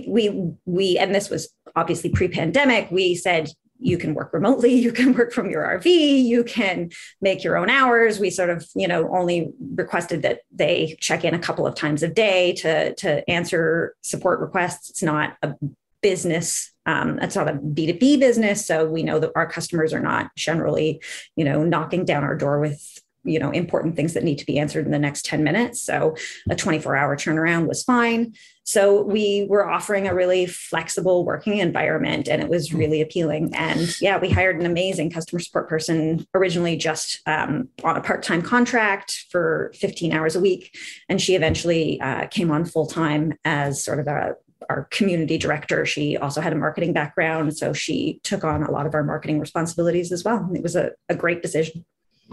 we, 0.08 0.54
we, 0.65 0.98
and 0.98 1.13
this 1.13 1.30
was 1.30 1.50
obviously 1.76 2.10
pre 2.10 2.28
pandemic, 2.28 2.91
we 2.91 3.15
said, 3.15 3.50
you 3.79 3.97
can 3.97 4.13
work 4.13 4.33
remotely 4.33 4.73
you 4.86 4.91
can 4.91 5.13
work 5.13 5.33
from 5.33 5.49
your 5.49 5.63
rv 5.63 5.86
you 5.86 6.43
can 6.43 6.89
make 7.21 7.43
your 7.43 7.57
own 7.57 7.69
hours. 7.69 8.19
We 8.19 8.29
sort 8.29 8.49
of 8.49 8.67
you 8.75 8.88
know 8.88 9.09
only 9.15 9.51
requested 9.75 10.21
that 10.23 10.41
they 10.51 10.97
check 10.99 11.23
in 11.23 11.33
a 11.33 11.39
couple 11.39 11.67
of 11.67 11.75
times 11.75 12.03
a 12.03 12.07
day 12.07 12.53
to 12.53 12.93
to 12.95 13.29
answer 13.29 13.95
support 14.01 14.39
requests. 14.39 14.89
It's 14.89 15.03
not 15.03 15.38
a 15.41 15.55
business 16.01 16.73
um, 16.86 17.19
it's 17.19 17.36
not 17.36 17.47
a 17.47 17.53
b2b 17.53 18.19
business. 18.19 18.65
So 18.65 18.86
we 18.86 19.03
know 19.03 19.19
that 19.19 19.31
our 19.36 19.47
customers 19.47 19.93
are 19.93 20.01
not 20.01 20.36
generally 20.36 21.01
you 21.36 21.45
know 21.45 21.63
knocking 21.63 22.05
down 22.05 22.23
our 22.23 22.36
door 22.36 22.59
with 22.59 22.99
you 23.23 23.39
know 23.39 23.51
important 23.51 23.95
things 23.95 24.13
that 24.13 24.23
need 24.23 24.38
to 24.38 24.45
be 24.45 24.59
answered 24.59 24.86
in 24.86 24.91
the 24.91 24.99
next 24.99 25.25
10 25.25 25.43
minutes 25.43 25.81
so 25.81 26.15
a 26.49 26.55
24 26.55 26.95
hour 26.95 27.15
turnaround 27.15 27.67
was 27.67 27.83
fine 27.83 28.33
so 28.65 29.01
we 29.01 29.45
were 29.49 29.69
offering 29.69 30.07
a 30.07 30.15
really 30.15 30.45
flexible 30.45 31.25
working 31.25 31.57
environment 31.57 32.27
and 32.27 32.41
it 32.41 32.49
was 32.49 32.69
hmm. 32.69 32.77
really 32.77 33.01
appealing 33.01 33.53
and 33.55 33.99
yeah 34.01 34.17
we 34.17 34.29
hired 34.29 34.59
an 34.59 34.65
amazing 34.65 35.09
customer 35.09 35.39
support 35.39 35.67
person 35.67 36.25
originally 36.33 36.75
just 36.75 37.21
um, 37.27 37.69
on 37.83 37.97
a 37.97 38.01
part-time 38.01 38.41
contract 38.41 39.25
for 39.31 39.71
15 39.75 40.13
hours 40.13 40.36
a 40.36 40.39
week 40.39 40.75
and 41.09 41.21
she 41.21 41.36
eventually 41.36 41.99
uh, 42.01 42.27
came 42.27 42.51
on 42.51 42.65
full-time 42.65 43.33
as 43.45 43.83
sort 43.83 43.99
of 43.99 44.07
a 44.07 44.36
our 44.69 44.86
community 44.91 45.38
director. 45.38 45.86
She 45.86 46.17
also 46.17 46.41
had 46.41 46.53
a 46.53 46.55
marketing 46.55 46.93
background. 46.93 47.57
So 47.57 47.73
she 47.73 48.19
took 48.23 48.43
on 48.43 48.63
a 48.63 48.71
lot 48.71 48.86
of 48.86 48.93
our 48.93 49.03
marketing 49.03 49.39
responsibilities 49.39 50.12
as 50.12 50.23
well. 50.23 50.49
It 50.53 50.63
was 50.63 50.75
a, 50.75 50.91
a 51.09 51.15
great 51.15 51.41
decision. 51.41 51.86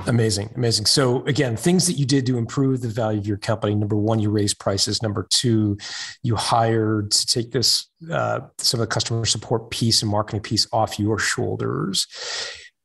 Amazing, 0.06 0.50
amazing. 0.56 0.86
So 0.86 1.24
again, 1.26 1.56
things 1.56 1.86
that 1.86 1.94
you 1.94 2.06
did 2.06 2.26
to 2.26 2.38
improve 2.38 2.80
the 2.80 2.88
value 2.88 3.18
of 3.18 3.26
your 3.26 3.36
company. 3.36 3.74
Number 3.74 3.96
one, 3.96 4.18
you 4.18 4.30
raised 4.30 4.58
prices. 4.58 5.02
Number 5.02 5.26
two, 5.30 5.76
you 6.22 6.36
hired 6.36 7.10
to 7.12 7.26
take 7.26 7.52
this 7.52 7.88
uh, 8.10 8.40
some 8.58 8.80
of 8.80 8.88
the 8.88 8.92
customer 8.92 9.24
support 9.24 9.70
piece 9.70 10.02
and 10.02 10.10
marketing 10.10 10.40
piece 10.40 10.66
off 10.72 10.98
your 10.98 11.18
shoulders. 11.18 12.06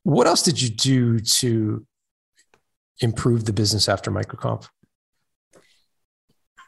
What 0.04 0.28
else 0.28 0.44
did 0.44 0.62
you 0.62 0.70
do 0.70 1.20
to 1.20 1.86
improve 3.00 3.46
the 3.46 3.54
business 3.54 3.90
after 3.90 4.12
MicroConf? 4.12 4.68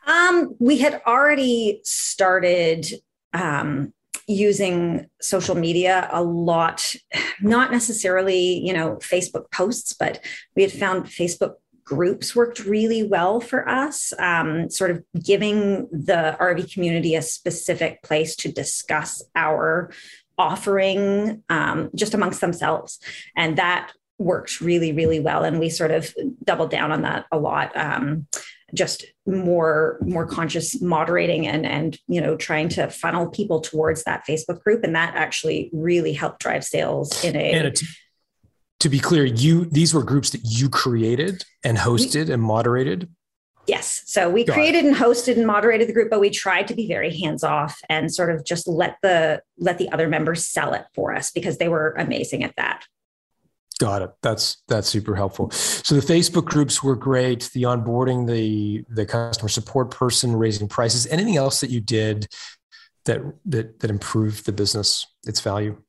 Um, 0.07 0.55
we 0.59 0.77
had 0.77 1.01
already 1.05 1.81
started 1.83 2.87
um, 3.33 3.93
using 4.27 5.07
social 5.21 5.55
media 5.55 6.09
a 6.11 6.21
lot 6.21 6.95
not 7.41 7.71
necessarily 7.71 8.59
you 8.59 8.73
know 8.73 8.95
facebook 8.97 9.49
posts 9.51 9.93
but 9.93 10.23
we 10.55 10.61
had 10.61 10.71
found 10.71 11.05
facebook 11.05 11.55
groups 11.85 12.35
worked 12.35 12.65
really 12.65 13.03
well 13.03 13.39
for 13.39 13.67
us 13.69 14.11
um, 14.19 14.69
sort 14.69 14.91
of 14.91 15.01
giving 15.23 15.87
the 15.91 16.35
rv 16.41 16.73
community 16.73 17.15
a 17.15 17.21
specific 17.21 18.03
place 18.03 18.35
to 18.35 18.51
discuss 18.51 19.23
our 19.35 19.89
offering 20.37 21.43
um, 21.49 21.89
just 21.95 22.13
amongst 22.13 22.41
themselves. 22.41 22.99
And 23.35 23.57
that 23.57 23.91
worked 24.19 24.61
really 24.61 24.91
really 24.91 25.19
well. 25.19 25.43
And 25.43 25.59
we 25.59 25.69
sort 25.69 25.91
of 25.91 26.13
doubled 26.43 26.71
down 26.71 26.91
on 26.91 27.03
that 27.03 27.25
a 27.31 27.37
lot 27.37 27.75
um, 27.75 28.27
just 28.73 29.05
more 29.25 29.97
more 30.01 30.25
conscious 30.25 30.81
moderating 30.81 31.47
and 31.47 31.65
and 31.65 31.97
you 32.07 32.19
know 32.19 32.35
trying 32.35 32.67
to 32.67 32.89
funnel 32.89 33.29
people 33.29 33.61
towards 33.61 34.03
that 34.03 34.25
facebook 34.27 34.61
group. 34.63 34.83
And 34.83 34.95
that 34.95 35.15
actually 35.15 35.69
really 35.73 36.13
helped 36.13 36.39
drive 36.39 36.63
sales 36.63 37.23
in 37.23 37.35
a 37.35 37.71
to, 37.71 37.85
to 38.81 38.89
be 38.89 38.99
clear 38.99 39.25
you 39.25 39.65
these 39.65 39.93
were 39.93 40.03
groups 40.03 40.31
that 40.31 40.41
you 40.43 40.69
created 40.69 41.43
and 41.63 41.77
hosted 41.77 42.27
we, 42.27 42.33
and 42.33 42.41
moderated? 42.43 43.09
Yes. 43.67 44.03
So 44.05 44.29
we 44.29 44.45
Got 44.45 44.53
created 44.53 44.85
it. 44.85 44.87
and 44.87 44.95
hosted 44.95 45.37
and 45.37 45.47
moderated 45.47 45.87
the 45.87 45.93
group 45.93 46.09
but 46.09 46.19
we 46.19 46.29
tried 46.29 46.67
to 46.67 46.75
be 46.75 46.87
very 46.87 47.17
hands 47.17 47.43
off 47.43 47.79
and 47.89 48.13
sort 48.13 48.33
of 48.33 48.45
just 48.45 48.67
let 48.67 48.97
the 49.01 49.41
let 49.57 49.77
the 49.77 49.89
other 49.91 50.07
members 50.07 50.45
sell 50.45 50.73
it 50.73 50.85
for 50.93 51.13
us 51.13 51.31
because 51.31 51.57
they 51.57 51.69
were 51.69 51.95
amazing 51.97 52.43
at 52.43 52.53
that 52.57 52.85
Got 53.79 54.01
it. 54.01 54.11
That's 54.23 54.63
that's 54.67 54.87
super 54.87 55.15
helpful. 55.15 55.51
So 55.51 55.93
the 55.93 56.01
Facebook 56.01 56.45
groups 56.45 56.81
were 56.81 56.95
great. 56.95 57.49
The 57.53 57.63
onboarding, 57.63 58.27
the 58.27 58.83
the 58.89 59.05
customer 59.05 59.49
support 59.49 59.91
person, 59.91 60.35
raising 60.35 60.67
prices. 60.67 61.05
Anything 61.07 61.37
else 61.37 61.61
that 61.61 61.69
you 61.69 61.79
did 61.79 62.27
that 63.05 63.21
that 63.45 63.79
that 63.79 63.91
improved 63.91 64.47
the 64.47 64.51
business, 64.51 65.05
its 65.27 65.41
value? 65.41 65.79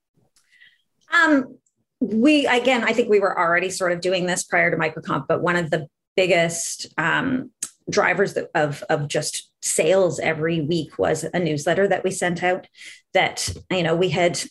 Um, 1.12 1.56
we 2.00 2.46
again, 2.46 2.84
I 2.84 2.92
think 2.92 3.08
we 3.08 3.20
were 3.20 3.38
already 3.38 3.70
sort 3.70 3.92
of 3.92 4.02
doing 4.02 4.26
this 4.26 4.44
prior 4.44 4.70
to 4.70 4.76
MicroConf, 4.76 5.24
but 5.26 5.42
one 5.42 5.56
of 5.56 5.70
the 5.70 5.88
biggest 6.14 6.88
um, 6.98 7.52
drivers 7.88 8.36
of 8.54 8.82
of 8.90 9.08
just 9.08 9.50
sales 9.62 10.20
every 10.20 10.60
week 10.60 10.98
was 10.98 11.24
a 11.32 11.38
newsletter 11.38 11.88
that 11.88 12.04
we 12.04 12.10
sent 12.10 12.42
out. 12.42 12.66
That 13.14 13.48
you 13.70 13.82
know 13.82 13.96
we 13.96 14.10
had 14.10 14.42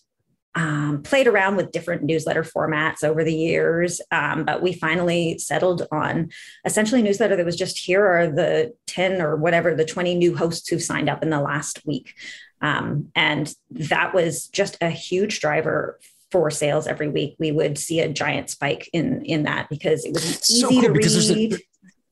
um, 0.58 1.03
played 1.03 1.28
around 1.28 1.55
with 1.55 1.72
different 1.72 2.01
newsletter 2.01 2.41
formats 2.41 3.03
over 3.03 3.24
the 3.24 3.34
years, 3.34 4.01
um, 4.10 4.43
but 4.43 4.60
we 4.60 4.74
finally 4.74 5.38
settled 5.38 5.88
on 5.91 6.32
essentially 6.66 7.01
a 7.01 7.03
newsletter 7.03 7.36
that 7.36 7.45
was 7.45 7.55
just 7.55 7.78
here 7.78 8.03
are 8.03 8.28
the 8.28 8.74
10 8.88 9.22
or 9.22 9.36
whatever, 9.36 9.76
the 9.76 9.86
20 9.86 10.16
new 10.16 10.36
hosts 10.36 10.68
who've 10.68 10.82
signed 10.82 11.10
up 11.10 11.22
in 11.22 11.30
the 11.30 11.39
last 11.39 11.86
week. 11.86 12.16
Um, 12.60 13.12
and 13.16 13.53
that 13.70 14.16
was 14.16 14.47
just 14.47 14.78
a 14.82 14.89
huge 14.89 15.41
driver 15.41 15.99
for 16.32 16.49
sales 16.49 16.88
every 16.88 17.08
week. 17.08 17.36
We 17.38 17.51
would 17.51 17.78
see 17.78 17.99
a 17.99 18.10
giant 18.10 18.49
spike 18.49 18.89
in 18.91 19.24
in 19.26 19.43
that 19.43 19.70
because 19.70 20.05
it 20.05 20.14
was 20.14 20.26
easy 20.49 20.62
so 20.62 20.70
cool 20.70 20.82
to 20.82 20.91
read. 20.91 21.62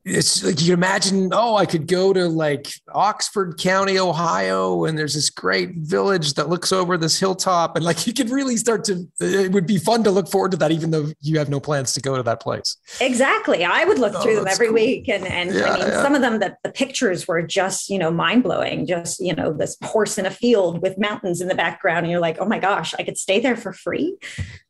It's 0.06 0.43
like 0.43 0.62
you 0.62 0.72
imagine, 0.76 1.30
oh, 1.34 1.56
I 1.56 1.66
could 1.66 1.88
go 1.88 2.14
to 2.14 2.28
like 2.28 2.72
Oxford 2.93 3.58
County, 3.58 3.97
Ohio, 3.97 4.86
and 4.86 4.95
there's 4.95 5.16
this 5.16 5.32
great 5.32 5.72
village 5.78 6.36
that 6.36 6.47
looks 6.47 6.72
over 6.72 6.95
this 6.95 7.20
hilltop. 7.20 7.76
And 7.76 7.84
like 7.84 8.06
you 8.08 8.14
could 8.14 8.30
really 8.30 8.56
start 8.56 8.84
to, 8.86 9.08
it 9.20 9.51
would 9.51 9.66
be 9.66 9.80
fun 9.80 10.03
to 10.03 10.12
look 10.12 10.30
forward 10.30 10.51
to 10.51 10.58
that, 10.58 10.72
even 10.72 10.91
though 10.91 11.12
you 11.22 11.39
have 11.39 11.49
no 11.49 11.60
plans 11.60 11.91
to 11.93 12.01
go 12.01 12.16
to 12.18 12.24
that 12.24 12.39
place. 12.39 12.78
Exactly. 13.01 13.66
I 13.66 13.84
would 13.84 13.97
look 13.97 14.14
oh, 14.16 14.22
through 14.22 14.36
them 14.36 14.47
every 14.47 14.68
cool. 14.68 14.76
week. 14.76 15.10
And, 15.10 15.26
and 15.26 15.51
yeah, 15.51 15.74
I 15.74 15.78
mean, 15.80 15.88
yeah. 15.88 16.03
some 16.03 16.14
of 16.14 16.22
them 16.22 16.38
that 16.38 16.58
the 16.64 16.72
pictures 16.72 17.28
were 17.28 17.41
just, 17.41 17.89
you 17.89 17.97
know, 17.97 18.12
mind 18.12 18.43
blowing, 18.43 18.86
just, 18.86 19.20
you 19.20 19.34
know, 19.34 19.53
this 19.53 19.76
horse 19.84 20.20
in 20.20 20.28
a 20.28 20.32
field 20.32 20.84
with 20.84 20.99
mountains 20.99 21.41
in 21.41 21.47
the 21.47 21.56
background. 21.56 22.06
And 22.06 22.12
you're 22.12 22.22
like, 22.22 22.38
oh 22.39 22.45
my 22.45 22.60
gosh, 22.60 22.93
I 22.99 23.03
could 23.03 23.18
stay 23.18 23.39
there 23.39 23.56
for 23.56 23.74
free. 23.74 24.18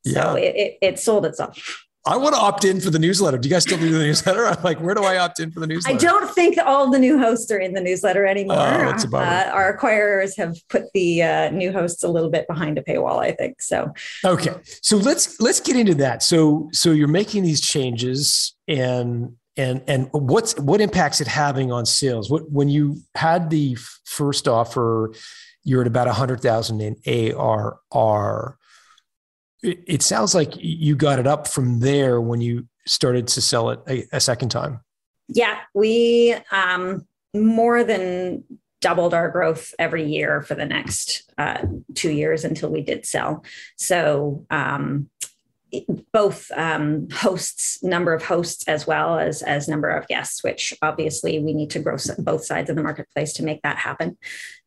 So 0.06 0.38
yeah. 0.38 0.44
it, 0.44 0.56
it, 0.56 0.78
it 0.82 1.00
sold 1.00 1.26
itself. 1.26 1.85
I 2.08 2.18
want 2.18 2.36
to 2.36 2.42
opt 2.42 2.66
in 2.66 2.80
for 2.80 2.92
the 2.92 3.00
newsletter. 3.00 3.40
Do 3.40 3.50
you 3.50 3.54
guys 3.54 3.64
still 3.64 3.80
do 3.80 3.90
the 3.90 3.98
newsletter? 3.98 4.46
I'm 4.46 4.62
like, 4.62 4.80
where 4.80 4.94
do 4.94 5.04
I 5.04 5.18
opt 5.18 5.40
in 5.40 5.52
for 5.52 5.60
the 5.60 5.66
newsletter? 5.66 5.96
I 5.96 5.98
don't 5.98 6.34
think 6.36 6.58
all 6.64 6.92
the 6.92 7.00
new 7.00 7.18
hosts 7.18 7.50
are 7.52 7.58
in 7.58 7.74
the 7.74 7.82
newsletter 7.82 8.28
anymore. 8.28 8.58
Oh, 8.58 8.86
that's 8.86 9.06
a 9.06 9.18
uh, 9.18 9.50
our 9.52 9.76
acquirers 9.76 10.38
have 10.38 10.56
put 10.70 10.84
the 10.94 11.24
uh, 11.24 11.50
new 11.50 11.72
hosts 11.72 12.04
a 12.04 12.08
little 12.08 12.30
bit 12.30 12.48
behind 12.48 12.78
a 12.78 12.84
paywall, 12.84 13.20
I 13.20 13.32
think. 13.32 13.60
So 13.60 13.92
okay, 14.24 14.54
so 14.82 14.98
let's 14.98 15.42
let's 15.42 15.60
get 15.60 15.76
into 15.76 15.96
that. 15.96 16.22
So 16.22 16.70
so 16.72 16.92
you're 16.92 17.08
making 17.08 17.42
these 17.42 17.62
changes, 17.62 18.56
and 18.68 19.36
and 19.58 19.82
and 19.88 20.10
what's 20.12 20.56
what 20.60 20.82
impacts 20.82 21.22
it 21.22 21.28
having 21.28 21.72
on 21.72 21.88
sales? 21.88 22.30
What 22.30 22.52
when 22.52 22.70
you 22.70 22.98
had 23.16 23.50
the 23.50 23.78
first 24.04 24.48
offer, 24.48 25.12
you're 25.64 25.82
at 25.82 25.88
about 25.88 26.08
a 26.08 26.14
hundred 26.14 26.42
thousand 26.42 26.82
in 26.82 26.98
ARR 27.08 28.58
it, 29.66 30.02
sounds 30.02 30.36
like 30.36 30.54
you 30.58 30.96
got 30.96 31.20
it 31.20 31.28
up 31.28 31.48
from 31.48 31.80
there 31.80 32.22
when 32.22 32.42
you 32.42 32.68
started 32.86 33.28
to 33.28 33.42
sell 33.42 33.70
it 33.72 33.80
a, 33.88 34.06
a 34.14 34.20
second 34.20 34.50
time. 34.50 34.80
Yeah, 35.28 35.58
we 35.74 36.36
um, 36.52 37.08
more 37.34 37.84
than 37.84 38.44
doubled 38.82 39.14
our 39.14 39.30
growth 39.30 39.74
every 39.80 40.06
year 40.06 40.42
for 40.42 40.54
the 40.54 40.66
next 40.66 41.32
uh, 41.38 41.66
two 41.96 42.12
years 42.12 42.44
until 42.44 42.70
we 42.70 42.82
did 42.82 43.06
sell. 43.06 43.44
So 43.78 44.46
um, 44.52 45.10
both 46.14 46.52
um, 46.56 47.08
hosts, 47.12 47.84
number 47.84 48.14
of 48.14 48.24
hosts 48.24 48.68
as 48.68 48.86
well 48.86 49.18
as 49.18 49.42
as 49.42 49.68
number 49.68 49.90
of 49.90 50.08
guests, 50.08 50.44
which 50.44 50.74
obviously 50.82 51.40
we 51.40 51.54
need 51.54 51.72
to 51.72 51.80
grow 51.80 51.98
both 52.20 52.46
sides 52.46 52.70
of 52.70 52.76
the 52.76 52.84
marketplace 52.84 53.34
to 53.34 53.44
make 53.44 53.62
that 53.64 53.78
happen. 53.78 54.18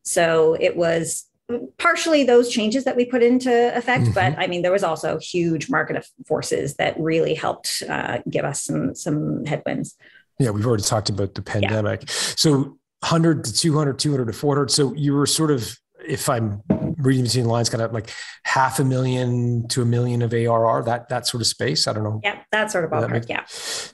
So 0.03 0.57
it 0.59 0.75
was 0.75 1.28
partially 1.77 2.23
those 2.23 2.49
changes 2.49 2.83
that 2.83 2.95
we 2.95 3.05
put 3.05 3.23
into 3.23 3.75
effect 3.75 4.03
mm-hmm. 4.03 4.13
but 4.13 4.37
i 4.37 4.47
mean 4.47 4.61
there 4.61 4.71
was 4.71 4.83
also 4.83 5.17
huge 5.19 5.69
market 5.69 6.05
forces 6.27 6.75
that 6.75 6.99
really 6.99 7.33
helped 7.33 7.83
uh, 7.89 8.19
give 8.29 8.45
us 8.45 8.61
some 8.61 8.93
some 8.95 9.45
headwinds. 9.45 9.95
Yeah 10.39 10.51
we've 10.51 10.65
already 10.65 10.83
talked 10.83 11.09
about 11.09 11.35
the 11.35 11.41
pandemic. 11.41 12.01
Yeah. 12.01 12.07
so 12.37 12.77
100 13.01 13.45
to 13.45 13.53
200 13.53 13.97
200 13.99 14.25
to 14.25 14.33
400 14.33 14.71
so 14.71 14.93
you 14.93 15.13
were 15.13 15.25
sort 15.25 15.51
of 15.51 15.77
if 16.05 16.29
i'm 16.29 16.61
reading 16.99 17.23
between 17.23 17.45
the 17.45 17.49
lines 17.49 17.69
kind 17.69 17.81
of 17.81 17.93
like 17.93 18.11
half 18.43 18.79
a 18.79 18.83
million 18.83 19.67
to 19.69 19.81
a 19.81 19.85
million 19.85 20.21
of 20.21 20.33
arr 20.33 20.83
that 20.83 21.09
that 21.09 21.25
sort 21.27 21.41
of 21.41 21.47
space? 21.47 21.87
I 21.87 21.93
don't 21.93 22.03
know. 22.03 22.19
Yeah 22.23 22.39
that 22.51 22.71
sort 22.71 22.85
of 22.85 22.91
ballpark 22.91 23.25
yeah. 23.29 23.45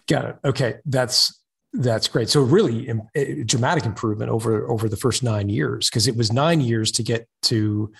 Got 0.07 0.25
it. 0.25 0.35
Okay 0.45 0.75
that's 0.85 1.41
that's 1.77 2.07
great. 2.07 2.29
So 2.29 2.41
really 2.41 2.89
a 2.89 3.01
eh, 3.15 3.43
dramatic 3.45 3.85
improvement 3.85 4.31
over 4.31 4.69
over 4.69 4.89
the 4.89 4.97
first 4.97 5.23
nine 5.23 5.49
years 5.49 5.89
because 5.89 6.07
it 6.07 6.15
was 6.15 6.31
nine 6.31 6.61
years 6.61 6.91
to 6.93 7.03
get 7.03 7.27
to 7.43 7.91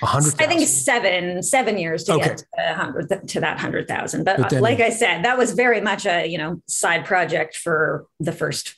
a 0.00 0.06
hundred. 0.06 0.40
I 0.40 0.46
think 0.46 0.66
seven 0.66 1.42
seven 1.42 1.78
years 1.78 2.04
to 2.04 2.14
okay. 2.14 2.28
get 2.28 2.38
to 2.38 2.74
hundred 2.74 3.28
to 3.28 3.40
that 3.40 3.58
hundred 3.58 3.88
thousand. 3.88 4.24
But, 4.24 4.38
but 4.38 4.50
then, 4.50 4.62
like 4.62 4.80
I 4.80 4.90
said, 4.90 5.24
that 5.24 5.38
was 5.38 5.52
very 5.52 5.80
much 5.80 6.06
a 6.06 6.26
you 6.26 6.38
know 6.38 6.62
side 6.66 7.04
project 7.04 7.56
for 7.56 8.06
the 8.20 8.32
first 8.32 8.74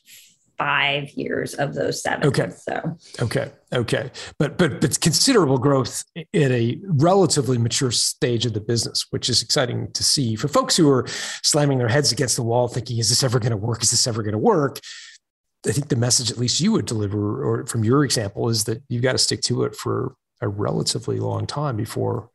five 0.59 1.11
years 1.11 1.55
of 1.55 1.75
those 1.75 2.03
seven. 2.03 2.29
Okay. 2.29 2.51
So 2.51 2.97
okay, 3.21 3.51
okay, 3.73 4.11
but 4.39 4.59
but 4.59 4.81
but 4.81 5.01
considerable 5.01 5.59
growth 5.59 6.05
at 6.17 6.27
a 6.35 6.79
relatively 6.85 7.59
mature 7.59 7.91
stage 7.91 8.47
of 8.47 8.53
the 8.53 8.61
business, 8.61 9.07
which 9.11 9.29
is 9.29 9.43
exciting 9.43 9.93
to 9.93 10.05
see 10.05 10.37
for 10.37 10.49
folks 10.49 10.77
who 10.77 10.91
are 10.91 11.07
slamming 11.43 11.79
their 11.79 11.89
heads 11.89 12.13
against 12.13 12.37
the 12.37 12.43
wall, 12.43 12.69
thinking, 12.69 12.99
"Is 12.99 13.09
this 13.09 13.23
ever 13.23 13.39
going 13.39 13.53
to 13.53 13.57
work? 13.57 13.83
Is 13.83 13.91
this 13.91 14.07
ever 14.07 14.23
going 14.23 14.33
to 14.33 14.39
work?" 14.39 14.81
I 15.67 15.73
think 15.73 15.89
the 15.89 15.97
message, 15.97 16.31
at 16.31 16.39
least 16.39 16.61
you 16.61 16.73
would 16.73 16.85
deliver, 16.85 17.43
or 17.43 17.67
from 17.67 17.85
your 17.85 18.05
example, 18.05 18.49
is 18.49 18.65
that 18.65 18.83
you've 18.89 19.03
got 19.03 19.13
to 19.13 19.19
stick 19.19 19.41
to 19.43 19.65
it 19.65 19.75
for 19.75 20.15
a 20.41 20.49
relatively 20.49 21.19
long 21.19 21.47
time 21.47 21.77
before. 21.77 22.29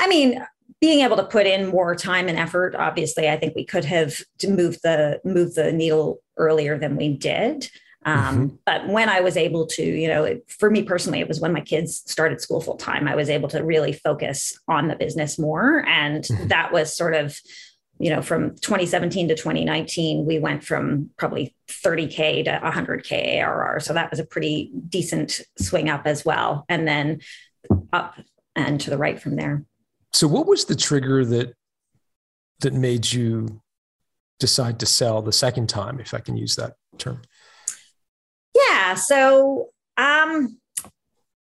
I 0.00 0.08
mean, 0.08 0.44
being 0.80 1.00
able 1.00 1.16
to 1.16 1.24
put 1.24 1.46
in 1.46 1.66
more 1.66 1.94
time 1.94 2.28
and 2.28 2.38
effort 2.38 2.74
obviously 2.74 3.28
i 3.28 3.36
think 3.36 3.54
we 3.54 3.64
could 3.64 3.84
have 3.84 4.20
moved 4.46 4.80
the 4.82 5.20
move 5.24 5.54
the 5.54 5.72
needle 5.72 6.18
earlier 6.36 6.78
than 6.78 6.96
we 6.96 7.16
did. 7.16 7.68
Um, 8.04 8.18
mm-hmm. 8.18 8.56
but 8.66 8.88
when 8.88 9.08
i 9.08 9.20
was 9.20 9.36
able 9.36 9.64
to 9.68 9.84
you 9.84 10.08
know 10.08 10.40
for 10.48 10.68
me 10.70 10.82
personally 10.82 11.20
it 11.20 11.28
was 11.28 11.38
when 11.38 11.52
my 11.52 11.60
kids 11.60 12.02
started 12.06 12.40
school 12.40 12.60
full 12.60 12.76
time 12.76 13.06
i 13.06 13.14
was 13.14 13.30
able 13.30 13.48
to 13.50 13.62
really 13.62 13.92
focus 13.92 14.58
on 14.66 14.88
the 14.88 14.96
business 14.96 15.38
more. 15.38 15.84
And 15.86 16.24
mm-hmm. 16.24 16.48
that 16.48 16.72
was 16.72 16.96
sort 16.96 17.14
of 17.14 17.38
you 18.00 18.10
know 18.10 18.20
from 18.20 18.56
2017 18.56 19.28
to 19.28 19.36
2019 19.36 20.26
we 20.26 20.40
went 20.40 20.64
from 20.64 21.10
probably 21.16 21.54
30k 21.68 22.44
to 22.44 22.60
100k 22.64 23.40
arr 23.40 23.78
so 23.78 23.92
that 23.92 24.10
was 24.10 24.18
a 24.18 24.26
pretty 24.26 24.72
decent 24.88 25.40
swing 25.58 25.88
up 25.88 26.02
as 26.04 26.24
well. 26.24 26.64
And 26.68 26.88
then 26.88 27.20
up 27.92 28.18
and 28.56 28.80
to 28.80 28.90
the 28.90 28.98
right 28.98 29.20
from 29.20 29.36
there 29.36 29.64
so 30.12 30.28
what 30.28 30.46
was 30.46 30.64
the 30.66 30.76
trigger 30.76 31.24
that 31.24 31.54
that 32.60 32.72
made 32.72 33.10
you 33.10 33.60
decide 34.38 34.78
to 34.80 34.86
sell 34.86 35.22
the 35.22 35.32
second 35.32 35.68
time, 35.68 36.00
if 36.00 36.14
I 36.14 36.20
can 36.20 36.36
use 36.36 36.56
that 36.56 36.74
term? 36.98 37.22
Yeah. 38.54 38.94
So 38.94 39.70
um 39.96 40.58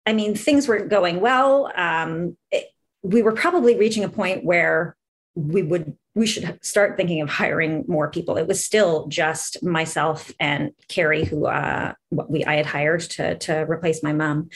I 0.09 0.15
mean, 0.15 0.35
things 0.35 0.67
were 0.67 0.87
going 0.87 1.21
well. 1.21 1.71
Um, 1.77 2.39
it, 2.51 2.71
we 3.03 3.21
were 3.21 3.33
probably 3.33 3.77
reaching 3.77 4.05
a 4.05 4.09
point 4.09 4.43
where 4.43 4.97
we 5.35 5.63
would 5.63 5.97
we 6.15 6.27
should 6.27 6.59
start 6.65 6.97
thinking 6.97 7.21
of 7.21 7.29
hiring 7.29 7.85
more 7.87 8.11
people. 8.11 8.39
It 8.39 8.49
was 8.49 8.65
still 8.65 9.07
just 9.09 9.63
myself 9.63 10.33
and 10.41 10.73
Carrie, 10.89 11.25
who 11.27 11.47
uh, 11.47 11.93
we 12.11 12.43
I 12.45 12.57
had 12.57 12.65
hired 12.65 13.03
to 13.03 13.37
to 13.37 13.67
replace 13.71 14.03
my 14.03 14.15
mom, 14.15 14.49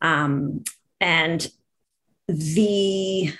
um, 0.00 0.64
and 1.00 1.46
the 2.26 3.30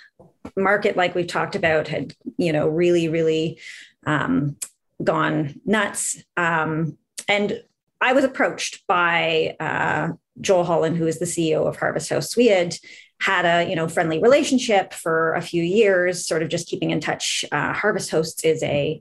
market, 0.57 0.97
like 0.97 1.15
we've 1.15 1.27
talked 1.27 1.57
about, 1.57 1.89
had 1.89 2.15
you 2.37 2.53
know 2.53 2.69
really, 2.69 3.09
really 3.09 3.61
um, 4.07 4.57
gone 5.03 5.61
nuts. 5.65 6.23
Um, 6.37 6.99
and 7.29 7.63
I 8.01 8.13
was 8.13 8.25
approached 8.25 8.87
by 8.87 9.57
uh, 9.61 10.13
Joel 10.41 10.65
Holland, 10.65 10.97
who 10.97 11.07
is 11.07 11.19
the 11.19 11.25
CEO 11.25 11.67
of 11.67 11.77
Harvest 11.77 12.11
Host. 12.11 12.37
We 12.37 12.47
had 12.47 12.77
had 13.21 13.45
a 13.45 13.69
you 13.69 13.77
know 13.77 13.89
friendly 13.89 14.21
relationship 14.21 14.93
for 14.93 15.35
a 15.35 15.41
few 15.41 15.63
years, 15.63 16.27
sort 16.27 16.43
of 16.43 16.49
just 16.49 16.69
keeping 16.69 16.91
in 16.91 17.01
touch. 17.01 17.45
Uh, 17.51 17.73
Harvest 17.73 18.11
Hosts 18.11 18.45
is 18.45 18.63
a 18.63 19.01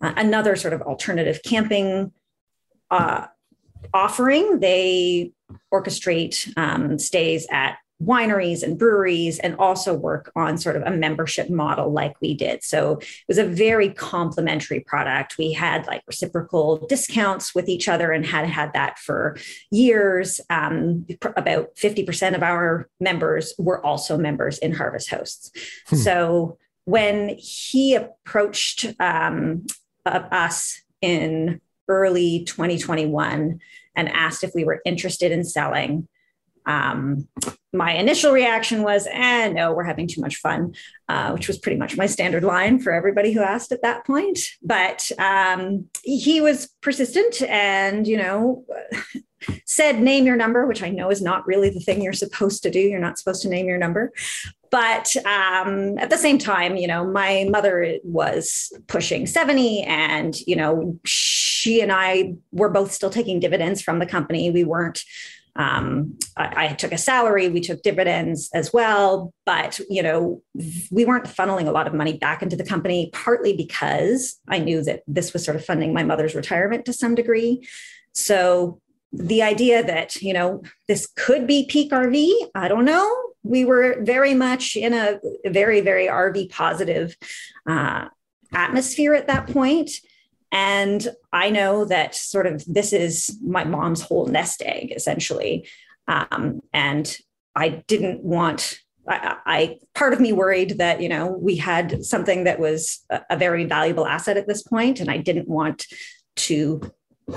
uh, 0.00 0.12
another 0.16 0.56
sort 0.56 0.74
of 0.74 0.82
alternative 0.82 1.40
camping 1.44 2.12
uh, 2.90 3.26
offering. 3.94 4.60
They 4.60 5.32
orchestrate 5.72 6.52
um, 6.56 6.98
stays 6.98 7.46
at 7.50 7.78
wineries 8.04 8.62
and 8.62 8.78
breweries 8.78 9.38
and 9.38 9.54
also 9.56 9.94
work 9.94 10.32
on 10.34 10.58
sort 10.58 10.76
of 10.76 10.82
a 10.82 10.90
membership 10.90 11.48
model 11.48 11.92
like 11.92 12.14
we 12.20 12.34
did. 12.34 12.62
So 12.62 12.98
it 12.98 13.24
was 13.28 13.38
a 13.38 13.44
very 13.44 13.90
complementary 13.90 14.80
product. 14.80 15.38
We 15.38 15.52
had 15.52 15.86
like 15.86 16.02
reciprocal 16.06 16.86
discounts 16.86 17.54
with 17.54 17.68
each 17.68 17.88
other 17.88 18.10
and 18.12 18.26
had 18.26 18.46
had 18.46 18.72
that 18.72 18.98
for 18.98 19.36
years. 19.70 20.40
Um, 20.50 21.06
about 21.36 21.74
50% 21.76 22.34
of 22.34 22.42
our 22.42 22.88
members 23.00 23.54
were 23.58 23.84
also 23.84 24.18
members 24.18 24.58
in 24.58 24.72
Harvest 24.72 25.10
Hosts. 25.10 25.50
Hmm. 25.86 25.96
So 25.96 26.58
when 26.84 27.36
he 27.38 27.94
approached 27.94 28.86
um, 28.98 29.66
us 30.04 30.80
in 31.00 31.60
early 31.88 32.44
2021 32.44 33.60
and 33.94 34.08
asked 34.08 34.42
if 34.42 34.52
we 34.54 34.64
were 34.64 34.80
interested 34.84 35.30
in 35.30 35.44
selling, 35.44 36.08
um, 36.66 37.28
my 37.72 37.92
initial 37.92 38.32
reaction 38.32 38.82
was, 38.82 39.08
eh, 39.10 39.48
no, 39.48 39.72
we're 39.72 39.84
having 39.84 40.06
too 40.06 40.20
much 40.20 40.36
fun, 40.36 40.74
uh, 41.08 41.30
which 41.32 41.48
was 41.48 41.58
pretty 41.58 41.78
much 41.78 41.96
my 41.96 42.06
standard 42.06 42.44
line 42.44 42.78
for 42.78 42.92
everybody 42.92 43.32
who 43.32 43.40
asked 43.40 43.72
at 43.72 43.82
that 43.82 44.06
point. 44.06 44.38
But 44.62 45.10
um, 45.18 45.86
he 46.02 46.40
was 46.40 46.68
persistent 46.82 47.42
and, 47.42 48.06
you 48.06 48.18
know, 48.18 48.64
said, 49.66 50.00
name 50.00 50.26
your 50.26 50.36
number, 50.36 50.66
which 50.66 50.82
I 50.82 50.90
know 50.90 51.10
is 51.10 51.22
not 51.22 51.46
really 51.46 51.70
the 51.70 51.80
thing 51.80 52.02
you're 52.02 52.12
supposed 52.12 52.62
to 52.64 52.70
do. 52.70 52.78
You're 52.78 53.00
not 53.00 53.18
supposed 53.18 53.42
to 53.42 53.48
name 53.48 53.66
your 53.66 53.78
number. 53.78 54.12
But 54.70 55.14
um, 55.26 55.98
at 55.98 56.08
the 56.08 56.16
same 56.16 56.38
time, 56.38 56.76
you 56.76 56.86
know, 56.86 57.06
my 57.06 57.46
mother 57.50 57.98
was 58.04 58.72
pushing 58.86 59.26
70 59.26 59.82
and, 59.82 60.34
you 60.46 60.56
know, 60.56 60.98
she 61.04 61.82
and 61.82 61.92
I 61.92 62.34
were 62.52 62.70
both 62.70 62.90
still 62.90 63.10
taking 63.10 63.38
dividends 63.38 63.82
from 63.82 63.98
the 63.98 64.06
company. 64.06 64.50
We 64.50 64.64
weren't 64.64 65.04
um, 65.56 66.18
I, 66.36 66.66
I, 66.66 66.68
took 66.68 66.92
a 66.92 66.98
salary, 66.98 67.50
we 67.50 67.60
took 67.60 67.82
dividends 67.82 68.48
as 68.54 68.72
well, 68.72 69.34
but 69.44 69.78
you 69.90 70.02
know, 70.02 70.42
we 70.90 71.04
weren't 71.04 71.26
funneling 71.26 71.66
a 71.66 71.72
lot 71.72 71.86
of 71.86 71.92
money 71.92 72.16
back 72.16 72.42
into 72.42 72.56
the 72.56 72.64
company, 72.64 73.10
partly 73.12 73.54
because 73.54 74.40
I 74.48 74.58
knew 74.58 74.82
that 74.84 75.02
this 75.06 75.34
was 75.34 75.44
sort 75.44 75.56
of 75.56 75.64
funding 75.64 75.92
my 75.92 76.04
mother's 76.04 76.34
retirement 76.34 76.86
to 76.86 76.94
some 76.94 77.14
degree. 77.14 77.68
So 78.14 78.80
the 79.12 79.42
idea 79.42 79.84
that 79.84 80.16
you 80.16 80.32
know 80.32 80.62
this 80.88 81.06
could 81.16 81.46
be 81.46 81.66
peak 81.66 81.92
RV, 81.92 82.32
I 82.54 82.68
don't 82.68 82.86
know. 82.86 83.14
We 83.42 83.64
were 83.66 83.98
very 84.00 84.32
much 84.32 84.74
in 84.74 84.94
a 84.94 85.20
very 85.44 85.82
very 85.82 86.06
RV 86.06 86.50
positive 86.50 87.14
uh, 87.66 88.06
atmosphere 88.54 89.12
at 89.12 89.26
that 89.26 89.48
point. 89.48 89.90
And 90.52 91.08
I 91.32 91.48
know 91.48 91.86
that 91.86 92.14
sort 92.14 92.46
of 92.46 92.62
this 92.66 92.92
is 92.92 93.36
my 93.42 93.64
mom's 93.64 94.02
whole 94.02 94.26
nest 94.26 94.62
egg, 94.62 94.92
essentially. 94.94 95.66
Um, 96.06 96.60
and 96.74 97.16
I 97.56 97.82
didn't 97.86 98.22
want, 98.22 98.78
I, 99.08 99.36
I, 99.46 99.78
part 99.94 100.12
of 100.12 100.20
me 100.20 100.32
worried 100.32 100.78
that, 100.78 101.00
you 101.00 101.08
know, 101.08 101.26
we 101.28 101.56
had 101.56 102.04
something 102.04 102.44
that 102.44 102.60
was 102.60 103.00
a, 103.08 103.22
a 103.30 103.36
very 103.36 103.64
valuable 103.64 104.06
asset 104.06 104.36
at 104.36 104.46
this 104.46 104.62
point, 104.62 105.00
and 105.00 105.10
I 105.10 105.16
didn't 105.16 105.48
want 105.48 105.86
to 106.36 106.82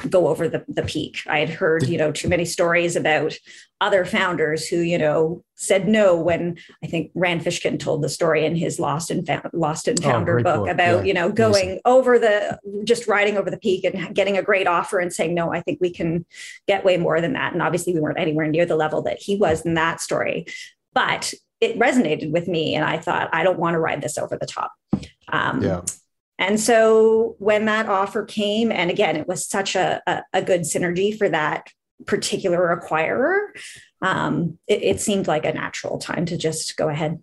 go 0.09 0.27
over 0.27 0.49
the, 0.49 0.65
the 0.67 0.83
peak. 0.83 1.21
I 1.27 1.39
had 1.39 1.49
heard, 1.49 1.87
you 1.87 1.97
know, 1.97 2.11
too 2.11 2.27
many 2.27 2.45
stories 2.45 2.95
about 2.95 3.33
other 3.81 4.05
founders 4.05 4.67
who, 4.67 4.77
you 4.77 4.97
know, 4.97 5.43
said 5.55 5.87
no 5.87 6.19
when 6.19 6.57
I 6.83 6.87
think 6.87 7.11
Rand 7.13 7.41
Fishkin 7.41 7.79
told 7.79 8.01
the 8.01 8.09
story 8.09 8.45
in 8.45 8.55
his 8.55 8.79
Lost 8.79 9.11
and 9.11 9.25
Found, 9.27 9.49
Lost 9.53 9.87
and 9.87 9.99
oh, 10.03 10.09
Founder 10.09 10.39
oh, 10.39 10.43
book, 10.43 10.55
book, 10.61 10.69
about, 10.69 10.99
yeah. 10.99 11.03
you 11.03 11.13
know, 11.13 11.31
going 11.31 11.79
over 11.85 12.17
the 12.17 12.57
just 12.83 13.07
riding 13.07 13.37
over 13.37 13.51
the 13.51 13.57
peak 13.57 13.83
and 13.83 14.15
getting 14.15 14.37
a 14.37 14.43
great 14.43 14.67
offer 14.67 14.99
and 14.99 15.13
saying, 15.13 15.33
no, 15.33 15.53
I 15.53 15.61
think 15.61 15.79
we 15.81 15.91
can 15.91 16.25
get 16.67 16.85
way 16.85 16.97
more 16.97 17.21
than 17.21 17.33
that. 17.33 17.53
And 17.53 17.61
obviously 17.61 17.93
we 17.93 17.99
weren't 17.99 18.19
anywhere 18.19 18.47
near 18.47 18.65
the 18.65 18.75
level 18.75 19.01
that 19.03 19.21
he 19.21 19.35
was 19.35 19.61
in 19.61 19.75
that 19.75 20.01
story. 20.01 20.45
But 20.93 21.33
it 21.61 21.77
resonated 21.77 22.31
with 22.31 22.47
me. 22.47 22.75
And 22.75 22.85
I 22.85 22.97
thought, 22.97 23.29
I 23.33 23.43
don't 23.43 23.59
want 23.59 23.75
to 23.75 23.79
ride 23.79 24.01
this 24.01 24.17
over 24.17 24.37
the 24.37 24.45
top. 24.45 24.73
Um, 25.27 25.61
yeah. 25.61 25.81
And 26.37 26.59
so 26.59 27.35
when 27.39 27.65
that 27.65 27.87
offer 27.87 28.25
came, 28.25 28.71
and 28.71 28.89
again, 28.91 29.15
it 29.15 29.27
was 29.27 29.47
such 29.47 29.75
a, 29.75 30.01
a, 30.05 30.23
a 30.33 30.41
good 30.41 30.61
synergy 30.61 31.17
for 31.17 31.29
that 31.29 31.69
particular 32.05 32.77
acquirer, 32.77 33.47
um, 34.01 34.57
it, 34.67 34.83
it 34.83 35.01
seemed 35.01 35.27
like 35.27 35.45
a 35.45 35.53
natural 35.53 35.97
time 35.97 36.25
to 36.25 36.37
just 36.37 36.75
go 36.75 36.89
ahead. 36.89 37.21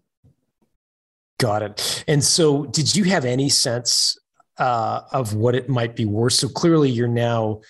Got 1.39 1.63
it. 1.63 2.05
And 2.09 2.23
so, 2.23 2.67
did 2.67 2.95
you 2.95 3.05
have 3.05 3.25
any 3.25 3.49
sense 3.49 4.17
uh, 4.59 5.03
of 5.13 5.35
what 5.35 5.55
it 5.55 5.69
might 5.69 5.97
be 5.97 6.05
worth? 6.05 6.35
So 6.35 6.49
clearly, 6.49 6.89
you're 6.89 7.09
now, 7.09 7.61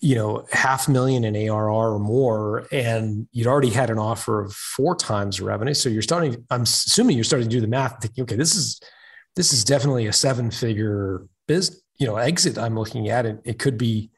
you 0.00 0.14
know, 0.14 0.46
half 0.52 0.88
million 0.88 1.24
in 1.24 1.36
ARR 1.36 1.70
or 1.70 1.98
more, 1.98 2.66
and 2.70 3.28
you'd 3.32 3.48
already 3.48 3.70
had 3.70 3.90
an 3.90 3.98
offer 3.98 4.40
of 4.40 4.52
four 4.52 4.94
times 4.94 5.40
revenue. 5.40 5.74
So 5.74 5.88
you're 5.88 6.02
starting. 6.02 6.46
I'm 6.50 6.62
assuming 6.62 7.16
you're 7.16 7.24
starting 7.24 7.48
to 7.48 7.54
do 7.54 7.60
the 7.60 7.66
math, 7.66 8.00
thinking, 8.00 8.22
okay, 8.22 8.36
this 8.36 8.54
is 8.54 8.80
this 9.36 9.52
is 9.52 9.64
definitely 9.64 10.06
a 10.06 10.12
seven 10.12 10.50
figure 10.50 11.26
business, 11.46 11.80
you 11.98 12.06
know, 12.06 12.16
exit 12.16 12.58
I'm 12.58 12.78
looking 12.78 13.08
at. 13.08 13.26
It, 13.26 13.40
it 13.44 13.58
could 13.58 13.78
be, 13.78 14.10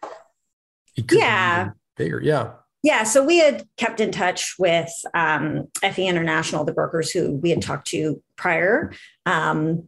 it 0.96 1.08
could 1.08 1.18
yeah. 1.18 1.64
be 1.64 1.70
bigger. 1.96 2.20
Yeah. 2.22 2.52
Yeah. 2.82 3.04
So 3.04 3.24
we 3.24 3.38
had 3.38 3.64
kept 3.76 4.00
in 4.00 4.10
touch 4.10 4.56
with 4.58 4.90
um, 5.14 5.68
FE 5.80 6.06
International, 6.06 6.64
the 6.64 6.72
brokers 6.72 7.10
who 7.10 7.36
we 7.36 7.50
had 7.50 7.62
talked 7.62 7.86
to 7.88 8.20
prior. 8.36 8.92
Um, 9.24 9.84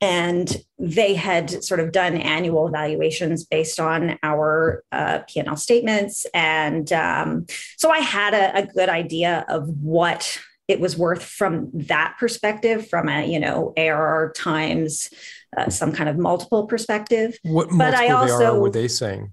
and 0.00 0.56
they 0.78 1.14
had 1.14 1.64
sort 1.64 1.80
of 1.80 1.90
done 1.90 2.16
annual 2.16 2.68
evaluations 2.68 3.44
based 3.44 3.80
on 3.80 4.18
our 4.22 4.84
uh, 4.92 5.20
P&L 5.28 5.56
statements. 5.56 6.24
And 6.32 6.92
um, 6.92 7.46
so 7.76 7.90
I 7.90 7.98
had 7.98 8.34
a, 8.34 8.58
a 8.58 8.66
good 8.66 8.88
idea 8.88 9.44
of 9.48 9.68
what 9.80 10.40
it 10.68 10.80
was 10.80 10.96
worth 10.96 11.24
from 11.24 11.70
that 11.72 12.16
perspective, 12.18 12.88
from 12.88 13.08
a 13.08 13.26
you 13.26 13.40
know 13.40 13.72
ARR 13.76 14.32
times 14.36 15.10
uh, 15.56 15.70
some 15.70 15.92
kind 15.92 16.08
of 16.08 16.18
multiple 16.18 16.66
perspective. 16.66 17.38
What 17.42 17.68
but 17.76 17.94
I 17.94 18.10
also 18.10 18.54
ARR 18.54 18.60
were 18.60 18.70
they 18.70 18.88
saying? 18.88 19.32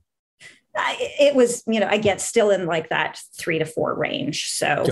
it 0.78 1.36
was 1.36 1.64
you 1.68 1.80
know 1.80 1.88
I 1.88 1.98
get 1.98 2.22
still 2.22 2.50
in 2.50 2.66
like 2.66 2.90
that 2.90 3.20
three 3.38 3.60
to 3.60 3.66
four 3.66 3.94
range. 3.96 4.50
So 4.50 4.84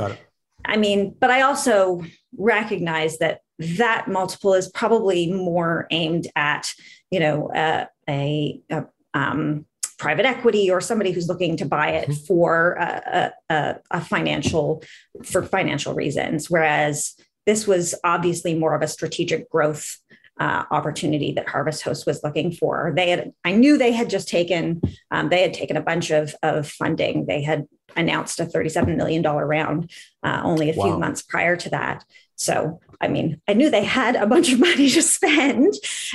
I 0.65 0.77
mean, 0.77 1.15
but 1.19 1.29
I 1.29 1.41
also 1.41 2.03
recognize 2.37 3.17
that 3.17 3.41
that 3.59 4.07
multiple 4.07 4.53
is 4.53 4.69
probably 4.69 5.31
more 5.31 5.87
aimed 5.91 6.27
at 6.35 6.73
you 7.11 7.19
know 7.19 7.47
uh, 7.49 7.85
a, 8.09 8.61
a 8.69 8.85
um, 9.13 9.65
private 9.97 10.25
equity 10.25 10.69
or 10.69 10.81
somebody 10.81 11.11
who's 11.11 11.27
looking 11.27 11.57
to 11.57 11.65
buy 11.65 11.89
it 11.89 12.09
mm-hmm. 12.09 12.25
for 12.25 12.73
a, 12.73 13.33
a, 13.49 13.75
a 13.91 14.01
financial 14.01 14.83
for 15.23 15.43
financial 15.43 15.93
reasons 15.93 16.49
whereas 16.49 17.15
this 17.45 17.67
was 17.67 17.93
obviously 18.03 18.55
more 18.55 18.75
of 18.75 18.81
a 18.81 18.87
strategic 18.87 19.49
growth 19.49 19.97
uh, 20.39 20.63
opportunity 20.71 21.33
that 21.33 21.47
Harvest 21.47 21.83
Host 21.83 22.07
was 22.07 22.23
looking 22.23 22.51
for. 22.51 22.91
They 22.95 23.09
had, 23.09 23.33
I 23.43 23.51
knew 23.53 23.77
they 23.77 23.91
had 23.91 24.09
just 24.09 24.27
taken, 24.27 24.81
um, 25.11 25.29
they 25.29 25.41
had 25.41 25.53
taken 25.53 25.77
a 25.77 25.81
bunch 25.81 26.09
of, 26.09 26.35
of 26.41 26.67
funding. 26.67 27.25
They 27.27 27.43
had 27.43 27.67
announced 27.95 28.39
a 28.39 28.45
$37 28.45 28.97
million 28.97 29.21
round 29.21 29.91
uh, 30.23 30.41
only 30.43 30.71
a 30.71 30.75
wow. 30.75 30.85
few 30.85 30.97
months 30.97 31.21
prior 31.21 31.55
to 31.57 31.69
that. 31.69 32.03
So, 32.35 32.79
I 32.99 33.07
mean, 33.07 33.41
I 33.47 33.53
knew 33.53 33.69
they 33.69 33.83
had 33.83 34.15
a 34.15 34.27
bunch 34.27 34.51
of 34.51 34.59
money 34.69 34.89
to 34.89 35.01
spend. 35.01 35.73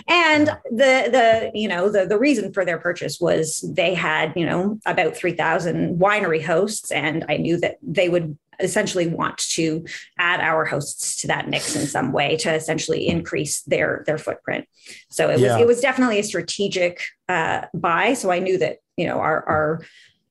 And 0.08 0.48
the 0.70 1.08
the, 1.10 1.50
you 1.54 1.68
know, 1.68 1.90
the 1.90 2.06
the 2.06 2.18
reason 2.18 2.52
for 2.52 2.64
their 2.64 2.78
purchase 2.78 3.18
was 3.20 3.64
they 3.74 3.94
had, 3.94 4.32
you 4.36 4.46
know, 4.46 4.78
about 4.86 5.16
3000 5.16 5.98
winery 5.98 6.44
hosts 6.44 6.90
and 6.90 7.24
I 7.28 7.36
knew 7.36 7.58
that 7.60 7.76
they 7.82 8.08
would 8.08 8.36
essentially 8.60 9.06
want 9.06 9.38
to 9.38 9.84
add 10.18 10.40
our 10.40 10.64
hosts 10.64 11.20
to 11.20 11.28
that 11.28 11.48
mix 11.48 11.76
in 11.76 11.86
some 11.86 12.12
way 12.12 12.36
to 12.36 12.52
essentially 12.52 13.06
increase 13.06 13.62
their 13.62 14.02
their 14.06 14.18
footprint. 14.18 14.66
So 15.10 15.30
it 15.30 15.38
yeah. 15.38 15.52
was 15.52 15.62
it 15.62 15.66
was 15.66 15.80
definitely 15.80 16.18
a 16.18 16.24
strategic 16.24 17.02
uh, 17.28 17.66
buy. 17.74 18.14
So 18.14 18.30
I 18.30 18.40
knew 18.40 18.58
that 18.58 18.78
you 18.96 19.06
know 19.06 19.20
our 19.20 19.48
our 19.48 19.80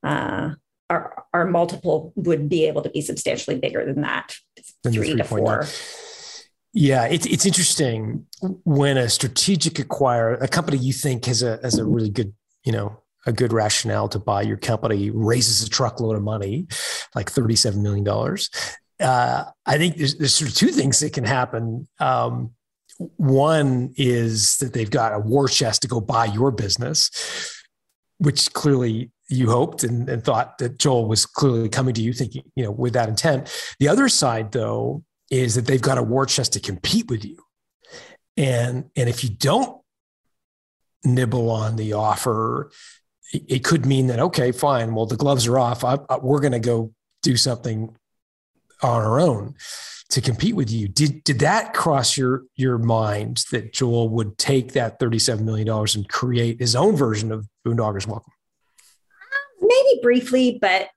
uh, 0.02 0.54
our, 0.90 1.24
our 1.34 1.44
multiple 1.44 2.12
would 2.16 2.48
be 2.48 2.66
able 2.66 2.82
to 2.82 2.90
be 2.90 3.00
substantially 3.00 3.58
bigger 3.58 3.84
than 3.84 4.02
that, 4.02 4.36
than 4.82 4.92
three 4.92 5.14
to 5.14 5.24
four. 5.24 5.66
Yeah, 6.74 7.06
it's 7.06 7.26
it's 7.26 7.46
interesting 7.46 8.26
when 8.64 8.98
a 8.98 9.08
strategic 9.08 9.74
acquirer, 9.74 10.40
a 10.42 10.48
company 10.48 10.78
you 10.78 10.92
think 10.92 11.24
has 11.24 11.42
a 11.42 11.58
has 11.62 11.78
a 11.78 11.84
really 11.84 12.10
good, 12.10 12.34
you 12.64 12.72
know, 12.72 13.02
a 13.26 13.32
good 13.32 13.52
rationale 13.52 14.08
to 14.08 14.18
buy 14.18 14.42
your 14.42 14.56
company 14.56 15.10
raises 15.10 15.62
a 15.62 15.68
truckload 15.68 16.16
of 16.16 16.22
money, 16.22 16.66
like 17.14 17.30
$37 17.30 17.76
million. 17.76 18.08
Uh, 19.00 19.44
I 19.66 19.78
think 19.78 19.96
there's, 19.96 20.16
there's 20.16 20.34
sort 20.34 20.50
of 20.50 20.56
two 20.56 20.68
things 20.68 20.98
that 21.00 21.12
can 21.12 21.24
happen. 21.24 21.86
Um, 22.00 22.52
one 23.16 23.92
is 23.96 24.56
that 24.58 24.72
they've 24.72 24.90
got 24.90 25.14
a 25.14 25.18
war 25.18 25.46
chest 25.46 25.82
to 25.82 25.88
go 25.88 26.00
buy 26.00 26.24
your 26.24 26.50
business, 26.50 27.10
which 28.18 28.52
clearly 28.52 29.10
you 29.28 29.50
hoped 29.50 29.84
and, 29.84 30.08
and 30.08 30.24
thought 30.24 30.58
that 30.58 30.78
Joel 30.78 31.06
was 31.06 31.26
clearly 31.26 31.68
coming 31.68 31.94
to 31.94 32.02
you 32.02 32.12
thinking, 32.12 32.42
you 32.56 32.64
know, 32.64 32.70
with 32.70 32.94
that 32.94 33.08
intent. 33.08 33.52
The 33.78 33.88
other 33.88 34.08
side, 34.08 34.52
though, 34.52 35.04
is 35.30 35.54
that 35.54 35.66
they've 35.66 35.80
got 35.80 35.98
a 35.98 36.02
war 36.02 36.24
chest 36.26 36.54
to 36.54 36.60
compete 36.60 37.08
with 37.10 37.24
you. 37.24 37.38
And, 38.36 38.90
and 38.96 39.08
if 39.08 39.22
you 39.22 39.30
don't 39.30 39.80
nibble 41.04 41.50
on 41.50 41.76
the 41.76 41.92
offer, 41.92 42.70
it, 43.32 43.64
could 43.64 43.84
mean 43.84 44.06
that, 44.06 44.20
okay, 44.20 44.52
fine. 44.52 44.94
Well, 44.94 45.06
the 45.06 45.16
gloves 45.16 45.46
are 45.46 45.58
off. 45.58 45.84
I, 45.84 45.98
I, 46.08 46.16
we're 46.16 46.40
going 46.40 46.52
to 46.52 46.58
go 46.58 46.94
do 47.22 47.36
something 47.36 47.94
on 48.82 49.02
our 49.02 49.20
own 49.20 49.54
to 50.10 50.20
compete 50.20 50.56
with 50.56 50.70
you. 50.70 50.88
Did 50.88 51.22
did 51.24 51.40
that 51.40 51.74
cross 51.74 52.16
your 52.16 52.44
your 52.54 52.78
mind 52.78 53.44
that 53.50 53.72
Joel 53.72 54.08
would 54.10 54.38
take 54.38 54.72
that 54.72 54.98
thirty 54.98 55.18
seven 55.18 55.44
million 55.44 55.66
dollars 55.66 55.94
and 55.94 56.08
create 56.08 56.60
his 56.60 56.74
own 56.74 56.96
version 56.96 57.32
of 57.32 57.46
Boondockers 57.66 58.06
Welcome? 58.06 58.32
Maybe 59.60 60.00
briefly, 60.02 60.58
but 60.60 60.88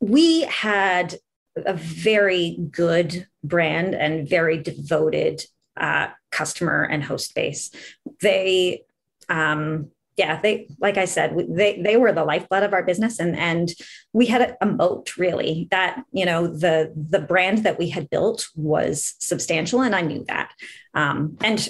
we 0.00 0.42
had 0.42 1.16
a 1.56 1.74
very 1.74 2.58
good 2.70 3.26
brand 3.42 3.94
and 3.94 4.28
very 4.28 4.58
devoted 4.58 5.42
uh, 5.76 6.08
customer 6.30 6.82
and 6.84 7.02
host 7.02 7.34
base. 7.34 7.70
They, 8.20 8.84
um, 9.28 9.90
yeah, 10.16 10.40
they, 10.40 10.68
like 10.80 10.98
I 10.98 11.06
said, 11.06 11.34
they 11.48 11.80
they 11.80 11.96
were 11.96 12.12
the 12.12 12.24
lifeblood 12.24 12.62
of 12.62 12.74
our 12.74 12.82
business, 12.82 13.18
and 13.18 13.34
and 13.36 13.70
we 14.12 14.26
had 14.26 14.42
a, 14.42 14.56
a 14.60 14.66
moat 14.66 15.16
really 15.16 15.66
that 15.70 16.04
you 16.12 16.26
know 16.26 16.46
the 16.46 16.92
the 16.94 17.20
brand 17.20 17.58
that 17.58 17.78
we 17.78 17.88
had 17.88 18.10
built 18.10 18.48
was 18.54 19.14
substantial, 19.20 19.80
and 19.80 19.94
I 19.94 20.02
knew 20.02 20.24
that. 20.28 20.52
Um, 20.92 21.38
and 21.40 21.66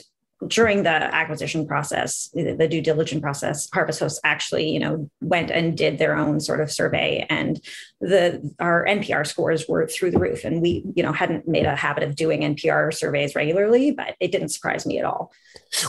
during 0.47 0.82
the 0.82 0.91
acquisition 0.91 1.66
process, 1.66 2.30
the 2.34 2.66
due 2.68 2.80
diligence 2.80 3.20
process, 3.20 3.68
Harvest 3.72 4.01
Hosts 4.01 4.20
actually, 4.24 4.70
you 4.70 4.78
know, 4.78 5.11
went 5.20 5.51
and 5.51 5.76
did 5.76 5.99
their 5.99 6.16
own 6.16 6.41
sort 6.41 6.61
of 6.61 6.70
survey, 6.70 7.26
and 7.28 7.61
the 8.01 8.55
our 8.59 8.86
NPR 8.86 9.26
scores 9.26 9.68
were 9.68 9.86
through 9.86 10.11
the 10.12 10.18
roof. 10.18 10.45
And 10.45 10.62
we, 10.62 10.84
you 10.95 11.03
know, 11.03 11.12
hadn't 11.12 11.47
made 11.47 11.66
a 11.66 11.76
habit 11.76 12.03
of 12.03 12.16
doing 12.16 12.41
NPR 12.41 12.93
surveys 12.95 13.34
regularly, 13.34 13.91
but 13.91 14.16
it 14.20 14.32
didn't 14.32 14.49
surprise 14.49 14.86
me 14.86 14.99
at 14.99 15.05
all. 15.05 15.30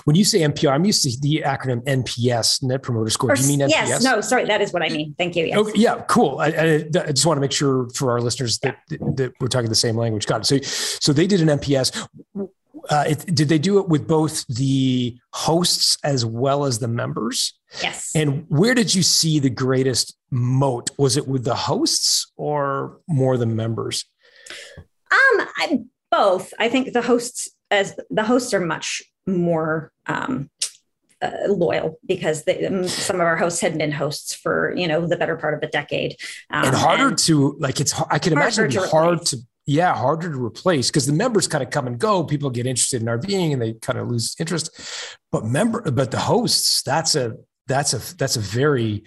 When 0.04 0.16
you 0.16 0.26
say 0.26 0.40
NPR, 0.40 0.74
I'm 0.74 0.86
used 0.86 1.04
to 1.04 1.20
the 1.22 1.44
acronym 1.46 1.84
NPS, 1.86 2.64
Net 2.64 2.84
Promoter 2.84 3.10
Score. 3.10 3.32
Or, 3.32 3.36
Do 3.36 3.42
you 3.42 3.48
mean 3.48 3.60
NPS? 3.62 3.70
Yes. 3.70 4.04
No. 4.04 4.20
Sorry, 4.20 4.46
that 4.46 4.62
is 4.62 4.74
what 4.74 4.84
I 4.84 4.90
mean. 4.90 5.16
Thank 5.18 5.36
you. 5.36 5.46
Yes. 5.46 5.58
Oh, 5.58 5.72
yeah. 5.74 6.02
Cool. 6.08 6.40
I, 6.40 6.48
I, 6.48 6.74
I, 6.74 7.12
just 7.12 7.26
want 7.26 7.38
to 7.38 7.42
make 7.42 7.52
sure 7.52 7.88
for 7.96 8.12
our 8.12 8.20
listeners 8.20 8.60
that, 8.60 8.78
yeah. 8.90 8.98
that 9.16 9.34
we're 9.40 9.48
talking 9.48 9.70
the 9.70 9.76
same 9.76 9.96
language. 9.96 10.26
Got 10.26 10.42
it. 10.42 10.46
So, 10.46 10.58
so 11.00 11.14
they 11.14 11.28
did 11.28 11.42
an 11.42 11.60
NPS 11.60 12.08
uh, 12.90 13.06
it, 13.08 13.26
did 13.34 13.50
they 13.50 13.58
do 13.58 13.80
it 13.80 13.88
with 13.88 14.08
both 14.08 14.46
the 14.48 15.18
hosts 15.34 15.98
as 16.04 16.26
well 16.26 16.66
as 16.66 16.80
the 16.80 16.88
members? 16.88 17.60
Yes. 17.82 18.12
And 18.16 18.46
where 18.50 18.74
did 18.74 18.94
you 18.94 19.04
see 19.04 19.40
the 19.40 19.50
greatest 19.50 20.16
moat? 20.30 20.90
Was 20.98 21.18
it 21.18 21.28
with 21.28 21.44
the 21.44 21.56
hosts 21.56 22.32
or 22.36 23.00
more 23.08 23.38
the 23.38 23.46
members? 23.46 24.06
Um, 25.12 25.48
I, 25.58 25.80
both. 26.10 26.54
I 26.60 26.70
think 26.70 26.94
the 26.94 27.02
hosts 27.02 27.50
as 27.70 27.98
the 28.10 28.24
hosts 28.24 28.54
are 28.54 28.60
much 28.60 29.02
more 29.26 29.92
um, 30.08 30.50
uh, 31.22 31.32
loyal 31.48 32.00
because 32.06 32.44
they, 32.44 32.66
um, 32.66 32.88
some 32.88 33.18
of 33.18 33.22
our 33.22 33.38
hosts 33.38 33.62
had 33.62 33.78
been 33.78 33.92
hosts 33.92 34.34
for 34.34 34.74
you 34.76 34.88
know 34.88 35.06
the 35.06 35.16
better 35.16 35.38
part 35.38 35.54
of 35.54 35.62
a 35.62 35.72
decade 35.72 36.18
um, 36.50 36.66
and 36.66 36.76
harder 36.76 37.10
and 37.10 37.18
to 37.18 37.56
like 37.60 37.80
it's 37.80 37.94
i 38.10 38.18
can 38.18 38.34
imagine 38.34 38.66
it'd 38.66 38.82
be 38.82 38.88
hard 38.90 39.24
to 39.24 39.38
yeah, 39.66 39.96
harder 39.96 40.32
to 40.32 40.44
replace 40.44 40.90
because 40.90 41.06
the 41.06 41.14
members 41.14 41.48
kind 41.48 41.64
of 41.64 41.70
come 41.70 41.88
and 41.88 42.00
go. 42.00 42.24
People 42.24 42.50
get 42.50 42.66
interested 42.66 43.02
in 43.02 43.08
RVing 43.08 43.54
and 43.54 43.62
they 43.62 43.74
kind 43.74 44.00
of 44.00 44.08
lose 44.08 44.36
interest. 44.40 44.72
But 45.32 45.46
member, 45.46 45.82
but 45.92 46.12
the 46.12 46.20
hosts, 46.20 46.82
that's 46.84 47.16
a 47.16 47.36
that's 47.68 47.94
a 47.94 48.16
that's 48.18 48.36
a 48.36 48.40
very 48.40 49.04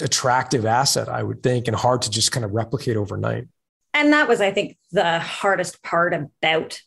attractive 0.00 0.66
asset, 0.66 1.08
I 1.08 1.22
would 1.22 1.42
think, 1.42 1.68
and 1.68 1.76
hard 1.76 2.02
to 2.02 2.10
just 2.10 2.32
kind 2.32 2.44
of 2.44 2.52
replicate 2.52 2.96
overnight. 2.96 3.48
And 3.94 4.12
that 4.12 4.28
was, 4.28 4.40
I 4.40 4.50
think, 4.50 4.76
the 4.92 5.18
hardest 5.18 5.82
part 5.82 6.12
about 6.12 6.80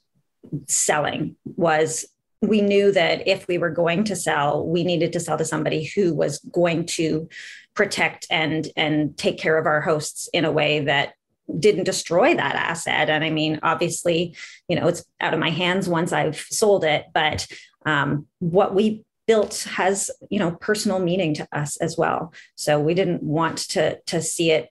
selling 0.67 1.35
was 1.43 2.05
we 2.41 2.61
knew 2.61 2.91
that 2.91 3.27
if 3.27 3.47
we 3.47 3.57
were 3.57 3.71
going 3.71 4.05
to 4.05 4.15
sell, 4.15 4.65
we 4.65 4.83
needed 4.83 5.13
to 5.13 5.19
sell 5.19 5.37
to 5.37 5.45
somebody 5.45 5.85
who 5.85 6.13
was 6.13 6.39
going 6.51 6.85
to 6.85 7.27
protect 7.73 8.27
and 8.29 8.67
and 8.75 9.17
take 9.17 9.37
care 9.37 9.57
of 9.57 9.65
our 9.65 9.81
hosts 9.81 10.29
in 10.33 10.45
a 10.45 10.51
way 10.51 10.81
that 10.81 11.13
didn't 11.57 11.85
destroy 11.85 12.35
that 12.35 12.55
asset. 12.55 13.09
And 13.09 13.23
I 13.23 13.29
mean, 13.29 13.59
obviously, 13.63 14.35
you 14.67 14.75
know, 14.75 14.87
it's 14.87 15.03
out 15.19 15.33
of 15.33 15.39
my 15.39 15.49
hands 15.49 15.87
once 15.87 16.11
I've 16.11 16.37
sold 16.37 16.83
it, 16.83 17.05
but 17.13 17.47
um, 17.85 18.27
what 18.39 18.75
we 18.75 19.03
built 19.25 19.67
has, 19.71 20.11
you 20.29 20.39
know, 20.39 20.51
personal 20.51 20.99
meaning 20.99 21.33
to 21.35 21.47
us 21.51 21.77
as 21.77 21.97
well. 21.97 22.33
So 22.55 22.79
we 22.79 22.93
didn't 22.93 23.23
want 23.23 23.57
to 23.69 23.99
to 24.07 24.21
see 24.21 24.51
it 24.51 24.69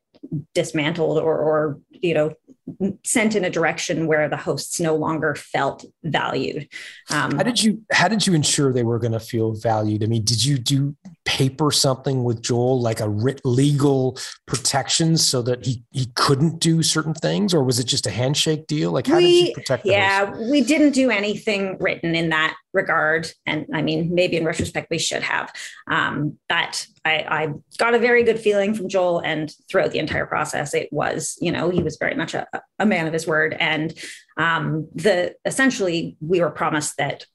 dismantled 0.55 1.19
or, 1.19 1.39
or 1.39 1.81
you 1.91 2.13
know 2.13 2.35
sent 3.05 3.35
in 3.35 3.45
a 3.45 3.51
direction 3.51 4.07
where 4.07 4.29
the 4.29 4.37
hosts 4.37 4.79
no 4.79 4.95
longer 4.95 5.35
felt 5.35 5.85
valued. 6.03 6.69
Um, 7.11 7.37
how 7.37 7.43
did 7.43 7.63
you 7.63 7.83
how 7.93 8.09
did 8.09 8.27
you 8.27 8.35
ensure 8.35 8.73
they 8.73 8.83
were 8.83 8.99
going 8.99 9.13
to 9.13 9.21
feel 9.21 9.55
valued? 9.55 10.03
I 10.03 10.07
mean, 10.07 10.25
did 10.25 10.45
you 10.45 10.59
do 10.59 10.97
paper 11.29 11.71
something 11.71 12.25
with 12.25 12.41
Joel 12.41 12.81
like 12.81 13.01
a 13.01 13.09
writ 13.09 13.43
legal 13.45 14.19
protections 14.47 15.23
so 15.23 15.43
that 15.43 15.67
he 15.67 15.85
he 15.91 16.07
couldn't 16.15 16.59
do 16.59 16.83
certain 16.83 17.13
things, 17.13 17.53
or 17.53 17.63
was 17.63 17.79
it 17.79 17.85
just 17.85 18.07
a 18.07 18.11
handshake 18.11 18.67
deal? 18.67 18.93
Like 18.93 19.07
how 19.07 19.19
we, 19.19 19.25
did 19.25 19.49
you 19.49 19.55
protect? 19.55 19.85
Yeah, 19.85 20.35
we 20.51 20.63
didn't 20.63 20.93
do 20.93 21.11
anything 21.11 21.77
written 21.81 22.15
in 22.15 22.31
that 22.31 22.57
regard, 22.73 23.31
and 23.45 23.67
I 23.75 23.83
mean, 23.83 24.15
maybe 24.15 24.39
in 24.39 24.47
retrospect 24.47 24.89
we 24.91 24.99
should 24.99 25.23
have, 25.23 25.53
um, 25.87 26.39
but 26.49 26.87
I, 27.05 27.13
I 27.29 27.49
got 27.77 27.93
a 27.93 27.99
very 27.99 28.23
good 28.23 28.41
feeling 28.41 28.73
from 28.73 28.89
Joel, 28.89 29.21
and 29.21 29.53
throughout 29.71 29.91
the 29.91 29.99
entire 29.99 30.25
process, 30.25 30.73
it 30.73 30.89
was 30.91 31.37
you 31.43 31.53
know 31.53 31.69
he 31.69 31.83
was 31.83 31.99
very 31.99 32.15
much 32.15 32.33
a, 32.33 32.47
a 32.79 32.87
man 32.87 33.07
of 33.07 33.13
his 33.13 33.27
word. 33.27 33.55
And 33.61 33.93
um, 34.39 34.89
the 34.95 35.35
essentially, 35.45 36.17
we 36.23 36.41
were 36.41 36.51
promised 36.51 36.97
that 36.97 37.27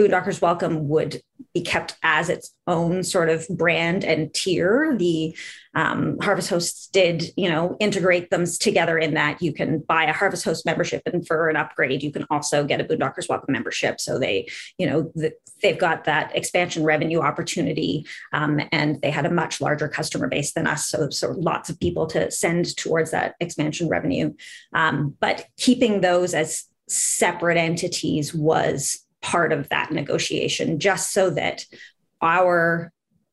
Boondockers 0.00 0.40
Welcome 0.40 0.88
would 0.88 1.20
be 1.52 1.60
kept 1.60 1.94
as 2.02 2.30
its 2.30 2.54
own 2.66 3.04
sort 3.04 3.28
of 3.28 3.46
brand 3.48 4.02
and 4.02 4.32
tier. 4.32 4.96
The 4.96 5.36
um, 5.74 6.16
Harvest 6.22 6.48
Hosts 6.48 6.86
did, 6.86 7.24
you 7.36 7.50
know, 7.50 7.76
integrate 7.80 8.30
them 8.30 8.46
together 8.46 8.96
in 8.96 9.12
that 9.14 9.42
you 9.42 9.52
can 9.52 9.80
buy 9.80 10.04
a 10.04 10.12
Harvest 10.14 10.42
Host 10.42 10.64
membership, 10.64 11.02
and 11.04 11.26
for 11.26 11.50
an 11.50 11.56
upgrade, 11.56 12.02
you 12.02 12.10
can 12.10 12.24
also 12.30 12.64
get 12.64 12.80
a 12.80 12.84
Boondockers 12.84 13.28
Welcome 13.28 13.52
membership. 13.52 14.00
So 14.00 14.18
they, 14.18 14.48
you 14.78 14.86
know, 14.86 15.12
the, 15.14 15.34
they've 15.62 15.78
got 15.78 16.04
that 16.04 16.34
expansion 16.34 16.82
revenue 16.82 17.20
opportunity, 17.20 18.06
um, 18.32 18.58
and 18.72 19.02
they 19.02 19.10
had 19.10 19.26
a 19.26 19.30
much 19.30 19.60
larger 19.60 19.86
customer 19.86 20.28
base 20.28 20.54
than 20.54 20.66
us. 20.66 20.86
So, 20.86 21.10
so 21.10 21.32
lots 21.32 21.68
of 21.68 21.78
people 21.78 22.06
to 22.06 22.30
send 22.30 22.74
towards 22.76 23.10
that 23.10 23.34
expansion 23.38 23.86
revenue. 23.90 24.32
Um, 24.72 25.14
but 25.20 25.46
keeping 25.58 26.00
those 26.00 26.32
as 26.32 26.64
separate 26.88 27.58
entities 27.58 28.32
was 28.34 29.04
part 29.22 29.52
of 29.52 29.68
that 29.68 29.92
negotiation 29.92 30.78
just 30.78 31.12
so 31.12 31.30
that 31.30 31.64
our 32.22 32.92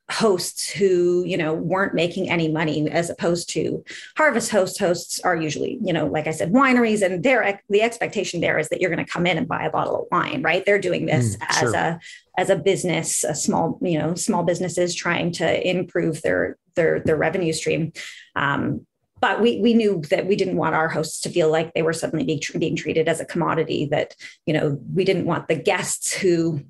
hosts 0.09 0.69
who 0.69 1.23
you 1.25 1.35
know 1.35 1.53
weren't 1.53 1.93
making 1.93 2.29
any 2.29 2.47
money 2.47 2.89
as 2.89 3.09
opposed 3.09 3.49
to 3.49 3.83
harvest 4.15 4.49
host 4.49 4.79
hosts 4.79 5.19
are 5.19 5.35
usually 5.35 5.77
you 5.81 5.91
know 5.91 6.07
like 6.07 6.27
i 6.27 6.31
said 6.31 6.53
wineries 6.53 7.01
and 7.01 7.23
their 7.23 7.61
the 7.69 7.81
expectation 7.81 8.39
there 8.39 8.57
is 8.57 8.69
that 8.69 8.79
you're 8.79 8.89
going 8.89 9.05
to 9.05 9.11
come 9.11 9.27
in 9.27 9.37
and 9.37 9.49
buy 9.49 9.65
a 9.65 9.69
bottle 9.69 10.03
of 10.03 10.07
wine 10.09 10.41
right 10.41 10.65
they're 10.65 10.79
doing 10.79 11.05
this 11.05 11.35
mm, 11.35 11.45
as 11.49 11.57
sure. 11.57 11.75
a 11.75 11.99
as 12.37 12.49
a 12.49 12.55
business 12.55 13.25
a 13.25 13.35
small 13.35 13.77
you 13.81 13.99
know 13.99 14.15
small 14.15 14.43
businesses 14.43 14.95
trying 14.95 15.29
to 15.29 15.69
improve 15.69 16.21
their 16.21 16.57
their 16.75 17.01
their 17.01 17.17
revenue 17.17 17.51
stream 17.51 17.91
um, 18.37 18.85
but 19.19 19.41
we 19.41 19.59
we 19.59 19.73
knew 19.73 20.01
that 20.09 20.27
we 20.27 20.35
didn't 20.35 20.57
want 20.57 20.75
our 20.75 20.89
hosts 20.89 21.21
to 21.21 21.29
feel 21.29 21.51
like 21.51 21.73
they 21.73 21.81
were 21.81 21.93
suddenly 21.93 22.25
being, 22.25 22.41
being 22.59 22.75
treated 22.75 23.07
as 23.07 23.19
a 23.19 23.25
commodity 23.25 23.85
that 23.91 24.15
you 24.45 24.53
know 24.53 24.79
we 24.93 25.03
didn't 25.03 25.25
want 25.25 25.47
the 25.47 25.55
guests 25.55 26.13
who 26.13 26.61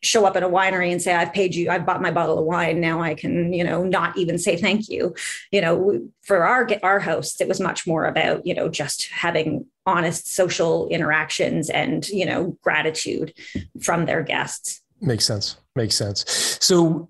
show 0.00 0.24
up 0.24 0.36
at 0.36 0.44
a 0.44 0.48
winery 0.48 0.92
and 0.92 1.02
say 1.02 1.12
i've 1.12 1.32
paid 1.32 1.54
you 1.54 1.70
i've 1.70 1.84
bought 1.84 2.00
my 2.00 2.10
bottle 2.10 2.38
of 2.38 2.44
wine 2.44 2.80
now 2.80 3.02
i 3.02 3.14
can 3.14 3.52
you 3.52 3.64
know 3.64 3.82
not 3.82 4.16
even 4.16 4.38
say 4.38 4.56
thank 4.56 4.88
you. 4.88 5.14
You 5.50 5.60
know 5.60 6.08
for 6.22 6.44
our 6.44 6.68
our 6.82 7.00
hosts 7.00 7.40
it 7.40 7.48
was 7.48 7.60
much 7.60 7.86
more 7.86 8.04
about 8.06 8.46
you 8.46 8.54
know 8.54 8.68
just 8.68 9.08
having 9.08 9.66
honest 9.86 10.32
social 10.32 10.86
interactions 10.88 11.68
and 11.70 12.08
you 12.08 12.26
know 12.26 12.56
gratitude 12.62 13.32
from 13.80 14.04
their 14.06 14.22
guests. 14.22 14.82
Makes 15.00 15.26
sense 15.26 15.56
makes 15.74 15.96
sense. 15.96 16.24
So 16.60 17.08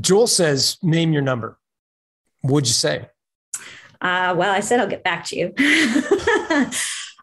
joel 0.00 0.28
says 0.28 0.78
name 0.82 1.12
your 1.12 1.22
number. 1.22 1.58
What'd 2.42 2.68
you 2.68 2.74
say 2.74 3.08
uh, 4.00 4.34
well, 4.36 4.54
I 4.54 4.60
said 4.60 4.80
I'll 4.80 4.88
get 4.88 5.04
back 5.04 5.24
to 5.26 5.36
you. 5.36 5.46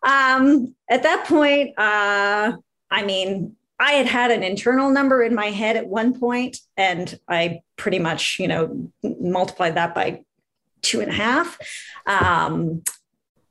um, 0.03 0.76
at 0.89 1.03
that 1.03 1.26
point, 1.28 1.78
uh, 1.78 2.57
I 2.91 3.03
mean, 3.05 3.55
I 3.80 3.93
had 3.93 4.05
had 4.05 4.32
an 4.32 4.43
internal 4.43 4.89
number 4.89 5.21
in 5.21 5.36
my 5.36 5.47
head 5.47 5.76
at 5.76 5.88
one 5.88 6.17
point, 6.17 6.57
and 6.78 7.17
I 7.28 7.61
pretty 7.76 7.99
much, 7.99 8.39
you 8.39 8.47
know, 8.47 8.91
multiplied 9.03 9.76
that 9.76 9.93
by 9.93 10.21
two 10.82 11.01
and 11.01 11.11
a 11.11 11.13
half. 11.13 11.57
Um, 12.05 12.84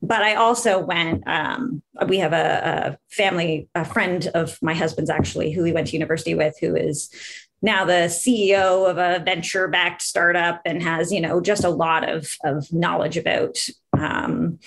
but 0.00 0.22
I 0.22 0.34
also 0.34 0.78
went. 0.78 1.26
Um, 1.26 1.82
we 2.08 2.18
have 2.18 2.32
a, 2.32 2.96
a, 2.96 3.14
family, 3.14 3.68
a 3.74 3.84
friend 3.84 4.30
of 4.34 4.58
my 4.62 4.74
husband's 4.74 5.10
actually, 5.10 5.52
who 5.52 5.62
we 5.62 5.72
went 5.72 5.88
to 5.88 5.94
university 5.94 6.34
with, 6.34 6.58
who 6.60 6.76
is 6.76 7.10
now 7.64 7.86
the 7.86 8.08
CEO 8.08 8.88
of 8.88 8.98
a 8.98 9.24
venture 9.24 9.68
backed 9.68 10.02
startup 10.02 10.60
and 10.66 10.82
has, 10.82 11.10
you 11.10 11.20
know, 11.20 11.40
just 11.40 11.64
a 11.64 11.70
lot 11.70 12.06
of, 12.06 12.30
of 12.44 12.70
knowledge 12.70 13.16
about 13.16 13.56
um, 13.98 14.58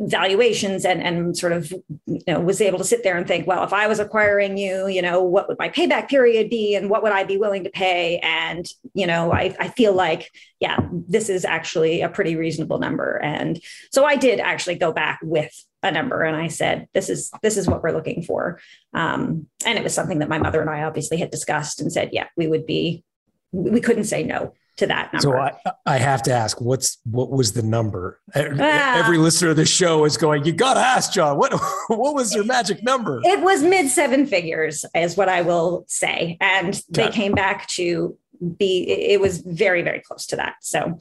valuations 0.00 0.84
and, 0.84 1.00
and 1.00 1.38
sort 1.38 1.52
of, 1.52 1.72
you 2.06 2.22
know, 2.26 2.40
was 2.40 2.60
able 2.60 2.78
to 2.78 2.84
sit 2.84 3.04
there 3.04 3.16
and 3.16 3.28
think, 3.28 3.46
well, 3.46 3.62
if 3.62 3.72
I 3.72 3.86
was 3.86 4.00
acquiring 4.00 4.58
you, 4.58 4.88
you 4.88 5.02
know, 5.02 5.22
what 5.22 5.46
would 5.46 5.58
my 5.60 5.68
payback 5.68 6.08
period 6.08 6.50
be 6.50 6.74
and 6.74 6.90
what 6.90 7.04
would 7.04 7.12
I 7.12 7.22
be 7.22 7.36
willing 7.36 7.62
to 7.62 7.70
pay? 7.70 8.18
And, 8.18 8.66
you 8.92 9.06
know, 9.06 9.32
I, 9.32 9.54
I 9.60 9.68
feel 9.68 9.94
like, 9.94 10.32
yeah, 10.58 10.80
this 10.90 11.28
is 11.28 11.44
actually 11.44 12.02
a 12.02 12.08
pretty 12.08 12.34
reasonable 12.34 12.80
number. 12.80 13.20
And 13.22 13.62
so 13.92 14.04
I 14.04 14.16
did 14.16 14.40
actually 14.40 14.76
go 14.76 14.92
back 14.92 15.20
with 15.22 15.64
a 15.82 15.90
number 15.90 16.22
and 16.22 16.36
I 16.36 16.48
said, 16.48 16.88
this 16.94 17.08
is 17.08 17.30
this 17.42 17.56
is 17.56 17.66
what 17.66 17.82
we're 17.82 17.92
looking 17.92 18.22
for. 18.22 18.60
Um, 18.94 19.46
and 19.64 19.78
it 19.78 19.84
was 19.84 19.94
something 19.94 20.18
that 20.18 20.28
my 20.28 20.38
mother 20.38 20.60
and 20.60 20.70
I 20.70 20.82
obviously 20.82 21.16
had 21.16 21.30
discussed 21.30 21.80
and 21.80 21.92
said, 21.92 22.10
yeah, 22.12 22.26
we 22.36 22.46
would 22.46 22.66
be 22.66 23.04
we 23.52 23.80
couldn't 23.80 24.04
say 24.04 24.22
no 24.22 24.54
to 24.76 24.86
that 24.86 25.12
number. 25.12 25.52
So 25.62 25.70
I, 25.86 25.94
I 25.94 25.98
have 25.98 26.22
to 26.24 26.32
ask, 26.32 26.60
what's 26.60 26.98
what 27.04 27.30
was 27.30 27.52
the 27.52 27.62
number? 27.62 28.20
Ah. 28.34 28.98
Every 28.98 29.18
listener 29.18 29.50
of 29.50 29.56
the 29.56 29.66
show 29.66 30.04
is 30.04 30.16
going, 30.16 30.44
you 30.44 30.52
gotta 30.52 30.80
ask 30.80 31.12
John, 31.12 31.38
what 31.38 31.52
what 31.88 32.14
was 32.14 32.34
your 32.34 32.44
magic 32.44 32.82
number? 32.82 33.20
It 33.22 33.40
was 33.40 33.62
mid 33.62 33.88
seven 33.88 34.26
figures, 34.26 34.84
is 34.94 35.16
what 35.16 35.28
I 35.28 35.42
will 35.42 35.84
say. 35.86 36.36
And 36.40 36.68
okay. 36.74 36.82
they 36.90 37.08
came 37.10 37.32
back 37.32 37.66
to 37.68 38.16
be 38.58 38.90
it 38.90 39.20
was 39.20 39.38
very, 39.38 39.82
very 39.82 40.00
close 40.00 40.26
to 40.26 40.36
that. 40.36 40.56
So 40.62 40.98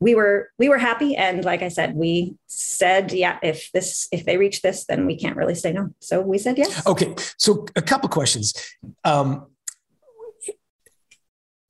we 0.00 0.14
were 0.14 0.50
we 0.58 0.68
were 0.68 0.78
happy. 0.78 1.16
And 1.16 1.44
like 1.44 1.62
i 1.62 1.68
said 1.68 1.94
we 1.94 2.36
said 2.46 3.12
yeah 3.12 3.38
if 3.42 3.70
this 3.72 4.08
if 4.12 4.24
they 4.24 4.36
reach 4.36 4.62
this 4.62 4.84
then 4.84 5.06
we 5.06 5.16
can't 5.16 5.36
really 5.36 5.54
say 5.54 5.72
no. 5.72 5.90
So 6.00 6.20
we 6.20 6.38
said 6.38 6.58
yes. 6.58 6.86
Okay. 6.86 7.14
So 7.38 7.66
a 7.76 7.82
couple 7.82 8.08
questions. 8.08 8.54
Um, 9.04 9.46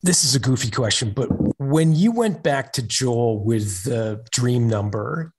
this 0.02 0.24
is 0.24 0.36
a 0.36 0.38
goofy 0.38 0.70
question 0.70 1.10
but 1.10 1.26
when 1.58 1.92
you 1.92 2.12
went 2.12 2.40
back 2.42 2.72
to 2.72 2.80
joel 2.80 3.42
with 3.42 3.82
the 3.82 4.24
dream 4.30 4.68
number 4.68 5.32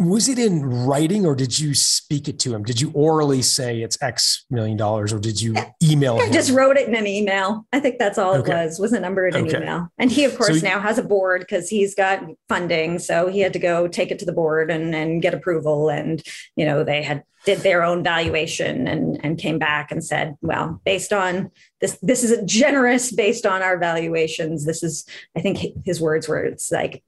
was 0.00 0.28
it 0.28 0.38
in 0.38 0.64
writing 0.64 1.26
or 1.26 1.34
did 1.34 1.58
you 1.58 1.74
speak 1.74 2.28
it 2.28 2.38
to 2.40 2.54
him? 2.54 2.64
Did 2.64 2.80
you 2.80 2.90
orally 2.94 3.42
say 3.42 3.82
it's 3.82 4.00
X 4.02 4.46
million 4.50 4.76
dollars 4.76 5.12
or 5.12 5.18
did 5.18 5.40
you 5.40 5.54
email 5.82 6.18
I 6.18 6.26
him? 6.26 6.32
just 6.32 6.50
wrote 6.50 6.76
it 6.76 6.88
in 6.88 6.94
an 6.94 7.06
email. 7.06 7.66
I 7.72 7.80
think 7.80 7.98
that's 7.98 8.18
all 8.18 8.34
okay. 8.36 8.52
it 8.52 8.64
was, 8.64 8.78
was 8.78 8.92
a 8.92 9.00
number 9.00 9.26
in 9.26 9.36
an 9.36 9.46
okay. 9.46 9.58
email. 9.58 9.88
And 9.98 10.10
he, 10.10 10.24
of 10.24 10.36
course, 10.36 10.48
so 10.48 10.54
he, 10.54 10.62
now 10.62 10.80
has 10.80 10.98
a 10.98 11.02
board 11.02 11.42
because 11.42 11.68
he's 11.68 11.94
got 11.94 12.24
funding. 12.48 12.98
So 12.98 13.28
he 13.28 13.40
had 13.40 13.52
to 13.52 13.58
go 13.58 13.86
take 13.88 14.10
it 14.10 14.18
to 14.20 14.24
the 14.24 14.32
board 14.32 14.70
and, 14.70 14.94
and 14.94 15.20
get 15.20 15.34
approval. 15.34 15.90
And, 15.90 16.22
you 16.56 16.64
know, 16.64 16.82
they 16.82 17.02
had 17.02 17.22
did 17.46 17.58
their 17.60 17.82
own 17.82 18.02
valuation 18.02 18.86
and, 18.86 19.18
and 19.24 19.38
came 19.38 19.58
back 19.58 19.90
and 19.90 20.04
said, 20.04 20.36
well, 20.42 20.80
based 20.84 21.12
on 21.12 21.50
this, 21.80 21.98
this 22.02 22.22
is 22.22 22.30
a 22.30 22.44
generous 22.44 23.12
based 23.12 23.46
on 23.46 23.62
our 23.62 23.78
valuations. 23.78 24.66
This 24.66 24.82
is, 24.82 25.06
I 25.36 25.40
think 25.40 25.58
his 25.84 26.00
words 26.00 26.28
were, 26.28 26.44
it's 26.44 26.70
like, 26.70 27.02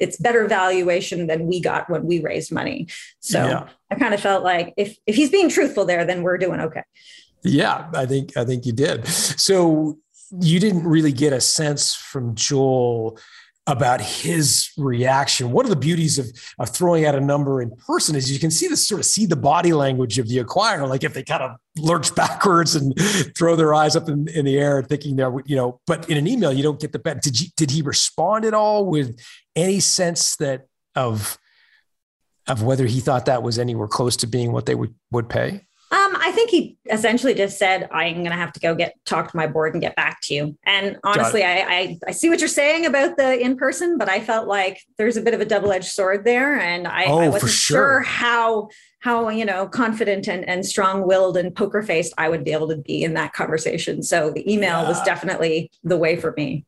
it's 0.00 0.16
better 0.16 0.48
valuation 0.48 1.28
than 1.28 1.46
we 1.46 1.60
got 1.60 1.88
when 1.88 2.06
we 2.06 2.20
raised 2.20 2.50
money. 2.50 2.88
So 3.20 3.46
yeah. 3.46 3.68
I 3.90 3.94
kind 3.94 4.14
of 4.14 4.20
felt 4.20 4.42
like 4.42 4.74
if, 4.76 4.96
if 5.06 5.14
he's 5.14 5.30
being 5.30 5.48
truthful 5.48 5.84
there, 5.84 6.04
then 6.04 6.22
we're 6.22 6.38
doing 6.38 6.60
okay. 6.60 6.82
Yeah, 7.44 7.88
I 7.94 8.04
think, 8.04 8.36
I 8.36 8.44
think 8.44 8.66
you 8.66 8.72
did. 8.72 9.06
So 9.06 9.98
you 10.40 10.58
didn't 10.58 10.84
really 10.84 11.12
get 11.12 11.32
a 11.32 11.40
sense 11.40 11.94
from 11.94 12.34
Joel 12.34 13.18
about 13.68 14.00
his 14.00 14.70
reaction. 14.78 15.52
One 15.52 15.66
of 15.66 15.70
the 15.70 15.76
beauties 15.76 16.18
of, 16.18 16.26
of 16.58 16.70
throwing 16.70 17.04
out 17.04 17.14
a 17.14 17.20
number 17.20 17.60
in 17.60 17.70
person 17.76 18.16
is 18.16 18.32
you 18.32 18.38
can 18.38 18.50
see 18.50 18.66
this 18.66 18.88
sort 18.88 18.98
of 18.98 19.04
see 19.04 19.26
the 19.26 19.36
body 19.36 19.74
language 19.74 20.18
of 20.18 20.26
the 20.26 20.38
acquirer, 20.38 20.88
like 20.88 21.04
if 21.04 21.12
they 21.12 21.22
kind 21.22 21.42
of 21.42 21.56
lurch 21.76 22.14
backwards 22.16 22.74
and 22.74 22.98
throw 23.36 23.56
their 23.56 23.74
eyes 23.74 23.94
up 23.94 24.08
in, 24.08 24.26
in 24.28 24.46
the 24.46 24.56
air 24.56 24.82
thinking 24.82 25.16
they're, 25.16 25.34
you 25.44 25.54
know, 25.54 25.80
but 25.86 26.08
in 26.08 26.16
an 26.16 26.26
email, 26.26 26.50
you 26.50 26.62
don't 26.62 26.80
get 26.80 26.92
the 26.92 26.98
bet. 26.98 27.20
Did 27.22 27.38
you, 27.38 27.48
did 27.56 27.70
he 27.70 27.82
respond 27.82 28.46
at 28.46 28.54
all 28.54 28.86
with 28.86 29.20
any 29.54 29.80
sense 29.80 30.36
that 30.36 30.66
of, 30.96 31.38
of 32.46 32.62
whether 32.62 32.86
he 32.86 33.00
thought 33.00 33.26
that 33.26 33.42
was 33.42 33.58
anywhere 33.58 33.86
close 33.86 34.16
to 34.16 34.26
being 34.26 34.50
what 34.50 34.64
they 34.64 34.74
would, 34.74 34.94
would 35.10 35.28
pay? 35.28 35.67
Um, 35.90 36.16
I 36.20 36.32
think 36.32 36.50
he 36.50 36.76
essentially 36.90 37.32
just 37.32 37.58
said, 37.58 37.88
"I'm 37.90 38.16
going 38.16 38.26
to 38.26 38.36
have 38.36 38.52
to 38.52 38.60
go 38.60 38.74
get 38.74 38.94
talk 39.06 39.30
to 39.30 39.36
my 39.36 39.46
board 39.46 39.74
and 39.74 39.80
get 39.80 39.96
back 39.96 40.20
to 40.24 40.34
you." 40.34 40.58
And 40.64 40.98
honestly, 41.02 41.44
I, 41.44 41.60
I, 41.60 41.98
I 42.08 42.10
see 42.10 42.28
what 42.28 42.40
you're 42.40 42.48
saying 42.48 42.84
about 42.84 43.16
the 43.16 43.40
in 43.40 43.56
person, 43.56 43.96
but 43.96 44.08
I 44.08 44.20
felt 44.20 44.48
like 44.48 44.82
there's 44.98 45.16
a 45.16 45.22
bit 45.22 45.32
of 45.32 45.40
a 45.40 45.46
double 45.46 45.72
edged 45.72 45.88
sword 45.88 46.24
there, 46.24 46.58
and 46.58 46.86
I, 46.86 47.04
oh, 47.06 47.18
I 47.20 47.28
wasn't 47.28 47.52
sure. 47.52 47.76
sure 47.76 48.00
how 48.00 48.68
how 49.00 49.28
you 49.30 49.44
know 49.44 49.66
confident 49.66 50.28
and, 50.28 50.46
and 50.48 50.66
strong 50.66 51.06
willed 51.06 51.36
and 51.36 51.54
poker 51.54 51.82
faced 51.82 52.12
I 52.18 52.28
would 52.28 52.44
be 52.44 52.52
able 52.52 52.68
to 52.68 52.76
be 52.76 53.02
in 53.02 53.14
that 53.14 53.32
conversation. 53.32 54.02
So 54.02 54.30
the 54.30 54.50
email 54.50 54.82
yeah. 54.82 54.88
was 54.88 55.00
definitely 55.02 55.70
the 55.84 55.96
way 55.96 56.16
for 56.16 56.34
me. 56.36 56.66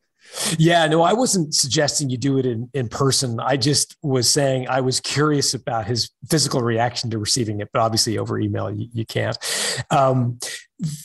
Yeah, 0.57 0.87
no, 0.87 1.01
I 1.01 1.13
wasn't 1.13 1.53
suggesting 1.53 2.09
you 2.09 2.17
do 2.17 2.37
it 2.37 2.45
in, 2.45 2.69
in 2.73 2.87
person. 2.89 3.39
I 3.39 3.57
just 3.57 3.97
was 4.01 4.29
saying 4.29 4.67
I 4.69 4.81
was 4.81 4.99
curious 4.99 5.53
about 5.53 5.87
his 5.87 6.09
physical 6.29 6.61
reaction 6.61 7.09
to 7.09 7.17
receiving 7.17 7.59
it, 7.59 7.69
but 7.73 7.81
obviously 7.81 8.17
over 8.17 8.39
email 8.39 8.71
you, 8.71 8.87
you 8.93 9.05
can't. 9.05 9.37
Um, 9.89 10.39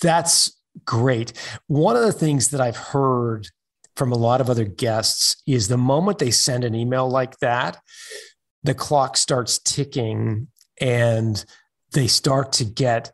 that's 0.00 0.60
great. 0.84 1.32
One 1.66 1.96
of 1.96 2.02
the 2.02 2.12
things 2.12 2.48
that 2.50 2.60
I've 2.60 2.76
heard 2.76 3.48
from 3.96 4.12
a 4.12 4.16
lot 4.16 4.40
of 4.40 4.50
other 4.50 4.64
guests 4.64 5.42
is 5.46 5.68
the 5.68 5.78
moment 5.78 6.18
they 6.18 6.30
send 6.30 6.64
an 6.64 6.74
email 6.74 7.08
like 7.08 7.38
that, 7.38 7.80
the 8.62 8.74
clock 8.74 9.16
starts 9.16 9.58
ticking 9.58 10.48
and 10.80 11.44
they 11.92 12.06
start 12.06 12.52
to 12.52 12.64
get 12.64 13.12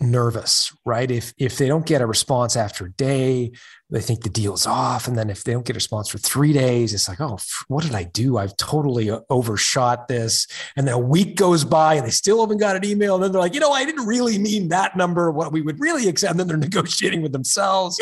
nervous, 0.00 0.72
right? 0.84 1.10
If 1.10 1.32
if 1.38 1.58
they 1.58 1.66
don't 1.66 1.86
get 1.86 2.02
a 2.02 2.06
response 2.06 2.56
after 2.56 2.86
a 2.86 2.92
day, 2.92 3.52
they 3.90 4.00
think 4.00 4.22
the 4.22 4.28
deal's 4.28 4.66
off, 4.66 5.08
and 5.08 5.16
then 5.16 5.30
if 5.30 5.44
they 5.44 5.52
don't 5.52 5.64
get 5.64 5.74
a 5.74 5.78
response 5.78 6.08
for 6.08 6.18
three 6.18 6.52
days, 6.52 6.92
it's 6.92 7.08
like, 7.08 7.20
oh, 7.22 7.38
what 7.68 7.84
did 7.84 7.94
I 7.94 8.02
do? 8.02 8.36
I've 8.36 8.56
totally 8.58 9.10
uh, 9.10 9.20
overshot 9.30 10.08
this. 10.08 10.46
And 10.76 10.86
then 10.86 10.94
a 10.94 10.98
week 10.98 11.36
goes 11.36 11.64
by, 11.64 11.94
and 11.94 12.06
they 12.06 12.10
still 12.10 12.40
haven't 12.40 12.58
got 12.58 12.76
an 12.76 12.84
email, 12.84 13.14
and 13.14 13.24
then 13.24 13.32
they're 13.32 13.40
like, 13.40 13.54
you 13.54 13.60
know, 13.60 13.72
I 13.72 13.86
didn't 13.86 14.06
really 14.06 14.38
mean 14.38 14.68
that 14.68 14.96
number. 14.96 15.30
What 15.30 15.52
we 15.52 15.62
would 15.62 15.80
really 15.80 16.06
accept. 16.06 16.32
And 16.32 16.40
then 16.40 16.48
they're 16.48 16.56
negotiating 16.68 17.22
with 17.22 17.32
themselves. 17.32 17.98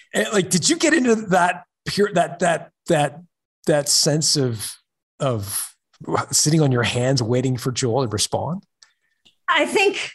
and 0.14 0.26
like, 0.32 0.50
did 0.50 0.68
you 0.68 0.76
get 0.76 0.94
into 0.94 1.14
that 1.14 1.64
pure 1.86 2.12
that 2.14 2.40
that 2.40 2.72
that 2.88 3.20
that 3.66 3.88
sense 3.88 4.36
of 4.36 4.74
of 5.20 5.76
sitting 6.32 6.60
on 6.60 6.72
your 6.72 6.82
hands 6.82 7.22
waiting 7.22 7.56
for 7.56 7.70
Joel 7.70 8.02
to 8.02 8.08
respond? 8.08 8.64
I 9.48 9.66
think 9.66 10.12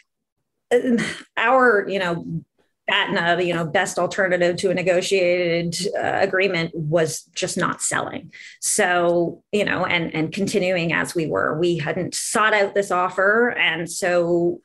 our, 1.36 1.86
you 1.88 1.98
know, 1.98 2.42
BATNA, 2.86 3.42
you 3.42 3.52
know, 3.52 3.66
best 3.66 3.98
alternative 3.98 4.56
to 4.56 4.70
a 4.70 4.74
negotiated 4.74 5.76
uh, 5.96 6.18
agreement 6.20 6.72
was 6.74 7.22
just 7.34 7.56
not 7.56 7.82
selling. 7.82 8.32
So, 8.60 9.42
you 9.52 9.64
know, 9.64 9.84
and 9.84 10.14
and 10.14 10.32
continuing 10.32 10.92
as 10.92 11.14
we 11.14 11.26
were, 11.26 11.58
we 11.58 11.78
hadn't 11.78 12.14
sought 12.14 12.54
out 12.54 12.74
this 12.74 12.90
offer, 12.90 13.50
and 13.50 13.90
so 13.90 14.60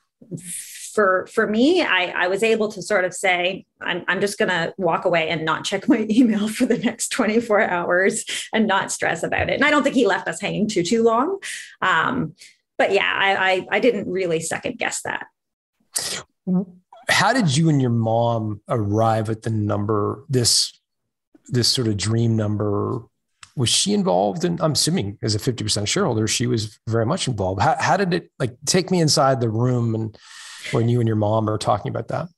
for 0.94 1.26
for 1.28 1.48
me, 1.48 1.82
I, 1.82 2.14
I 2.16 2.28
was 2.28 2.44
able 2.44 2.72
to 2.74 2.82
sort 2.82 3.06
of 3.06 3.14
say, 3.14 3.66
I'm 3.82 4.04
I'm 4.08 4.22
just 4.22 4.38
going 4.38 4.50
to 4.50 4.74
walk 4.78 5.06
away 5.06 5.30
and 5.30 5.46
not 5.46 5.64
check 5.64 5.88
my 5.88 6.06
email 6.10 6.48
for 6.48 6.66
the 6.66 6.78
next 6.78 7.10
24 7.10 7.62
hours 7.62 8.26
and 8.54 8.68
not 8.68 8.92
stress 8.92 9.24
about 9.24 9.50
it. 9.50 9.56
And 9.56 9.66
I 9.66 9.72
don't 9.72 9.84
think 9.84 9.96
he 9.96 10.06
left 10.06 10.28
us 10.28 10.42
hanging 10.42 10.68
too 10.68 10.84
too 10.84 11.04
long. 11.04 11.40
Um, 11.82 12.36
but 12.78 12.94
yeah, 12.94 13.12
I, 13.14 13.52
I 13.52 13.68
I 13.72 13.80
didn't 13.80 14.12
really 14.12 14.40
second 14.40 14.78
guess 14.78 15.02
that. 15.04 15.28
How 17.12 17.34
did 17.34 17.56
you 17.56 17.70
and 17.70 17.82
your 17.82 17.92
mom 17.92 18.62
arrive 18.70 19.30
at 19.30 19.44
the 19.44 19.50
number, 19.50 20.24
this 20.30 20.74
this 21.48 21.68
sort 21.68 21.88
of 21.88 21.98
dream 21.98 22.36
number? 22.36 23.02
Was 23.58 23.70
she 23.70 23.94
involved 23.94 24.46
in, 24.46 24.62
I'm 24.62 24.72
assuming 24.72 25.18
as 25.22 25.36
a 25.36 25.38
50% 25.38 25.86
shareholder, 25.86 26.26
she 26.26 26.48
was 26.48 26.80
very 26.88 27.06
much 27.06 27.28
involved. 27.28 27.62
How, 27.62 27.76
how 27.78 27.98
did 27.98 28.14
it 28.14 28.32
like 28.40 28.56
take 28.66 28.90
me 28.90 29.02
inside 29.02 29.42
the 29.42 29.50
room 29.50 29.94
and 29.94 30.18
when 30.72 30.88
you 30.88 31.02
and 31.02 31.08
your 31.08 31.18
mom 31.18 31.50
are 31.50 31.58
talking 31.58 31.90
about 31.90 32.08
that? 32.08 32.30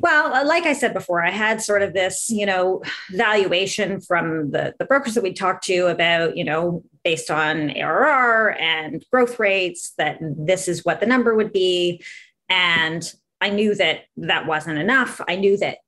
Well, 0.00 0.32
uh, 0.32 0.44
like 0.46 0.64
I 0.64 0.72
said 0.72 0.94
before, 0.94 1.22
I 1.24 1.30
had 1.30 1.60
sort 1.60 1.82
of 1.82 1.92
this, 1.92 2.30
you 2.30 2.46
know, 2.46 2.82
valuation 3.10 4.00
from 4.00 4.50
the, 4.50 4.74
the 4.78 4.84
brokers 4.84 5.14
that 5.14 5.22
we 5.22 5.34
talked 5.34 5.64
to 5.64 5.88
about, 5.88 6.36
you 6.36 6.44
know, 6.44 6.82
based 7.04 7.30
on 7.30 7.70
ARR 7.70 8.56
and 8.58 9.04
growth 9.12 9.38
rates, 9.38 9.92
that 9.98 10.18
this 10.20 10.68
is 10.68 10.84
what 10.84 11.00
the 11.00 11.06
number 11.06 11.34
would 11.34 11.52
be. 11.52 12.02
And 12.48 13.12
I 13.42 13.50
knew 13.50 13.74
that 13.74 14.04
that 14.16 14.46
wasn't 14.46 14.78
enough. 14.78 15.20
I 15.26 15.34
knew 15.34 15.56
that, 15.56 15.78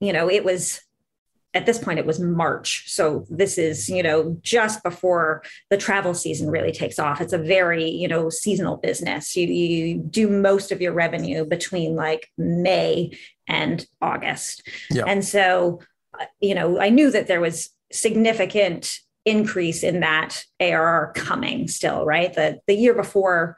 you 0.00 0.12
know, 0.12 0.30
it 0.30 0.42
was 0.42 0.80
at 1.52 1.66
this 1.66 1.78
point 1.78 1.98
it 1.98 2.06
was 2.06 2.18
March. 2.18 2.90
So 2.90 3.26
this 3.28 3.58
is, 3.58 3.88
you 3.90 4.02
know, 4.02 4.38
just 4.42 4.82
before 4.82 5.42
the 5.68 5.76
travel 5.76 6.14
season 6.14 6.50
really 6.50 6.72
takes 6.72 6.98
off. 6.98 7.20
It's 7.20 7.34
a 7.34 7.38
very, 7.38 7.88
you 7.88 8.08
know, 8.08 8.30
seasonal 8.30 8.78
business. 8.78 9.36
You, 9.36 9.46
you 9.46 9.98
do 9.98 10.28
most 10.30 10.72
of 10.72 10.80
your 10.80 10.94
revenue 10.94 11.44
between 11.44 11.94
like 11.94 12.30
May 12.38 13.16
and 13.46 13.86
August. 14.00 14.66
Yeah. 14.90 15.04
And 15.06 15.22
so, 15.24 15.80
you 16.40 16.54
know, 16.54 16.80
I 16.80 16.88
knew 16.88 17.10
that 17.10 17.28
there 17.28 17.40
was 17.40 17.68
significant 17.92 18.98
increase 19.26 19.82
in 19.82 20.00
that 20.00 20.42
ARR 20.58 21.12
coming 21.14 21.68
still, 21.68 22.04
right? 22.04 22.32
The 22.32 22.60
the 22.66 22.74
year 22.74 22.94
before 22.94 23.56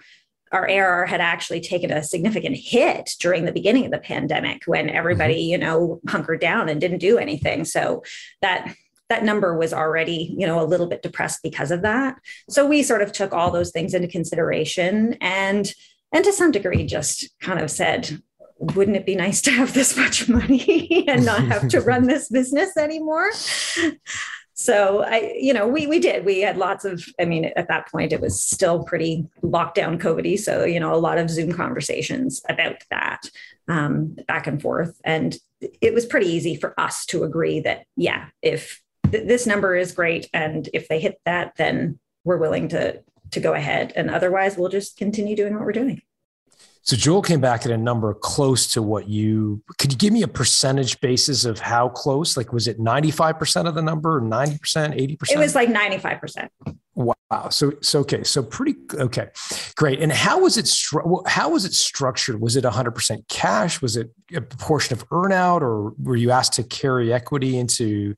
our 0.56 0.68
ARR 0.68 1.04
had 1.04 1.20
actually 1.20 1.60
taken 1.60 1.90
a 1.90 2.02
significant 2.02 2.56
hit 2.56 3.10
during 3.20 3.44
the 3.44 3.52
beginning 3.52 3.84
of 3.84 3.90
the 3.90 3.98
pandemic 3.98 4.62
when 4.64 4.88
everybody, 4.88 5.34
mm-hmm. 5.34 5.50
you 5.50 5.58
know, 5.58 6.00
hunkered 6.08 6.40
down 6.40 6.70
and 6.70 6.80
didn't 6.80 6.98
do 6.98 7.18
anything. 7.18 7.64
So 7.64 8.02
that 8.40 8.74
that 9.08 9.22
number 9.22 9.56
was 9.56 9.72
already, 9.72 10.34
you 10.36 10.46
know, 10.46 10.60
a 10.60 10.66
little 10.66 10.88
bit 10.88 11.02
depressed 11.02 11.40
because 11.42 11.70
of 11.70 11.82
that. 11.82 12.16
So 12.48 12.66
we 12.66 12.82
sort 12.82 13.02
of 13.02 13.12
took 13.12 13.32
all 13.32 13.52
those 13.52 13.70
things 13.70 13.94
into 13.94 14.08
consideration 14.08 15.16
and 15.20 15.70
and 16.12 16.24
to 16.24 16.32
some 16.32 16.50
degree 16.52 16.86
just 16.86 17.28
kind 17.40 17.60
of 17.60 17.70
said, 17.70 18.22
wouldn't 18.58 18.96
it 18.96 19.04
be 19.04 19.14
nice 19.14 19.42
to 19.42 19.50
have 19.50 19.74
this 19.74 19.96
much 19.96 20.28
money 20.28 21.04
and 21.08 21.26
not 21.26 21.44
have 21.44 21.68
to 21.68 21.80
run 21.82 22.06
this 22.06 22.30
business 22.30 22.76
anymore? 22.78 23.30
So 24.58 25.04
i 25.04 25.34
you 25.38 25.52
know 25.52 25.68
we 25.68 25.86
we 25.86 26.00
did. 26.00 26.24
We 26.24 26.40
had 26.40 26.56
lots 26.56 26.84
of 26.84 27.04
i 27.20 27.24
mean 27.24 27.52
at 27.56 27.68
that 27.68 27.90
point 27.92 28.12
it 28.12 28.20
was 28.20 28.42
still 28.42 28.82
pretty 28.84 29.26
lockdown 29.42 30.00
covidy. 30.00 30.38
So 30.38 30.64
you 30.64 30.80
know 30.80 30.94
a 30.94 30.96
lot 30.96 31.18
of 31.18 31.30
zoom 31.30 31.52
conversations 31.52 32.42
about 32.48 32.82
that 32.90 33.30
um, 33.68 34.16
back 34.26 34.46
and 34.46 34.60
forth. 34.60 35.00
And 35.04 35.36
it 35.60 35.92
was 35.92 36.06
pretty 36.06 36.28
easy 36.28 36.56
for 36.56 36.78
us 36.80 37.04
to 37.06 37.22
agree 37.22 37.60
that 37.60 37.84
yeah 37.96 38.26
if 38.40 38.82
th- 39.10 39.28
this 39.28 39.46
number 39.46 39.76
is 39.76 39.92
great 39.92 40.28
and 40.32 40.68
if 40.72 40.88
they 40.88 41.00
hit 41.00 41.20
that 41.26 41.52
then 41.56 41.98
we're 42.24 42.38
willing 42.38 42.68
to 42.68 43.02
to 43.32 43.40
go 43.40 43.52
ahead. 43.52 43.92
And 43.94 44.10
otherwise 44.10 44.56
we'll 44.56 44.70
just 44.70 44.96
continue 44.96 45.36
doing 45.36 45.54
what 45.54 45.64
we're 45.64 45.72
doing 45.72 46.00
So 46.86 46.94
Joel 46.94 47.20
came 47.20 47.40
back 47.40 47.66
at 47.66 47.72
a 47.72 47.76
number 47.76 48.14
close 48.14 48.68
to 48.68 48.80
what 48.80 49.08
you 49.08 49.60
could 49.76 49.90
you 49.90 49.98
give 49.98 50.12
me 50.12 50.22
a 50.22 50.28
percentage 50.28 51.00
basis 51.00 51.44
of 51.44 51.58
how 51.58 51.88
close? 51.88 52.36
Like 52.36 52.52
was 52.52 52.68
it 52.68 52.78
95% 52.78 53.66
of 53.66 53.74
the 53.74 53.82
number, 53.82 54.18
or 54.18 54.20
90%, 54.20 54.60
80%? 54.60 55.32
It 55.32 55.36
was 55.36 55.56
like 55.56 55.68
95%. 55.68 56.48
Wow. 56.94 57.48
So 57.50 57.72
so 57.82 57.98
okay. 58.00 58.22
So 58.22 58.40
pretty 58.40 58.76
okay. 58.94 59.30
Great. 59.74 60.00
And 60.00 60.12
how 60.12 60.38
was 60.38 60.56
it 60.56 60.72
how 61.26 61.50
was 61.50 61.64
it 61.64 61.74
structured? 61.74 62.40
Was 62.40 62.54
it 62.54 62.62
100% 62.62 63.28
cash? 63.28 63.82
Was 63.82 63.96
it 63.96 64.12
a 64.32 64.40
portion 64.40 64.96
of 64.96 65.08
earnout 65.08 65.62
or 65.62 65.90
were 65.98 66.14
you 66.14 66.30
asked 66.30 66.52
to 66.52 66.62
carry 66.62 67.12
equity 67.12 67.58
into 67.58 68.14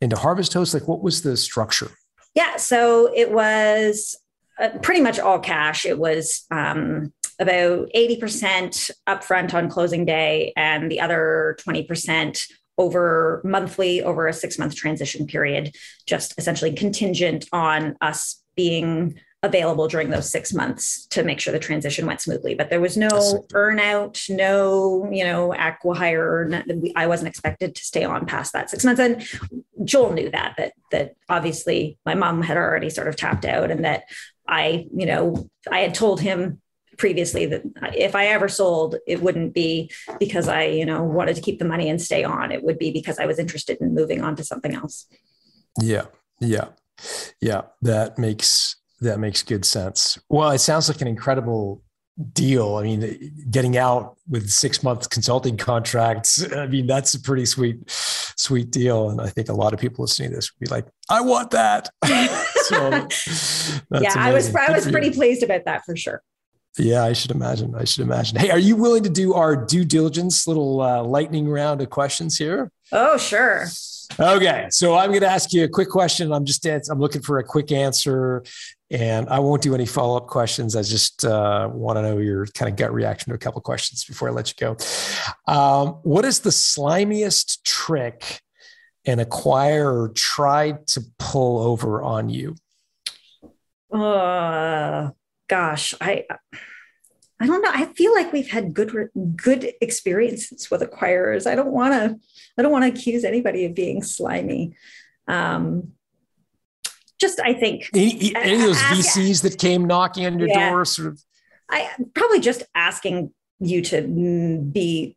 into 0.00 0.16
Harvest 0.16 0.54
Host? 0.54 0.72
Like 0.72 0.88
what 0.88 1.02
was 1.02 1.20
the 1.20 1.36
structure? 1.36 1.90
Yeah, 2.34 2.56
so 2.56 3.12
it 3.14 3.30
was 3.30 4.16
uh, 4.58 4.70
pretty 4.80 5.02
much 5.02 5.18
all 5.18 5.38
cash. 5.38 5.84
It 5.84 5.98
was 5.98 6.46
um, 6.50 7.12
about 7.38 7.90
80% 7.94 8.90
upfront 9.06 9.54
on 9.54 9.68
closing 9.68 10.04
day 10.04 10.52
and 10.56 10.90
the 10.90 11.00
other 11.00 11.56
20% 11.66 12.50
over 12.78 13.40
monthly 13.44 14.02
over 14.02 14.26
a 14.26 14.32
six 14.32 14.58
month 14.58 14.74
transition 14.74 15.26
period, 15.26 15.74
just 16.06 16.34
essentially 16.38 16.72
contingent 16.72 17.46
on 17.52 17.96
us 18.00 18.42
being 18.54 19.18
available 19.42 19.86
during 19.86 20.10
those 20.10 20.30
six 20.30 20.52
months 20.52 21.06
to 21.06 21.22
make 21.22 21.40
sure 21.40 21.52
the 21.52 21.58
transition 21.58 22.06
went 22.06 22.20
smoothly. 22.20 22.54
But 22.54 22.68
there 22.68 22.80
was 22.80 22.96
no 22.96 23.08
earnout, 23.52 24.28
no, 24.28 25.08
you 25.10 25.24
know, 25.24 25.54
acqui-hire. 25.56 26.64
I 26.96 27.06
wasn't 27.06 27.28
expected 27.28 27.74
to 27.74 27.84
stay 27.84 28.04
on 28.04 28.26
past 28.26 28.52
that 28.52 28.70
six 28.70 28.84
months. 28.84 29.00
And 29.00 29.26
Joel 29.84 30.12
knew 30.12 30.30
that, 30.30 30.54
that, 30.58 30.72
that 30.90 31.16
obviously 31.28 31.98
my 32.04 32.14
mom 32.14 32.42
had 32.42 32.56
already 32.56 32.90
sort 32.90 33.08
of 33.08 33.16
tapped 33.16 33.44
out 33.44 33.70
and 33.70 33.84
that 33.84 34.04
I, 34.48 34.86
you 34.94 35.06
know, 35.06 35.48
I 35.70 35.80
had 35.80 35.94
told 35.94 36.20
him 36.20 36.60
previously 36.96 37.46
that 37.46 37.62
if 37.94 38.14
I 38.14 38.26
ever 38.26 38.48
sold, 38.48 38.96
it 39.06 39.22
wouldn't 39.22 39.54
be 39.54 39.90
because 40.18 40.48
I, 40.48 40.64
you 40.64 40.86
know, 40.86 41.02
wanted 41.02 41.36
to 41.36 41.42
keep 41.42 41.58
the 41.58 41.64
money 41.64 41.88
and 41.88 42.00
stay 42.00 42.24
on. 42.24 42.52
It 42.52 42.62
would 42.62 42.78
be 42.78 42.90
because 42.90 43.18
I 43.18 43.26
was 43.26 43.38
interested 43.38 43.78
in 43.80 43.94
moving 43.94 44.22
on 44.22 44.36
to 44.36 44.44
something 44.44 44.74
else. 44.74 45.06
Yeah. 45.80 46.06
Yeah. 46.40 46.68
Yeah. 47.40 47.62
That 47.82 48.18
makes 48.18 48.76
that 49.00 49.18
makes 49.18 49.42
good 49.42 49.64
sense. 49.64 50.18
Well, 50.28 50.50
it 50.50 50.58
sounds 50.58 50.88
like 50.88 51.00
an 51.00 51.08
incredible 51.08 51.82
deal. 52.32 52.76
I 52.76 52.82
mean, 52.82 53.46
getting 53.50 53.76
out 53.76 54.16
with 54.28 54.48
six 54.48 54.82
month 54.82 55.10
consulting 55.10 55.56
contracts. 55.56 56.50
I 56.52 56.66
mean, 56.66 56.86
that's 56.86 57.14
a 57.14 57.20
pretty 57.20 57.44
sweet, 57.44 57.78
sweet 57.90 58.70
deal. 58.70 59.10
And 59.10 59.20
I 59.20 59.28
think 59.28 59.48
a 59.48 59.52
lot 59.52 59.74
of 59.74 59.80
people 59.80 60.04
listening 60.04 60.30
to 60.30 60.36
this 60.36 60.50
would 60.52 60.66
be 60.66 60.74
like, 60.74 60.86
I 61.10 61.20
want 61.20 61.50
that. 61.50 61.90
so 62.04 62.88
yeah, 62.88 63.02
amazing. 63.90 64.18
I 64.18 64.32
was, 64.32 64.54
I 64.54 64.72
was 64.72 64.90
pretty 64.90 65.10
pleased 65.10 65.42
about 65.42 65.64
that 65.66 65.84
for 65.84 65.96
sure. 65.96 66.22
Yeah, 66.78 67.04
I 67.04 67.12
should 67.14 67.30
imagine. 67.30 67.74
I 67.74 67.84
should 67.84 68.02
imagine. 68.02 68.38
Hey, 68.38 68.50
are 68.50 68.58
you 68.58 68.76
willing 68.76 69.02
to 69.04 69.10
do 69.10 69.34
our 69.34 69.56
due 69.56 69.84
diligence 69.84 70.46
little 70.46 70.82
uh, 70.82 71.02
lightning 71.02 71.48
round 71.48 71.80
of 71.80 71.90
questions 71.90 72.36
here? 72.36 72.70
Oh, 72.92 73.16
sure. 73.16 73.66
Okay, 74.20 74.66
so 74.70 74.94
I'm 74.94 75.10
going 75.10 75.22
to 75.22 75.28
ask 75.28 75.52
you 75.52 75.64
a 75.64 75.68
quick 75.68 75.88
question. 75.88 76.32
I'm 76.32 76.44
just 76.44 76.64
I'm 76.66 76.98
looking 76.98 77.22
for 77.22 77.38
a 77.38 77.44
quick 77.44 77.72
answer, 77.72 78.44
and 78.90 79.28
I 79.28 79.38
won't 79.40 79.62
do 79.62 79.74
any 79.74 79.86
follow 79.86 80.16
up 80.16 80.26
questions. 80.26 80.76
I 80.76 80.82
just 80.82 81.24
uh, 81.24 81.68
want 81.72 81.96
to 81.96 82.02
know 82.02 82.18
your 82.18 82.46
kind 82.46 82.70
of 82.70 82.76
gut 82.76 82.92
reaction 82.92 83.30
to 83.30 83.34
a 83.34 83.38
couple 83.38 83.60
questions 83.62 84.04
before 84.04 84.28
I 84.28 84.32
let 84.32 84.48
you 84.48 84.54
go. 84.58 84.76
Um, 85.52 85.98
what 86.02 86.24
is 86.24 86.40
the 86.40 86.50
slimiest 86.50 87.64
trick 87.64 88.40
an 89.06 89.18
acquirer 89.18 90.14
tried 90.14 90.86
to 90.88 91.02
pull 91.18 91.58
over 91.66 92.02
on 92.02 92.28
you? 92.28 92.54
Uh, 93.92 95.10
gosh, 95.48 95.94
I 96.00 96.24
I 97.38 97.46
don't 97.46 97.60
know. 97.60 97.70
I 97.72 97.86
feel 97.86 98.14
like 98.14 98.32
we've 98.32 98.50
had 98.50 98.72
good 98.72 99.10
good 99.36 99.72
experiences 99.80 100.70
with 100.70 100.80
acquirers. 100.80 101.46
I 101.46 101.54
don't 101.54 101.72
want 101.72 101.92
to 101.92 102.18
I 102.58 102.62
don't 102.62 102.72
want 102.72 102.84
to 102.84 102.98
accuse 102.98 103.24
anybody 103.24 103.66
of 103.66 103.74
being 103.74 104.02
slimy. 104.02 104.74
Um, 105.28 105.92
just 107.18 107.40
I 107.40 107.54
think 107.54 107.90
any, 107.94 108.34
any 108.34 108.54
of 108.54 108.60
those 108.60 108.76
ask, 108.76 109.16
VCs 109.16 109.42
that 109.42 109.58
came 109.58 109.86
knocking 109.86 110.26
on 110.26 110.38
your 110.38 110.48
yeah, 110.48 110.70
door, 110.70 110.84
sort 110.84 111.08
of. 111.08 111.22
I 111.68 111.90
probably 112.14 112.40
just 112.40 112.62
asking 112.74 113.32
you 113.58 113.82
to 113.82 114.02
mm, 114.02 114.72
be 114.72 115.16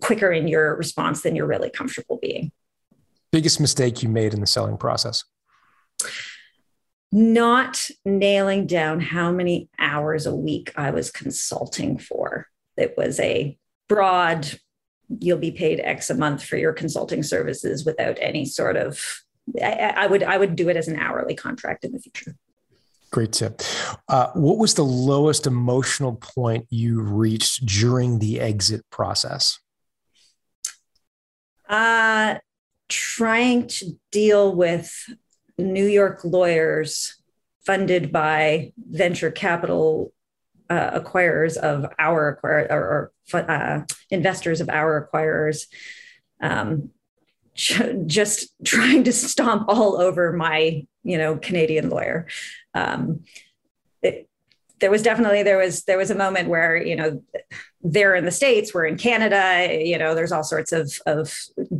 quicker 0.00 0.32
in 0.32 0.48
your 0.48 0.74
response 0.76 1.22
than 1.22 1.36
you're 1.36 1.46
really 1.46 1.70
comfortable 1.70 2.18
being. 2.20 2.52
Biggest 3.30 3.60
mistake 3.60 4.02
you 4.02 4.08
made 4.08 4.32
in 4.32 4.40
the 4.40 4.46
selling 4.46 4.76
process 4.76 5.24
not 7.14 7.88
nailing 8.04 8.66
down 8.66 8.98
how 8.98 9.30
many 9.30 9.68
hours 9.78 10.26
a 10.26 10.34
week 10.34 10.72
I 10.76 10.90
was 10.90 11.12
consulting 11.12 11.96
for. 11.96 12.48
It 12.76 12.94
was 12.96 13.20
a 13.20 13.56
broad, 13.88 14.58
you'll 15.20 15.38
be 15.38 15.52
paid 15.52 15.78
X 15.78 16.10
a 16.10 16.16
month 16.16 16.42
for 16.44 16.56
your 16.56 16.72
consulting 16.72 17.22
services 17.22 17.84
without 17.84 18.18
any 18.20 18.44
sort 18.44 18.76
of 18.76 19.24
I, 19.62 19.92
I 19.96 20.06
would 20.06 20.22
I 20.22 20.38
would 20.38 20.56
do 20.56 20.68
it 20.68 20.76
as 20.76 20.88
an 20.88 20.98
hourly 20.98 21.34
contract 21.34 21.84
in 21.84 21.92
the 21.92 22.00
future. 22.00 22.34
Great 23.10 23.32
tip. 23.32 23.62
Uh, 24.08 24.32
what 24.32 24.58
was 24.58 24.74
the 24.74 24.84
lowest 24.84 25.46
emotional 25.46 26.14
point 26.14 26.66
you 26.68 27.00
reached 27.00 27.64
during 27.64 28.18
the 28.18 28.40
exit 28.40 28.84
process? 28.90 29.60
Uh, 31.68 32.36
trying 32.88 33.68
to 33.68 33.92
deal 34.10 34.54
with 34.54 34.92
New 35.58 35.86
York 35.86 36.20
lawyers 36.24 37.16
funded 37.64 38.12
by 38.12 38.72
venture 38.76 39.30
capital 39.30 40.12
uh, 40.70 41.00
acquirers 41.00 41.56
of 41.56 41.86
our 41.98 42.28
acquire 42.28 42.66
or, 42.70 43.12
or 43.32 43.40
uh, 43.40 43.82
investors 44.10 44.60
of 44.60 44.68
our 44.68 45.08
acquirers, 45.08 45.66
um, 46.40 46.90
just 48.06 48.48
trying 48.64 49.04
to 49.04 49.12
stomp 49.12 49.66
all 49.68 50.00
over 50.00 50.32
my 50.32 50.86
you 51.02 51.18
know 51.18 51.36
Canadian 51.36 51.90
lawyer. 51.90 52.26
Um, 52.74 53.24
there 54.84 54.90
was 54.90 55.00
definitely 55.00 55.42
there 55.42 55.56
was 55.56 55.84
there 55.84 55.96
was 55.96 56.10
a 56.10 56.14
moment 56.14 56.46
where 56.46 56.76
you 56.76 56.94
know 56.94 57.22
they're 57.82 58.14
in 58.14 58.26
the 58.26 58.30
states 58.30 58.74
we're 58.74 58.84
in 58.84 58.98
canada 58.98 59.82
you 59.82 59.96
know 59.96 60.14
there's 60.14 60.30
all 60.30 60.44
sorts 60.44 60.72
of 60.72 60.92
of 61.06 61.34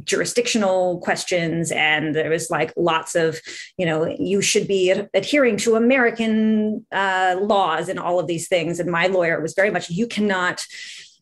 jurisdictional 0.04 0.98
questions 1.00 1.70
and 1.70 2.14
there 2.14 2.30
was 2.30 2.48
like 2.48 2.72
lots 2.78 3.14
of 3.14 3.38
you 3.76 3.84
know 3.84 4.06
you 4.18 4.40
should 4.40 4.66
be 4.66 4.90
adhering 5.12 5.58
to 5.58 5.76
american 5.76 6.86
uh, 6.92 7.36
laws 7.42 7.90
and 7.90 7.98
all 7.98 8.18
of 8.18 8.26
these 8.26 8.48
things 8.48 8.80
and 8.80 8.90
my 8.90 9.06
lawyer 9.06 9.38
was 9.38 9.52
very 9.52 9.70
much 9.70 9.90
you 9.90 10.06
cannot 10.06 10.64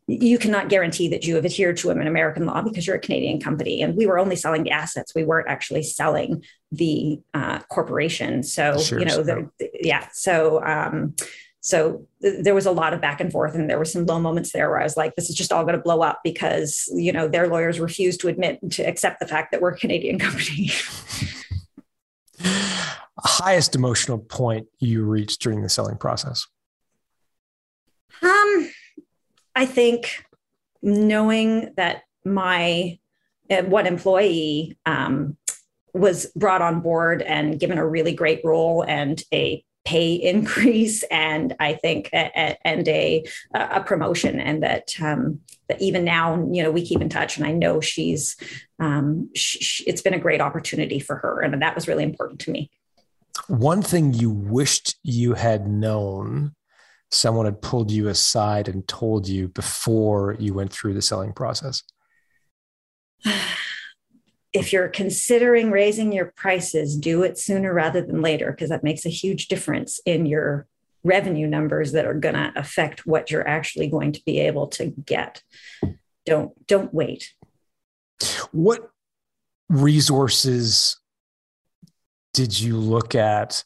you 0.09 0.37
cannot 0.37 0.69
guarantee 0.69 1.09
that 1.09 1.25
you 1.25 1.37
have 1.37 1.45
adhered 1.45 1.77
to 1.79 1.91
an 1.91 2.07
American 2.07 2.45
law 2.45 2.61
because 2.61 2.87
you're 2.87 2.97
a 2.97 3.01
Canadian 3.01 3.41
company. 3.41 3.83
And 3.83 3.97
we 3.97 4.07
were 4.07 4.19
only 4.19 4.35
selling 4.35 4.65
the 4.65 4.71
assets. 4.71 5.15
We 5.15 5.25
weren't 5.25 5.49
actually 5.49 5.85
selling 5.85 6.45
the 6.73 7.21
uh, 7.33 7.61
corporation. 7.61 8.43
So, 8.43 8.79
sure, 8.79 8.99
you 8.99 9.05
know, 9.05 9.23
the, 9.23 9.49
yeah. 9.81 10.09
So, 10.13 10.63
um, 10.65 11.15
so 11.63 12.05
th- 12.21 12.43
there 12.43 12.57
was 12.57 12.67
a 12.67 12.73
lot 12.73 12.93
of 12.93 13.01
back 13.01 13.21
and 13.21 13.31
forth, 13.31 13.55
and 13.55 13.71
there 13.71 13.79
were 13.79 13.85
some 13.85 14.05
low 14.05 14.19
moments 14.19 14.53
there 14.53 14.69
where 14.69 14.81
I 14.81 14.83
was 14.83 14.97
like, 14.97 15.15
"This 15.15 15.31
is 15.31 15.37
just 15.37 15.53
all 15.53 15.63
going 15.63 15.77
to 15.77 15.83
blow 15.83 16.03
up," 16.03 16.21
because 16.25 16.91
you 16.93 17.13
know 17.13 17.29
their 17.29 17.47
lawyers 17.47 17.79
refused 17.79 18.21
to 18.23 18.29
admit 18.29 18.59
to 18.73 18.83
accept 18.83 19.21
the 19.21 19.29
fact 19.29 19.53
that 19.53 19.61
we're 19.63 19.71
a 19.71 19.79
Canadian 19.79 20.19
company. 20.27 20.71
Highest 23.19 23.77
emotional 23.77 24.19
point 24.19 24.67
you 24.81 25.05
reached 25.05 25.41
during 25.41 25.63
the 25.63 25.69
selling 25.69 25.97
process? 25.97 26.49
Um, 28.21 28.71
I 29.55 29.65
think 29.65 30.25
knowing 30.83 31.73
that 31.77 32.03
my 32.25 32.99
uh, 33.49 33.63
one 33.63 33.87
employee 33.87 34.77
um, 34.85 35.37
was 35.95 36.27
brought 36.35 36.61
on 36.63 36.81
board 36.81 37.23
and 37.23 37.61
given 37.61 37.79
a 37.79 37.87
really 37.87 38.15
great 38.15 38.41
role 38.43 38.83
and 38.83 39.23
a 39.33 39.65
pay 39.85 40.15
increase 40.15 41.03
and 41.11 41.55
I 41.61 41.75
think 41.75 42.11
and 42.13 42.89
a 42.89 43.25
a 43.55 43.83
promotion 43.83 44.41
and 44.41 44.63
that 44.63 44.95
um, 45.01 45.41
that 45.69 45.81
even 45.81 46.05
now 46.05 46.47
you 46.51 46.63
know 46.63 46.71
we 46.71 46.85
keep 46.85 47.01
in 47.01 47.09
touch 47.09 47.37
and 47.37 47.47
I 47.47 47.53
know 47.53 47.81
she's 47.81 48.37
um, 48.79 49.31
she, 49.35 49.85
it's 49.85 50.03
been 50.03 50.15
a 50.15 50.19
great 50.19 50.41
opportunity 50.41 51.01
for 51.01 51.17
her 51.17 51.41
and 51.41 51.61
that 51.63 51.75
was 51.75 51.89
really 51.89 52.05
important 52.05 52.41
to 52.41 52.51
me. 52.51 52.71
One 53.49 53.83
thing 53.83 54.13
you 54.13 54.31
wished 54.31 54.97
you 55.03 55.35
had 55.35 55.67
known 55.67 56.55
someone 57.11 57.45
had 57.45 57.61
pulled 57.61 57.91
you 57.91 58.09
aside 58.09 58.69
and 58.69 58.87
told 58.89 59.29
you 59.29 59.49
before 59.49 60.37
you 60.39 60.55
went 60.55 60.73
through 60.73 60.95
the 60.95 61.03
selling 61.03 61.33
process. 61.33 61.83
if 64.53 64.73
you're 64.73 64.89
considering 64.89 65.71
raising 65.71 66.13
your 66.13 66.27
prices, 66.37 66.97
do 66.97 67.23
it 67.23 67.39
sooner 67.39 67.73
rather 67.73 68.03
than 68.03 68.21
later 68.21 68.51
because 68.51 68.69
that 68.69 68.85
makes 68.85 69.07
a 69.07 69.11
huge 69.11 69.49
difference 69.49 70.01
in 70.05 70.27
your 70.27 70.67
revenue 71.05 71.47
numbers 71.47 71.93
that 71.93 72.05
are 72.05 72.15
going 72.15 72.35
to 72.35 72.53
affect 72.55 73.07
what 73.07 73.31
you're 73.31 73.47
actually 73.47 73.89
going 73.89 74.13
to 74.13 74.23
be 74.25 74.39
able 74.41 74.69
to 74.69 74.87
get. 75.05 75.43
Don't 76.27 76.53
don't 76.67 76.93
wait. 76.95 77.33
What 78.53 78.91
resources 79.69 81.01
did 82.35 82.59
you 82.59 82.77
look 82.77 83.15
at 83.15 83.65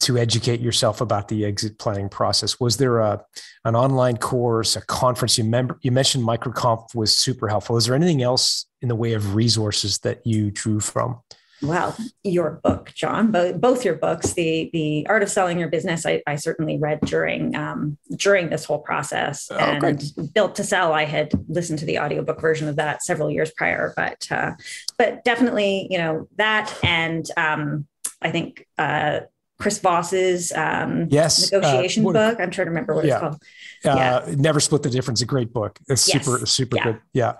to 0.00 0.18
educate 0.18 0.60
yourself 0.60 1.00
about 1.00 1.28
the 1.28 1.44
exit 1.44 1.78
planning 1.78 2.08
process? 2.08 2.58
Was 2.60 2.76
there 2.76 3.00
a 3.00 3.22
an 3.64 3.74
online 3.74 4.16
course, 4.16 4.76
a 4.76 4.80
conference? 4.80 5.36
You 5.36 5.44
you 5.82 5.90
mentioned 5.90 6.24
MicroConf 6.24 6.94
was 6.94 7.16
super 7.16 7.48
helpful. 7.48 7.76
Is 7.76 7.86
there 7.86 7.94
anything 7.94 8.22
else 8.22 8.66
in 8.84 8.88
the 8.88 8.94
way 8.94 9.14
of 9.14 9.34
resources 9.34 9.96
that 10.00 10.26
you 10.26 10.50
drew 10.50 10.78
from? 10.78 11.18
Well, 11.62 11.96
your 12.22 12.60
book, 12.62 12.92
John, 12.94 13.32
both, 13.32 13.58
both 13.58 13.82
your 13.82 13.94
books, 13.94 14.34
the 14.34 14.68
the 14.74 15.06
Art 15.08 15.22
of 15.22 15.30
Selling 15.30 15.58
Your 15.58 15.70
Business, 15.70 16.04
I, 16.04 16.22
I 16.26 16.36
certainly 16.36 16.76
read 16.76 17.00
during 17.00 17.56
um, 17.56 17.96
during 18.14 18.50
this 18.50 18.66
whole 18.66 18.80
process. 18.80 19.48
Oh, 19.50 19.56
and 19.56 19.80
great. 19.80 20.04
Built 20.34 20.54
to 20.56 20.64
Sell, 20.64 20.92
I 20.92 21.06
had 21.06 21.32
listened 21.48 21.78
to 21.78 21.86
the 21.86 21.98
audiobook 21.98 22.42
version 22.42 22.68
of 22.68 22.76
that 22.76 23.02
several 23.02 23.30
years 23.30 23.50
prior, 23.56 23.94
but 23.96 24.30
uh, 24.30 24.52
but 24.98 25.24
definitely, 25.24 25.86
you 25.88 25.96
know, 25.96 26.28
that 26.36 26.78
and 26.82 27.26
um, 27.38 27.86
I 28.20 28.30
think 28.30 28.66
uh, 28.76 29.20
Chris 29.58 29.78
Voss's 29.78 30.52
um, 30.52 31.06
yes 31.08 31.50
uh, 31.50 31.56
negotiation 31.56 32.04
uh, 32.06 32.12
book. 32.12 32.40
I'm 32.40 32.50
trying 32.50 32.66
to 32.66 32.70
remember 32.72 32.94
what 32.94 33.06
yeah. 33.06 33.14
it's 33.14 33.20
called. 33.20 33.42
Uh, 33.84 34.22
yeah. 34.26 34.34
Never 34.36 34.60
Split 34.60 34.82
the 34.82 34.90
Difference. 34.90 35.20
A 35.20 35.26
great 35.26 35.52
book. 35.52 35.78
It's 35.88 36.12
yes. 36.12 36.24
super 36.24 36.46
super 36.46 36.76
yeah. 36.76 36.84
good. 36.84 37.00
Yeah, 37.12 37.32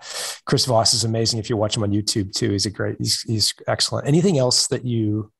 Chris 0.44 0.66
Voss 0.66 0.94
is 0.94 1.04
amazing. 1.04 1.40
If 1.40 1.48
you 1.48 1.56
watch 1.56 1.76
him 1.76 1.82
on 1.82 1.90
YouTube 1.90 2.32
too, 2.32 2.50
he's 2.50 2.66
a 2.66 2.70
great. 2.70 2.96
He's 2.98 3.22
he's 3.22 3.54
excellent. 3.66 4.06
Anything 4.06 4.38
else 4.38 4.66
that 4.68 4.84
you 4.84 5.32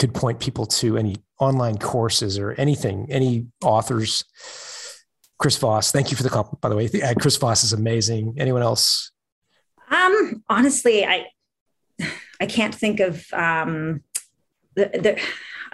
could 0.00 0.14
point 0.14 0.40
people 0.40 0.66
to? 0.66 0.96
Any 0.96 1.16
online 1.38 1.78
courses 1.78 2.38
or 2.38 2.52
anything? 2.52 3.06
Any 3.10 3.46
authors? 3.62 4.24
Chris 5.38 5.58
Voss. 5.58 5.92
Thank 5.92 6.10
you 6.10 6.16
for 6.16 6.22
the 6.22 6.30
compliment, 6.30 6.60
by 6.60 6.68
the 6.70 6.76
way. 6.76 6.88
Uh, 7.02 7.14
Chris 7.14 7.36
Voss 7.36 7.62
is 7.62 7.72
amazing. 7.72 8.36
Anyone 8.38 8.62
else? 8.62 9.12
Um, 9.90 10.42
honestly, 10.48 11.04
I 11.04 11.26
I 12.40 12.46
can't 12.46 12.74
think 12.74 13.00
of 13.00 13.26
um 13.32 14.02
the, 14.74 14.86
the 14.86 15.20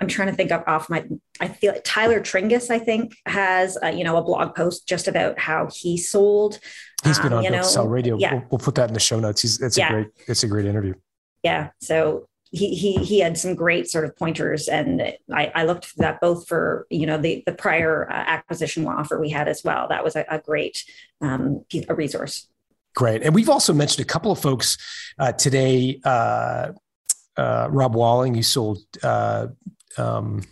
I'm 0.02 0.08
trying 0.08 0.28
to 0.28 0.34
think 0.34 0.50
of 0.50 0.64
off 0.66 0.90
my, 0.90 1.04
I 1.38 1.46
feel 1.46 1.74
like 1.74 1.84
Tyler 1.84 2.18
Tringas, 2.18 2.70
I 2.70 2.80
think, 2.80 3.14
has, 3.24 3.78
uh, 3.80 3.86
you 3.86 4.02
know, 4.02 4.16
a 4.16 4.22
blog 4.22 4.56
post 4.56 4.88
just 4.88 5.06
about 5.06 5.38
how 5.38 5.68
he 5.72 5.96
sold. 5.96 6.58
He's 7.04 7.20
been 7.20 7.32
um, 7.32 7.38
on 7.38 7.44
you 7.44 7.50
know, 7.50 7.62
Sell 7.62 7.86
Radio. 7.86 8.18
Yeah. 8.18 8.34
We'll, 8.34 8.44
we'll, 8.50 8.58
put 8.58 8.74
that 8.74 8.88
in 8.88 8.94
the 8.94 9.00
show 9.00 9.20
notes. 9.20 9.42
He's, 9.42 9.60
it's 9.60 9.78
yeah. 9.78 9.90
a 9.90 9.92
great, 9.92 10.08
it's 10.26 10.42
a 10.42 10.48
great 10.48 10.66
interview. 10.66 10.94
Yeah. 11.44 11.70
So 11.80 12.26
he, 12.50 12.74
he, 12.74 12.96
he 12.96 13.20
had 13.20 13.38
some 13.38 13.54
great 13.54 13.88
sort 13.88 14.04
of 14.04 14.16
pointers 14.16 14.66
and 14.66 15.00
I, 15.32 15.52
I 15.54 15.64
looked 15.66 15.84
for 15.84 15.98
that 15.98 16.20
both 16.20 16.48
for, 16.48 16.88
you 16.90 17.06
know, 17.06 17.16
the, 17.16 17.44
the 17.46 17.52
prior 17.52 18.10
uh, 18.10 18.14
acquisition 18.14 18.84
offer 18.88 19.20
we 19.20 19.30
had 19.30 19.46
as 19.46 19.62
well. 19.64 19.86
That 19.88 20.02
was 20.02 20.16
a, 20.16 20.24
a 20.28 20.40
great 20.40 20.84
um, 21.20 21.64
a 21.88 21.94
resource. 21.94 22.48
Great. 22.96 23.22
And 23.22 23.36
we've 23.36 23.48
also 23.48 23.72
mentioned 23.72 24.04
a 24.04 24.08
couple 24.08 24.32
of 24.32 24.40
folks 24.40 24.78
uh, 25.20 25.30
today. 25.30 26.00
Uh, 26.04 26.72
uh, 27.36 27.68
Rob 27.70 27.94
Walling, 27.94 28.34
you 28.34 28.42
sold 28.42 28.78
uh, 29.02 29.48
um, 29.98 30.42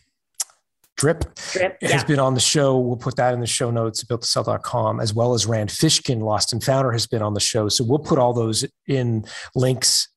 Drip, 0.97 1.35
Drip 1.53 1.79
has 1.81 1.91
yeah. 1.91 2.05
been 2.05 2.19
on 2.19 2.35
the 2.35 2.41
show. 2.41 2.79
We'll 2.79 2.97
put 2.97 3.17
that 3.17 3.33
in 3.33 3.41
the 3.41 3.47
show 3.47 3.71
notes 3.71 4.03
at 4.03 4.09
builttosell.com, 4.09 5.01
as 5.01 5.15
well 5.15 5.33
as 5.33 5.47
Rand 5.47 5.71
Fishkin, 5.71 6.21
Lost 6.21 6.53
and 6.53 6.63
Founder, 6.63 6.93
has 6.93 7.07
been 7.07 7.23
on 7.23 7.33
the 7.33 7.41
show. 7.41 7.71
So 7.71 7.85
we'll 7.85 8.01
put 8.01 8.19
all 8.19 8.35
those 8.35 8.67
in 8.87 9.25
links 9.55 10.09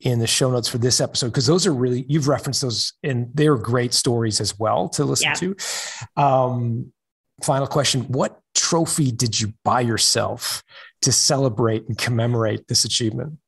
in 0.00 0.18
the 0.18 0.26
show 0.26 0.50
notes 0.50 0.68
for 0.68 0.78
this 0.78 1.00
episode 1.00 1.28
because 1.28 1.46
those 1.46 1.64
are 1.64 1.72
really 1.72 2.04
you've 2.08 2.26
referenced 2.26 2.62
those 2.62 2.94
and 3.04 3.28
they're 3.34 3.56
great 3.56 3.94
stories 3.94 4.40
as 4.40 4.58
well 4.58 4.88
to 4.88 5.04
listen 5.04 5.28
yeah. 5.28 5.34
to. 5.34 5.56
Um, 6.16 6.92
final 7.44 7.68
question: 7.68 8.02
What 8.08 8.40
trophy 8.54 9.12
did 9.12 9.40
you 9.40 9.52
buy 9.64 9.82
yourself 9.82 10.64
to 11.02 11.12
celebrate 11.12 11.86
and 11.86 11.96
commemorate 11.96 12.66
this 12.66 12.84
achievement? 12.84 13.38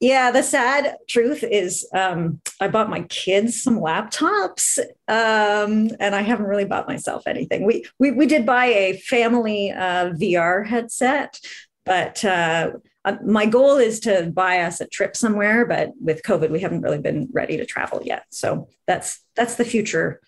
Yeah, 0.00 0.30
the 0.30 0.42
sad 0.42 0.96
truth 1.08 1.42
is, 1.42 1.88
um, 1.94 2.40
I 2.60 2.68
bought 2.68 2.90
my 2.90 3.02
kids 3.02 3.62
some 3.62 3.78
laptops, 3.78 4.78
um, 5.08 5.88
and 5.98 6.14
I 6.14 6.20
haven't 6.20 6.46
really 6.46 6.66
bought 6.66 6.86
myself 6.86 7.26
anything. 7.26 7.64
We 7.64 7.86
we, 7.98 8.10
we 8.10 8.26
did 8.26 8.44
buy 8.44 8.66
a 8.66 8.98
family 8.98 9.72
uh, 9.72 10.10
VR 10.10 10.66
headset, 10.66 11.40
but 11.86 12.22
uh, 12.24 12.72
uh, 13.06 13.16
my 13.24 13.46
goal 13.46 13.76
is 13.78 14.00
to 14.00 14.30
buy 14.34 14.60
us 14.60 14.82
a 14.82 14.86
trip 14.86 15.16
somewhere. 15.16 15.64
But 15.64 15.92
with 15.98 16.22
COVID, 16.22 16.50
we 16.50 16.60
haven't 16.60 16.82
really 16.82 17.00
been 17.00 17.28
ready 17.32 17.56
to 17.56 17.64
travel 17.64 18.02
yet. 18.04 18.24
So 18.30 18.68
that's 18.86 19.24
that's 19.34 19.54
the 19.54 19.64
future 19.64 20.20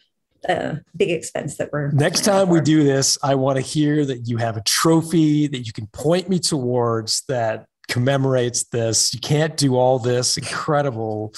uh, 0.49 0.77
big 0.97 1.11
expense 1.11 1.57
that 1.57 1.71
we're 1.73 1.91
next 1.91 2.25
time 2.25 2.47
for. 2.47 2.53
we 2.55 2.61
do 2.61 2.85
this 2.85 3.19
i 3.25 3.35
want 3.35 3.57
to 3.57 3.61
hear 3.61 4.05
that 4.05 4.29
you 4.29 4.37
have 4.37 4.57
a 4.57 4.63
trophy 4.63 5.49
that 5.49 5.67
you 5.67 5.73
can 5.73 5.89
point 5.89 6.29
me 6.29 6.39
towards 6.39 7.23
that 7.27 7.67
commemorates 7.89 8.65
this. 8.65 9.13
You 9.15 9.21
can't 9.21 9.57
do 9.57 9.77
all 9.77 9.99
this 9.99 10.37
incredible 10.37 11.35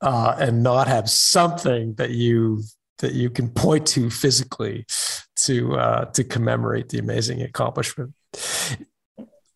uh, 0.00 0.36
and 0.38 0.62
not 0.62 0.88
have 0.88 1.08
something 1.08 1.94
that 1.94 2.10
you 2.10 2.62
that 2.98 3.12
you 3.12 3.28
can 3.28 3.50
point 3.50 3.86
to 3.86 4.08
physically 4.10 4.86
to 5.36 5.76
uh, 5.76 6.04
to 6.06 6.24
commemorate 6.24 6.88
the 6.88 6.98
amazing 6.98 7.42
accomplishment. 7.42 8.14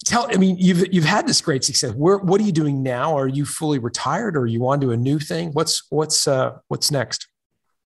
Tell, 0.04 0.28
I 0.30 0.36
mean, 0.36 0.56
you've 0.58 0.92
you've 0.92 1.04
had 1.04 1.26
this 1.26 1.40
great 1.40 1.62
success. 1.64 1.92
Where, 1.92 2.18
what 2.18 2.40
are 2.40 2.44
you 2.44 2.52
doing 2.52 2.82
now? 2.82 3.16
Are 3.16 3.28
you 3.28 3.44
fully 3.44 3.78
retired, 3.78 4.36
or 4.36 4.40
are 4.40 4.46
you 4.46 4.66
on 4.66 4.80
to 4.80 4.92
a 4.92 4.96
new 4.96 5.18
thing? 5.18 5.50
What's 5.52 5.86
what's 5.90 6.26
uh, 6.26 6.58
what's 6.68 6.90
next? 6.90 7.28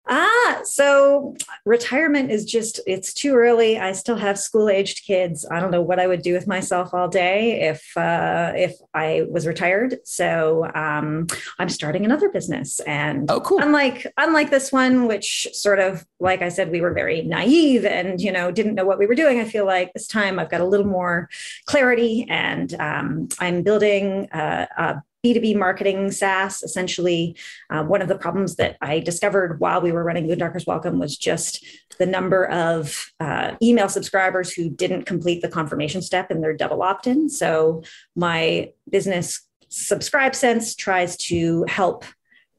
Ah, 0.06 0.60
so 0.64 1.34
retirement 1.64 2.30
is 2.30 2.44
just, 2.44 2.78
it's 2.86 3.14
too 3.14 3.34
early. 3.34 3.78
I 3.78 3.92
still 3.92 4.16
have 4.16 4.38
school 4.38 4.68
aged 4.68 5.06
kids. 5.06 5.46
I 5.50 5.60
don't 5.60 5.70
know 5.70 5.80
what 5.80 5.98
I 5.98 6.06
would 6.06 6.20
do 6.20 6.34
with 6.34 6.46
myself 6.46 6.92
all 6.92 7.08
day 7.08 7.62
if, 7.68 7.96
uh, 7.96 8.52
if 8.54 8.76
I 8.92 9.22
was 9.30 9.46
retired. 9.46 9.98
So, 10.04 10.70
um, 10.74 11.26
I'm 11.58 11.70
starting 11.70 12.04
another 12.04 12.28
business 12.28 12.80
and 12.80 13.30
oh, 13.30 13.40
cool. 13.40 13.60
unlike, 13.60 14.06
unlike 14.18 14.50
this 14.50 14.70
one, 14.70 15.06
which 15.06 15.48
sort 15.52 15.78
of, 15.78 16.04
like 16.20 16.42
I 16.42 16.50
said, 16.50 16.70
we 16.70 16.82
were 16.82 16.92
very 16.92 17.22
naive 17.22 17.86
and, 17.86 18.20
you 18.20 18.30
know, 18.30 18.50
didn't 18.50 18.74
know 18.74 18.84
what 18.84 18.98
we 18.98 19.06
were 19.06 19.14
doing. 19.14 19.40
I 19.40 19.44
feel 19.44 19.64
like 19.64 19.94
this 19.94 20.06
time 20.06 20.38
I've 20.38 20.50
got 20.50 20.60
a 20.60 20.66
little 20.66 20.86
more 20.86 21.30
clarity 21.64 22.26
and, 22.28 22.74
um, 22.74 23.28
I'm 23.38 23.62
building 23.62 24.28
uh, 24.32 24.66
a 24.76 25.02
B2B 25.24 25.56
marketing 25.56 26.10
SaaS. 26.10 26.62
Essentially, 26.62 27.36
uh, 27.70 27.82
one 27.82 28.02
of 28.02 28.08
the 28.08 28.18
problems 28.18 28.56
that 28.56 28.76
I 28.80 29.00
discovered 29.00 29.58
while 29.60 29.80
we 29.80 29.92
were 29.92 30.04
running 30.04 30.28
Boondockers 30.28 30.66
Welcome 30.66 30.98
was 30.98 31.16
just 31.16 31.64
the 31.98 32.06
number 32.06 32.46
of 32.46 33.12
uh, 33.20 33.54
email 33.62 33.88
subscribers 33.88 34.52
who 34.52 34.68
didn't 34.68 35.04
complete 35.04 35.42
the 35.42 35.48
confirmation 35.48 36.02
step 36.02 36.30
in 36.30 36.40
their 36.40 36.54
double 36.54 36.82
opt 36.82 37.06
in. 37.06 37.28
So, 37.28 37.82
my 38.14 38.72
business 38.90 39.40
Subscribe 39.68 40.34
Sense 40.34 40.74
tries 40.76 41.16
to 41.16 41.64
help. 41.68 42.04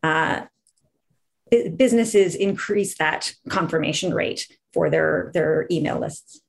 Uh, 0.03 0.41
businesses 1.75 2.35
increase 2.35 2.97
that 2.97 3.33
confirmation 3.49 4.13
rate 4.13 4.47
for 4.73 4.89
their 4.89 5.31
their 5.33 5.67
email 5.71 5.99
lists 5.99 6.41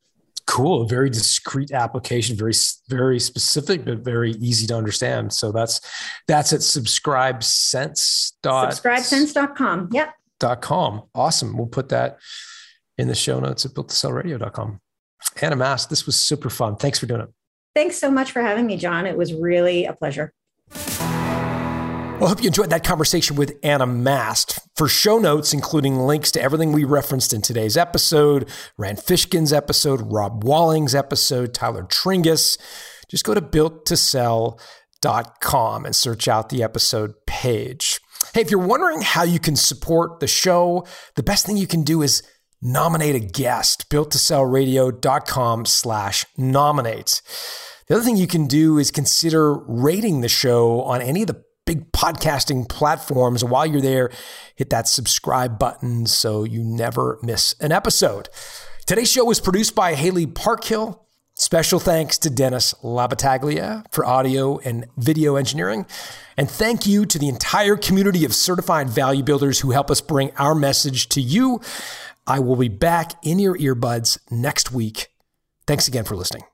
cool 0.46 0.82
a 0.82 0.86
very 0.86 1.10
discrete 1.10 1.72
application 1.72 2.36
very 2.36 2.52
very 2.88 3.18
specific 3.18 3.84
but 3.84 3.98
very 3.98 4.32
easy 4.32 4.66
to 4.66 4.76
understand. 4.76 5.32
So 5.32 5.52
that's 5.52 5.80
that's 6.28 6.52
at 6.52 6.60
subscribesense 6.60 8.32
dot 8.42 8.72
subscribesense.com 8.72 9.88
yep. 9.92 10.14
dot 10.38 10.62
com. 10.62 11.02
Awesome. 11.14 11.56
We'll 11.56 11.66
put 11.66 11.88
that 11.90 12.18
in 12.98 13.08
the 13.08 13.14
show 13.14 13.40
notes 13.40 13.64
at 13.64 13.72
builttosellradio.com 13.72 14.80
anna 15.42 15.56
maste 15.56 15.90
this 15.90 16.06
was 16.06 16.16
super 16.16 16.50
fun. 16.50 16.76
Thanks 16.76 16.98
for 16.98 17.06
doing 17.06 17.22
it. 17.22 17.28
Thanks 17.74 17.98
so 17.98 18.10
much 18.10 18.32
for 18.32 18.40
having 18.40 18.66
me 18.66 18.76
john. 18.76 19.06
It 19.06 19.16
was 19.16 19.34
really 19.34 19.84
a 19.84 19.92
pleasure 19.92 20.32
well, 22.18 22.26
I 22.26 22.28
hope 22.30 22.42
you 22.42 22.46
enjoyed 22.46 22.70
that 22.70 22.82
conversation 22.82 23.36
with 23.36 23.58
Anna 23.62 23.86
Maste. 23.86 24.58
For 24.74 24.88
show 24.88 25.18
notes, 25.18 25.52
including 25.52 25.98
links 25.98 26.32
to 26.32 26.40
everything 26.40 26.72
we 26.72 26.84
referenced 26.84 27.34
in 27.34 27.42
today's 27.42 27.76
episode, 27.76 28.48
Rand 28.78 28.96
Fishkin's 28.98 29.52
episode, 29.52 30.00
Rob 30.10 30.42
Walling's 30.42 30.94
episode, 30.94 31.52
Tyler 31.52 31.82
Tringas, 31.82 32.56
just 33.10 33.24
go 33.24 33.34
to 33.34 33.42
builttosell.com 33.42 35.84
and 35.84 35.94
search 35.94 36.26
out 36.26 36.48
the 36.48 36.62
episode 36.62 37.12
page. 37.26 38.00
Hey, 38.32 38.40
if 38.40 38.50
you're 38.50 38.66
wondering 38.66 39.02
how 39.02 39.24
you 39.24 39.38
can 39.38 39.54
support 39.54 40.20
the 40.20 40.26
show, 40.26 40.86
the 41.16 41.22
best 41.22 41.44
thing 41.44 41.58
you 41.58 41.66
can 41.66 41.82
do 41.82 42.00
is 42.00 42.22
nominate 42.62 43.14
a 43.14 43.20
guest, 43.20 43.90
builttosellradio.com 43.90 45.66
slash 45.66 46.24
nominate. 46.38 47.20
The 47.88 47.94
other 47.94 48.04
thing 48.04 48.16
you 48.16 48.26
can 48.26 48.46
do 48.46 48.78
is 48.78 48.90
consider 48.90 49.52
rating 49.54 50.22
the 50.22 50.28
show 50.28 50.80
on 50.82 51.02
any 51.02 51.20
of 51.22 51.28
the 51.28 51.44
big 51.66 51.92
podcasting 51.92 52.68
platforms. 52.68 53.44
While 53.44 53.66
you're 53.66 53.80
there, 53.82 54.10
hit 54.54 54.70
that 54.70 54.88
subscribe 54.88 55.58
button 55.58 56.06
so 56.06 56.44
you 56.44 56.64
never 56.64 57.18
miss 57.22 57.54
an 57.60 57.72
episode. 57.72 58.30
Today's 58.86 59.10
show 59.10 59.24
was 59.24 59.40
produced 59.40 59.74
by 59.74 59.94
Haley 59.94 60.26
Parkhill. 60.26 61.02
Special 61.34 61.78
thanks 61.78 62.16
to 62.18 62.30
Dennis 62.30 62.72
Labataglia 62.82 63.84
for 63.90 64.06
audio 64.06 64.58
and 64.60 64.86
video 64.96 65.36
engineering. 65.36 65.84
And 66.38 66.50
thank 66.50 66.86
you 66.86 67.04
to 67.04 67.18
the 67.18 67.28
entire 67.28 67.76
community 67.76 68.24
of 68.24 68.34
certified 68.34 68.88
value 68.88 69.22
builders 69.22 69.60
who 69.60 69.72
help 69.72 69.90
us 69.90 70.00
bring 70.00 70.30
our 70.38 70.54
message 70.54 71.10
to 71.10 71.20
you. 71.20 71.60
I 72.26 72.38
will 72.38 72.56
be 72.56 72.68
back 72.68 73.12
in 73.22 73.38
your 73.38 73.56
earbuds 73.58 74.18
next 74.30 74.72
week. 74.72 75.08
Thanks 75.66 75.88
again 75.88 76.04
for 76.04 76.16
listening. 76.16 76.44